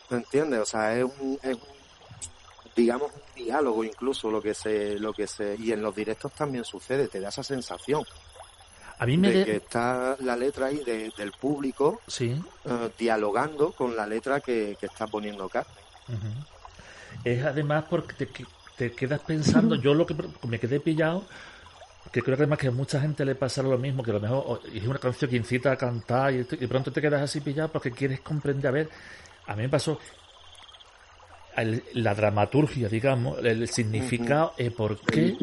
¿Me 0.09 0.17
entiendes? 0.17 0.59
O 0.59 0.65
sea, 0.65 0.95
es 0.95 1.03
un, 1.03 1.39
es 1.41 1.55
un, 1.55 1.61
digamos 2.75 3.11
un 3.11 3.43
diálogo 3.43 3.83
incluso 3.83 4.29
lo 4.29 4.41
que 4.41 4.53
se 4.53 4.99
lo 4.99 5.13
que 5.13 5.27
se 5.27 5.55
y 5.57 5.71
en 5.71 5.81
los 5.81 5.95
directos 5.95 6.31
también 6.33 6.63
sucede, 6.63 7.07
te 7.07 7.19
da 7.19 7.29
esa 7.29 7.43
sensación. 7.43 8.03
A 8.97 9.05
mí 9.05 9.17
me 9.17 9.29
de 9.29 9.39
de- 9.39 9.45
que 9.45 9.55
está 9.57 10.15
la 10.21 10.35
letra 10.35 10.67
ahí 10.67 10.77
de- 10.83 11.11
del 11.17 11.31
público 11.31 12.01
Sí. 12.07 12.41
eh, 12.65 12.89
dialogando 12.97 13.71
con 13.71 13.95
la 13.95 14.07
letra 14.07 14.39
que, 14.39 14.77
que 14.79 14.85
está 14.85 15.05
poniendo 15.07 15.49
Carmen. 15.49 15.73
Es 17.23 17.43
además 17.43 17.85
porque 17.89 18.13
te, 18.15 18.27
que- 18.27 18.45
te 18.77 18.91
quedas 18.93 19.21
pensando, 19.21 19.75
yo 19.75 19.93
lo 19.93 20.05
que 20.05 20.15
me 20.47 20.59
quedé 20.59 20.79
pillado, 20.79 21.23
que 22.11 22.21
creo 22.21 22.37
que 22.37 22.43
además 22.43 22.59
que 22.59 22.67
a 22.67 22.71
mucha 22.71 22.99
gente 23.01 23.25
le 23.25 23.35
pasa 23.35 23.61
lo 23.63 23.77
mismo, 23.77 24.03
que 24.03 24.11
a 24.11 24.15
lo 24.15 24.19
mejor 24.19 24.61
es 24.73 24.85
una 24.85 24.99
canción 24.99 25.29
que 25.29 25.37
incita 25.37 25.71
a 25.71 25.77
cantar 25.77 26.33
y, 26.33 26.39
esto- 26.39 26.55
y 26.59 26.67
pronto 26.67 26.91
te 26.91 27.01
quedas 27.01 27.21
así 27.21 27.41
pillado 27.41 27.69
porque 27.71 27.91
quieres 27.91 28.21
comprender, 28.21 28.67
a 28.67 28.71
ver, 28.71 28.89
a 29.47 29.55
mí 29.55 29.63
me 29.63 29.69
pasó 29.69 29.99
el- 31.57 31.83
la 31.93 32.13
dramaturgia, 32.13 32.87
digamos, 32.89 33.37
el 33.43 33.67
significado 33.67 34.53
es 34.57 34.71
por 34.71 34.97
qué 34.99 35.35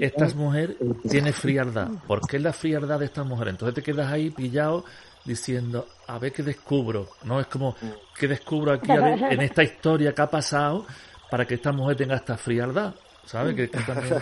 esta 0.00 0.26
mujer 0.34 0.76
tiene 1.08 1.32
frialdad, 1.32 1.88
por 2.06 2.26
qué 2.26 2.38
la 2.38 2.52
frialdad 2.52 2.98
de 2.98 3.06
esta 3.06 3.22
mujer. 3.24 3.48
Entonces 3.48 3.74
te 3.74 3.82
quedas 3.82 4.10
ahí 4.12 4.30
pillado 4.30 4.84
diciendo, 5.24 5.86
a 6.06 6.18
ver 6.18 6.32
qué 6.32 6.42
descubro, 6.42 7.08
¿no? 7.24 7.40
Es 7.40 7.46
como, 7.46 7.76
¿qué 8.18 8.26
descubro 8.28 8.72
aquí 8.72 8.92
a 8.92 9.00
ver, 9.00 9.18
en 9.32 9.40
esta 9.42 9.62
historia 9.62 10.12
que 10.14 10.22
ha 10.22 10.30
pasado 10.30 10.86
para 11.30 11.46
que 11.46 11.54
esta 11.54 11.72
mujer 11.72 11.96
tenga 11.96 12.16
esta 12.16 12.36
frialdad? 12.36 12.94
¿Sabes? 13.26 13.54
Que, 13.54 13.68
que 13.70 13.78
también, 13.80 14.14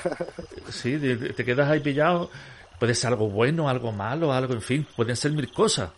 sí, 0.70 0.98
te 1.34 1.44
quedas 1.44 1.70
ahí 1.70 1.80
pillado, 1.80 2.30
puede 2.78 2.94
ser 2.94 3.08
algo 3.12 3.30
bueno, 3.30 3.68
algo 3.68 3.92
malo, 3.92 4.32
algo, 4.32 4.52
en 4.54 4.60
fin, 4.60 4.86
pueden 4.96 5.16
ser 5.16 5.32
mil 5.32 5.50
cosas, 5.52 5.90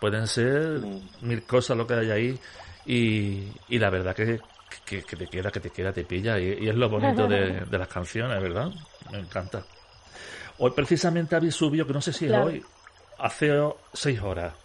pueden 0.00 0.26
ser 0.26 0.80
mil 1.22 1.42
cosas 1.44 1.76
lo 1.76 1.86
que 1.86 1.94
hay 1.94 2.10
ahí 2.10 2.38
y, 2.84 3.44
y 3.68 3.78
la 3.78 3.90
verdad 3.90 4.14
que, 4.14 4.40
que, 4.84 5.04
que 5.04 5.16
te 5.16 5.28
queda, 5.28 5.50
que 5.52 5.60
te 5.60 5.72
queda, 5.72 5.92
te 5.92 6.04
pilla 6.04 6.38
y, 6.40 6.64
y 6.64 6.68
es 6.68 6.74
lo 6.76 6.88
bonito 6.88 7.26
de, 7.28 7.64
de 7.66 7.78
las 7.78 7.88
canciones, 7.88 8.40
¿verdad? 8.42 8.72
Me 9.10 9.18
encanta. 9.20 9.66
Hoy 10.58 10.72
precisamente 10.72 11.36
habéis 11.36 11.54
subido, 11.54 11.86
que 11.86 11.92
no 11.92 12.00
sé 12.00 12.12
si 12.12 12.26
es 12.26 12.32
Claro. 12.32 12.34
hoy, 12.34 12.66
hace 13.18 13.52
seis 13.92 14.20
horas, 14.20 14.56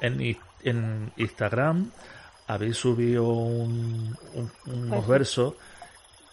en, 0.00 0.20
en 0.60 1.12
Instagram 1.16 1.92
habéis 2.46 2.76
subido 2.78 3.24
un- 3.26 4.18
un- 4.20 4.52
unos 4.64 5.06
Pues 5.06 5.06
versos 5.06 5.54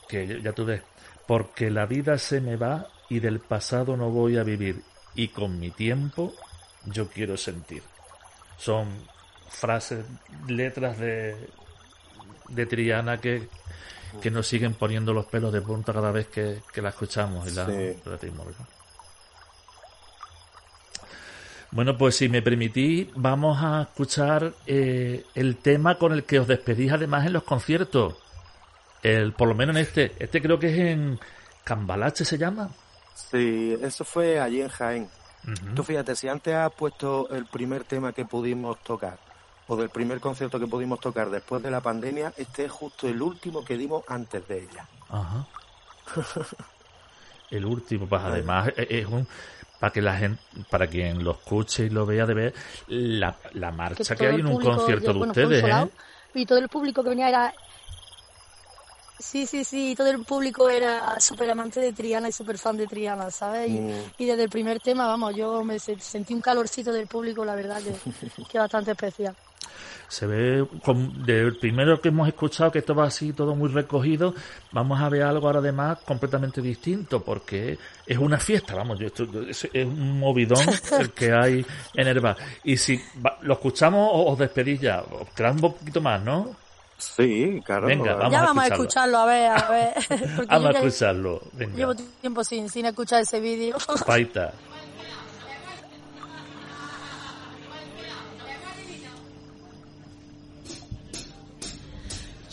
que 0.08 0.28
ya- 0.28 0.40
ya 0.40 0.54
tú 0.54 0.66
ves, 0.66 0.84
porque 1.26 1.72
la 1.72 1.86
vida 1.86 2.18
se 2.18 2.42
me 2.42 2.56
va 2.58 2.94
y 3.10 3.20
del 3.20 3.42
pasado 3.42 3.98
no 3.98 4.12
voy 4.12 4.38
a 4.38 4.44
vivir 4.44 4.86
y 5.14 5.30
con 5.30 5.60
mi 5.60 5.72
tiempo 5.72 6.42
yo 6.84 7.10
quiero 7.10 7.38
sentir. 7.38 7.90
Son 8.58 9.10
frases, 9.48 10.08
letras 10.48 11.00
de, 11.00 11.54
de 12.50 12.66
Triana 12.66 13.20
que, 13.20 13.48
que 14.22 14.32
nos 14.32 14.48
siguen 14.48 14.74
poniendo 14.74 15.14
los 15.14 15.26
pelos 15.26 15.54
de 15.54 15.62
punta 15.62 15.94
cada 15.94 16.12
vez 16.12 16.28
que, 16.28 16.62
que 16.74 16.82
la 16.82 16.90
escuchamos 16.90 17.48
y 17.48 17.56
la 17.56 17.66
Sí. 17.66 17.96
Bueno, 21.72 21.98
pues 21.98 22.16
si 22.16 22.30
me 22.30 22.42
permitís, 22.42 23.08
vamos 23.16 23.62
a 23.62 23.82
escuchar 23.82 24.54
eh, 24.66 25.26
el 25.36 25.58
tema 25.58 25.96
con 25.96 26.14
el 26.14 26.24
que 26.24 26.40
os 26.40 26.48
despedís 26.48 26.92
además 26.92 27.26
en 27.26 27.34
los 27.34 27.44
conciertos. 27.44 28.16
El, 29.04 29.34
por 29.34 29.50
lo 29.50 29.56
menos 29.56 29.76
en 29.76 29.82
este. 29.82 30.14
Este 30.18 30.42
creo 30.42 30.58
que 30.58 30.72
es 30.72 30.80
en 30.80 31.20
Cambalache 31.64 32.24
se 32.24 32.38
llama. 32.38 32.70
Sí, 33.14 33.78
eso 33.82 34.06
fue 34.06 34.40
allí 34.40 34.62
en 34.62 34.70
Jaén. 34.70 35.10
Tú 35.76 35.84
fíjate, 35.84 36.16
si 36.16 36.28
antes 36.28 36.54
has 36.54 36.74
puesto 36.74 37.30
el 37.30 37.46
primer 37.46 37.86
tema 37.86 38.12
que 38.12 38.26
pudimos 38.26 38.84
tocar, 38.84 39.18
o 39.68 39.76
del 39.76 39.90
primer 39.90 40.20
concierto 40.20 40.60
que 40.60 40.68
pudimos 40.68 41.00
tocar 41.00 41.30
después 41.30 41.62
de 41.62 41.72
la 41.72 41.82
pandemia, 41.82 42.34
este 42.38 42.66
es 42.66 42.72
justo 42.72 43.08
el 43.08 43.22
último 43.22 43.64
que 43.64 43.78
dimos 43.78 44.04
antes 44.08 44.48
de 44.48 44.64
ella. 44.64 44.88
Ajá. 45.10 45.46
El 47.50 47.66
último, 47.66 48.08
pues 48.10 48.22
además 48.24 48.70
es 48.76 48.88
es 48.90 49.06
un 49.06 49.26
para 49.80 49.94
que 49.94 50.02
la 50.02 50.18
gente, 50.18 50.42
para 50.70 50.88
quien 50.88 51.24
lo 51.24 51.32
escuche 51.32 51.86
y 51.86 51.90
lo 51.90 52.06
vea 52.06 52.26
de 52.26 52.34
ver 52.34 52.54
la, 52.88 53.38
la 53.54 53.72
marcha 53.72 54.16
que, 54.16 54.28
hay 54.28 54.40
en 54.40 54.48
un 54.48 54.60
concierto 54.60 55.06
yo, 55.06 55.14
de 55.14 55.18
bueno, 55.20 55.32
ustedes, 55.32 55.64
¿eh? 55.64 55.90
Y 56.34 56.46
todo 56.46 56.60
el 56.60 56.68
público 56.68 57.04
que 57.04 57.10
venía 57.10 57.30
era... 57.30 57.54
Sí, 59.20 59.48
sí, 59.48 59.64
sí, 59.64 59.96
todo 59.96 60.08
el 60.10 60.24
público 60.26 60.70
era 60.70 61.20
súper 61.20 61.50
amante 61.50 61.80
de 61.80 61.92
Triana 61.94 62.30
y 62.30 62.32
súper 62.32 62.58
fan 62.58 62.78
de 62.78 62.86
Triana, 62.86 63.32
¿sabes? 63.32 63.70
Y, 63.70 63.80
Mm. 63.80 63.92
y 64.18 64.26
desde 64.26 64.44
el 64.44 64.50
primer 64.50 64.80
tema, 64.80 65.08
vamos, 65.08 65.36
yo 65.36 65.64
me 65.64 65.80
se- 65.80 66.00
sentí 66.00 66.34
un 66.34 66.42
calorcito 66.42 66.92
del 66.92 67.08
público, 67.08 67.44
la 67.46 67.56
verdad 67.56 67.82
que, 67.82 67.94
que 68.52 68.60
bastante 68.60 68.92
especial. 68.92 69.36
Se 70.10 70.26
ve 70.26 70.66
con- 70.84 71.26
del 71.26 71.58
primero 71.58 72.00
que 72.00 72.08
hemos 72.08 72.28
escuchado 72.30 72.72
que 72.72 72.80
esto 72.80 72.96
va 72.96 73.08
así 73.08 73.34
todo 73.34 73.56
muy 73.56 73.68
recogido, 73.70 74.34
vamos 74.72 75.02
a 75.02 75.10
ver 75.10 75.24
algo 75.24 75.48
ahora 75.48 75.60
además 75.60 75.98
completamente 76.06 76.62
distinto 76.62 77.22
porque 77.22 77.78
es 78.06 78.18
una 78.18 78.38
fiesta, 78.40 78.74
vamos, 78.74 78.98
yo 79.00 79.08
esto, 79.08 79.28
es, 79.50 79.68
es 79.74 79.86
un 79.86 80.18
movidón 80.20 80.66
el 81.00 81.12
que 81.12 81.34
hay 81.34 81.66
en 81.94 82.08
el 82.08 82.20
bar. 82.22 82.38
Y 82.64 82.78
si 82.78 83.02
va- 83.26 83.38
lo 83.42 83.56
escuchamos 83.56 84.10
o 84.14 84.32
os 84.32 84.40
despedís 84.40 84.80
ya, 84.80 85.02
os 85.02 85.28
queda 85.36 85.52
un 85.52 85.60
poquito 85.60 86.00
más, 86.00 86.24
¿no? 86.24 86.56
Sí, 86.98 87.62
claro. 87.64 87.86
Venga, 87.88 88.16
Vamos 88.16 88.32
ya 88.32 88.40
a 88.40 88.46
vamos 88.46 88.64
a 88.64 88.68
escucharlo. 88.68 89.18
escucharlo, 89.18 89.18
a 89.20 89.26
ver, 89.26 89.52
a 89.52 89.70
ver. 89.70 90.48
Vamos 90.48 90.68
a 90.68 90.80
escucharlo, 90.80 91.42
venga, 91.54 91.76
llevo 91.76 91.96
tiempo 91.96 92.44
sin, 92.44 92.70
sin 92.70 92.86
escuchar 92.86 93.22
ese 93.22 93.40
vídeo. 93.40 93.76
paita. 94.06 94.54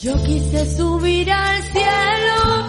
Yo 0.04 0.14
quise 0.22 0.76
subir 0.76 1.32
al 1.32 1.62
cielo 1.72 2.68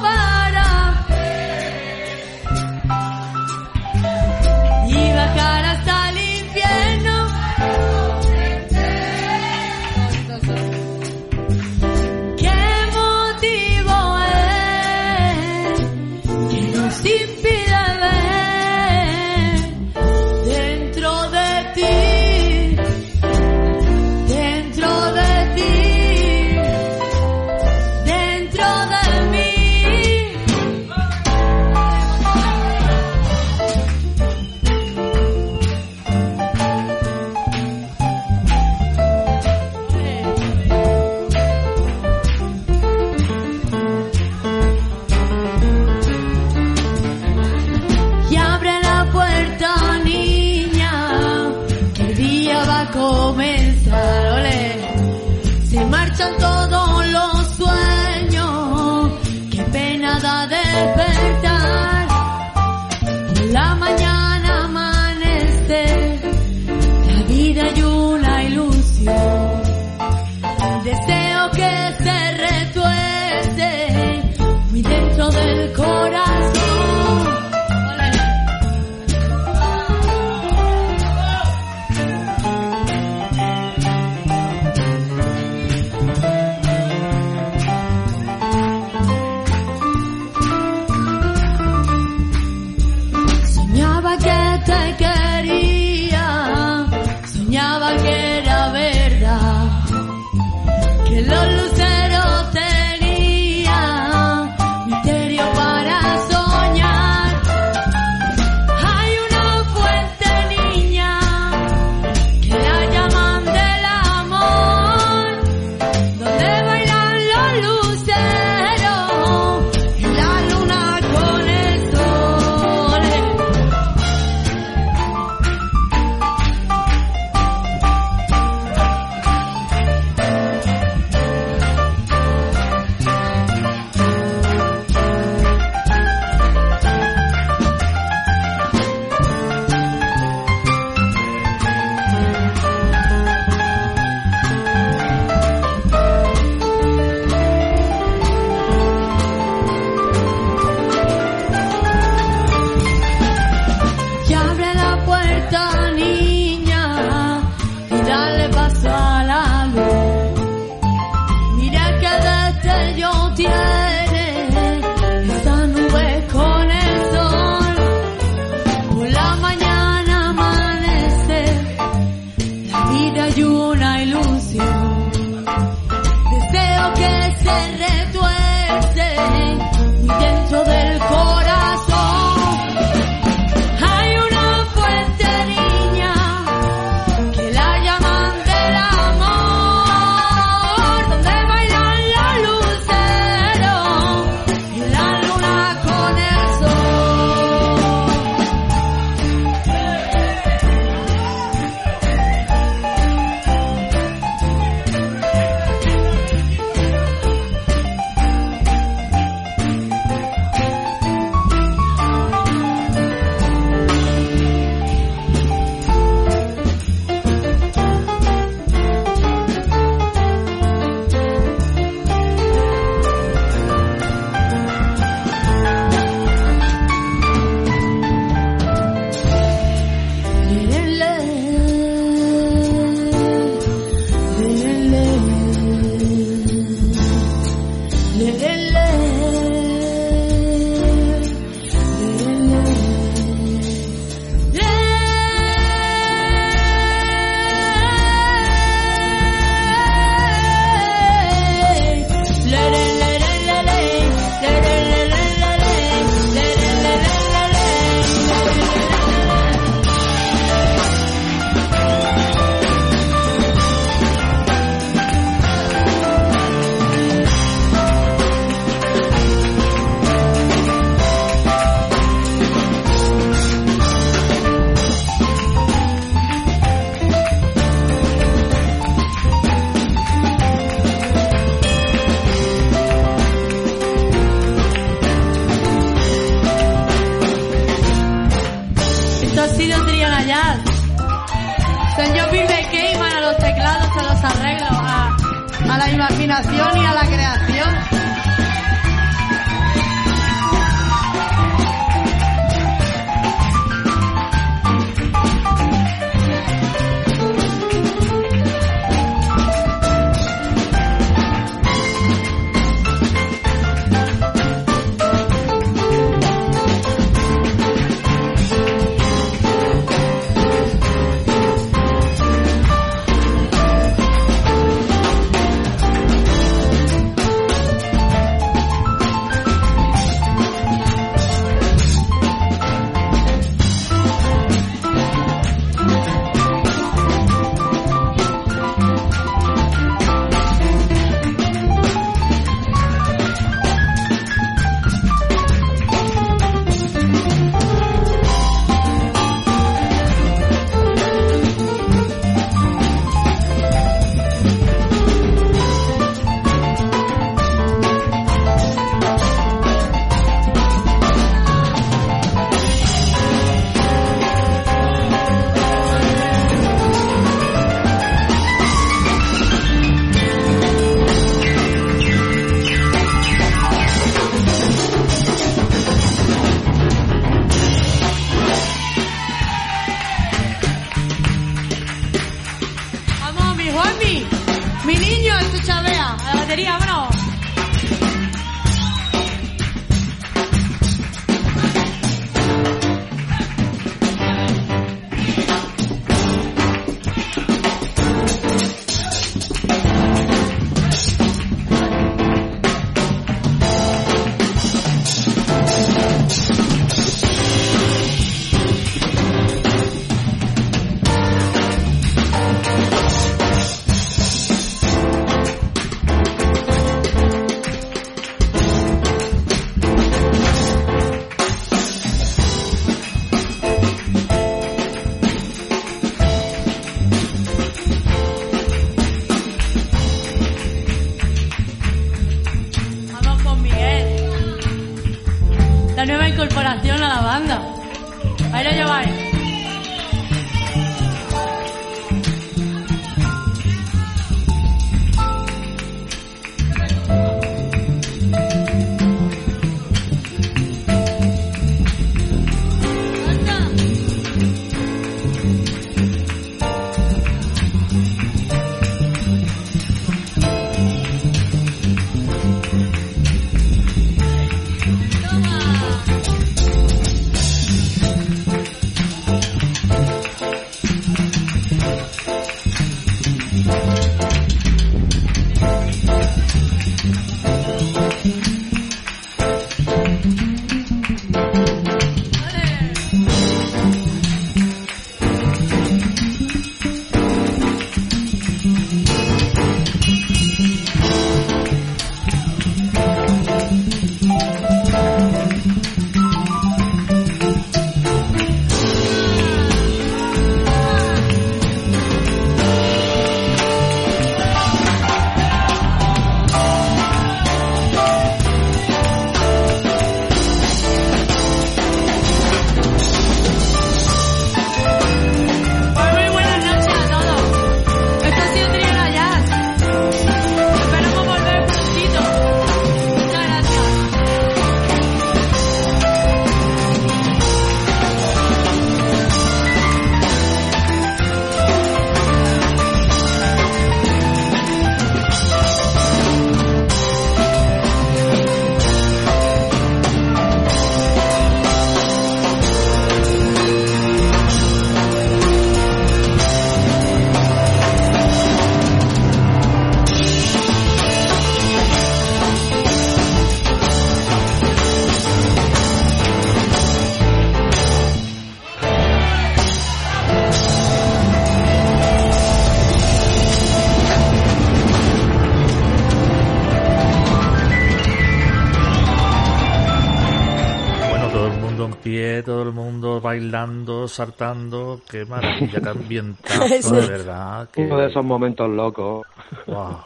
saltando. 574.16 575.02
Qué 575.10 575.26
maravilla, 575.30 575.82
qué 575.82 575.90
ambientazo, 575.90 576.96
de 577.02 577.08
verdad. 577.08 577.70
que- 577.70 577.82
Uno 577.82 577.98
de 578.00 578.08
esos 578.08 578.24
momentos 578.26 578.70
locos. 578.70 579.26
Wow. 579.68 580.00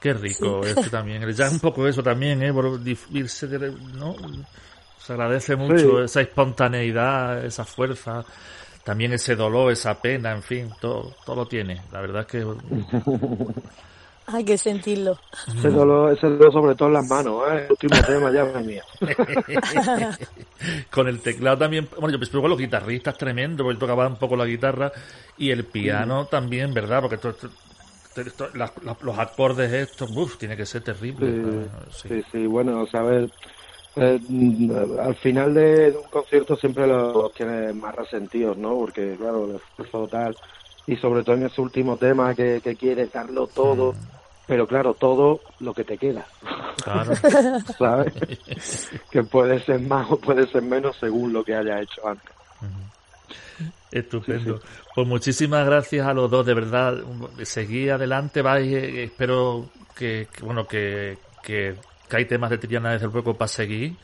Qué 0.00 0.12
rico, 0.14 0.60
es 0.64 0.74
que 0.76 0.90
también, 0.90 1.28
ya 1.32 1.50
un 1.50 1.58
poco 1.58 1.86
eso 1.88 2.02
también, 2.04 2.40
¿eh? 2.42 2.52
Por 2.52 2.80
irse 3.12 3.48
de, 3.48 3.72
¿no? 3.96 4.14
Se 4.98 5.12
agradece 5.12 5.56
mucho 5.56 5.98
Sí. 5.98 6.04
esa 6.04 6.20
espontaneidad, 6.20 7.44
esa 7.44 7.64
fuerza 7.64 8.24
también 8.84 9.12
ese 9.12 9.34
dolor, 9.36 9.70
esa 9.72 10.00
pena, 10.00 10.30
en 10.32 10.42
fin, 10.42 10.70
todo, 10.80 11.14
todo 11.26 11.36
lo 11.36 11.46
tiene. 11.46 11.82
La 11.92 12.00
verdad 12.00 12.20
es 12.22 12.26
que 12.28 12.46
Hay 14.30 14.44
que 14.44 14.58
sentirlo. 14.58 15.18
Ese 15.56 15.70
dolor, 15.70 16.12
ese 16.12 16.26
dolor 16.28 16.52
sobre 16.52 16.74
todo 16.74 16.88
en 16.88 16.94
las 16.94 17.08
manos, 17.08 17.42
¿eh? 17.50 17.64
El 17.64 17.70
último 17.70 17.96
tema 18.06 18.30
ya 18.30 18.42
es 18.42 18.66
mío. 18.66 18.82
con 20.90 21.08
el 21.08 21.20
teclado 21.20 21.58
también, 21.58 21.88
bueno, 21.98 22.10
yo 22.10 22.18
pensé 22.18 22.38
con 22.38 22.50
los 22.50 22.58
guitarristas 22.58 23.16
tremendo, 23.16 23.64
porque 23.64 23.74
él 23.74 23.78
tocaba 23.78 24.06
un 24.06 24.16
poco 24.16 24.36
la 24.36 24.44
guitarra 24.44 24.92
y 25.38 25.50
el 25.50 25.64
piano 25.64 26.26
también, 26.26 26.74
¿verdad? 26.74 27.00
Porque 27.00 27.14
esto- 27.16 27.30
esto- 27.30 27.50
esto- 28.20 28.48
las- 28.54 28.72
las- 28.84 29.00
los 29.02 29.18
acordes 29.18 29.72
estos, 29.72 30.10
uff, 30.14 30.36
tiene 30.36 30.56
que 30.56 30.66
ser 30.66 30.82
terrible. 30.82 31.26
Sí, 31.26 31.36
¿no? 31.38 31.62
Sí. 31.90 32.08
sí, 32.08 32.22
sí, 32.32 32.46
bueno, 32.46 32.82
o 32.82 32.86
sea, 32.86 33.00
a 33.00 33.04
ver, 33.04 33.30
eh, 33.96 34.20
mm, 34.28 34.98
al 35.00 35.14
final 35.16 35.54
de, 35.54 35.96
un 35.96 36.10
concierto 36.10 36.54
siempre 36.56 36.86
los, 36.86 37.32
tienes 37.32 37.74
más 37.74 37.94
resentidos, 37.94 38.58
¿no? 38.58 38.74
Porque, 38.74 39.14
claro, 39.18 39.46
el 39.46 39.56
esfuerzo 39.56 40.06
tal, 40.08 40.36
y 40.86 40.96
sobre 40.96 41.22
todo 41.22 41.36
en 41.36 41.46
ese 41.46 41.60
último 41.60 41.96
tema 41.96 42.34
que, 42.34 42.60
que 42.62 42.76
quieres 42.76 43.10
darlo 43.12 43.46
todo, 43.46 43.94
pero 44.48 44.66
claro, 44.66 44.94
todo 44.94 45.40
lo 45.60 45.72
que 45.74 45.84
te 45.84 45.96
queda, 45.98 46.26
Claro. 46.82 47.12
¿sabes? 47.78 48.90
que 49.10 49.22
puede 49.22 49.60
ser 49.64 49.80
más 49.80 50.10
o 50.10 50.18
puede 50.18 50.48
ser 50.48 50.62
menos 50.62 50.96
según 50.98 51.32
lo 51.32 51.44
que 51.44 51.54
haya 51.54 51.80
hecho 51.80 52.08
antes. 52.08 52.32
Estupendo. 53.90 54.60
Pues 54.94 55.06
muchísimas 55.06 55.64
gracias 55.64 56.06
a 56.06 56.12
los 56.12 56.30
dos, 56.30 56.44
de 56.44 56.54
verdad. 56.54 56.98
Seguí 57.42 57.88
adelante, 57.88 58.42
vais, 58.42 58.66
eh, 58.72 59.04
espero 59.04 59.70
que, 59.96 60.28
que, 60.32 60.44
bueno, 60.44 60.66
que, 60.66 61.18
que, 61.42 61.74
que 62.08 62.16
hay 62.16 62.24
temas 62.26 62.50
de 62.50 62.58
Triana 62.58 62.92
desde 62.92 63.06
luego 63.06 63.34
para 63.34 63.48
seguir 63.48 63.96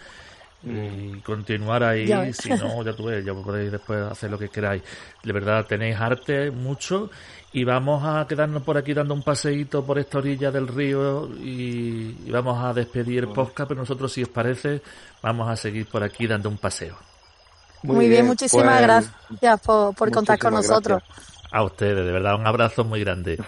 y 0.67 1.21
continuar 1.21 1.83
ahí. 1.83 2.33
Si 2.33 2.51
no, 2.51 2.83
ya 2.83 2.93
tú 2.93 3.05
ves, 3.05 3.25
ya 3.25 3.35
podéis 3.35 3.73
después 3.73 4.01
hacer 4.11 4.31
lo 4.31 4.39
que 4.39 4.49
queráis. 4.49 4.83
De 5.23 5.33
verdad, 5.33 5.67
tenéis 5.67 5.97
arte 5.97 6.51
mucho 6.51 7.11
y 7.53 7.65
vamos 7.65 8.03
a 8.05 8.27
quedarnos 8.27 8.62
por 8.62 8.77
aquí 8.77 8.95
dando 8.95 9.15
un 9.15 9.23
paseíto 9.23 9.85
por 9.85 9.99
esta 9.99 10.19
orilla 10.19 10.51
del 10.51 10.67
río 10.69 11.29
y, 11.37 12.17
y 12.25 12.31
vamos 12.31 12.62
a 12.65 12.73
despedir 12.73 13.21
el 13.21 13.29
podcast, 13.29 13.69
pero 13.69 13.81
nosotros, 13.81 14.12
si 14.12 14.23
os 14.23 14.29
parece, 14.29 14.83
vamos 15.23 15.49
a 15.49 15.57
seguir 15.57 15.87
por 15.87 16.03
aquí 16.03 16.27
dando 16.27 16.49
un 16.49 16.59
paseo. 16.59 16.97
Muy, 17.83 18.09
bien, 18.09 18.27
muchísimas 18.27 18.79
pues, 18.79 18.83
gracias 18.83 19.61
por, 19.61 19.95
por 19.95 20.11
contar 20.11 20.39
con 20.39 20.55
nosotros. 20.55 21.03
gracias. 21.07 21.35
A 21.53 21.62
ustedes, 21.62 22.05
de 22.05 22.11
verdad, 22.11 22.35
un 22.35 22.47
abrazo 22.47 22.83
muy 22.83 23.01
grande. 23.01 23.39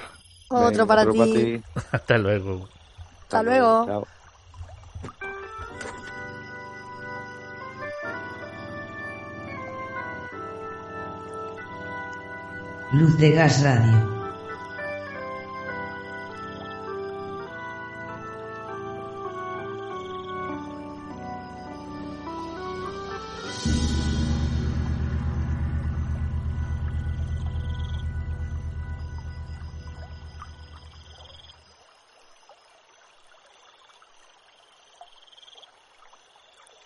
Otro 0.48 0.70
Venga, 0.70 0.86
para 0.86 1.02
otro 1.02 1.24
ti. 1.24 1.60
Hasta 1.90 2.18
luego. 2.18 2.68
Hasta 3.22 3.42
luego. 3.42 3.86
Chao. 3.86 4.15
Luz 12.92 13.18
de 13.18 13.32
Gas 13.32 13.62
Radio. 13.62 14.15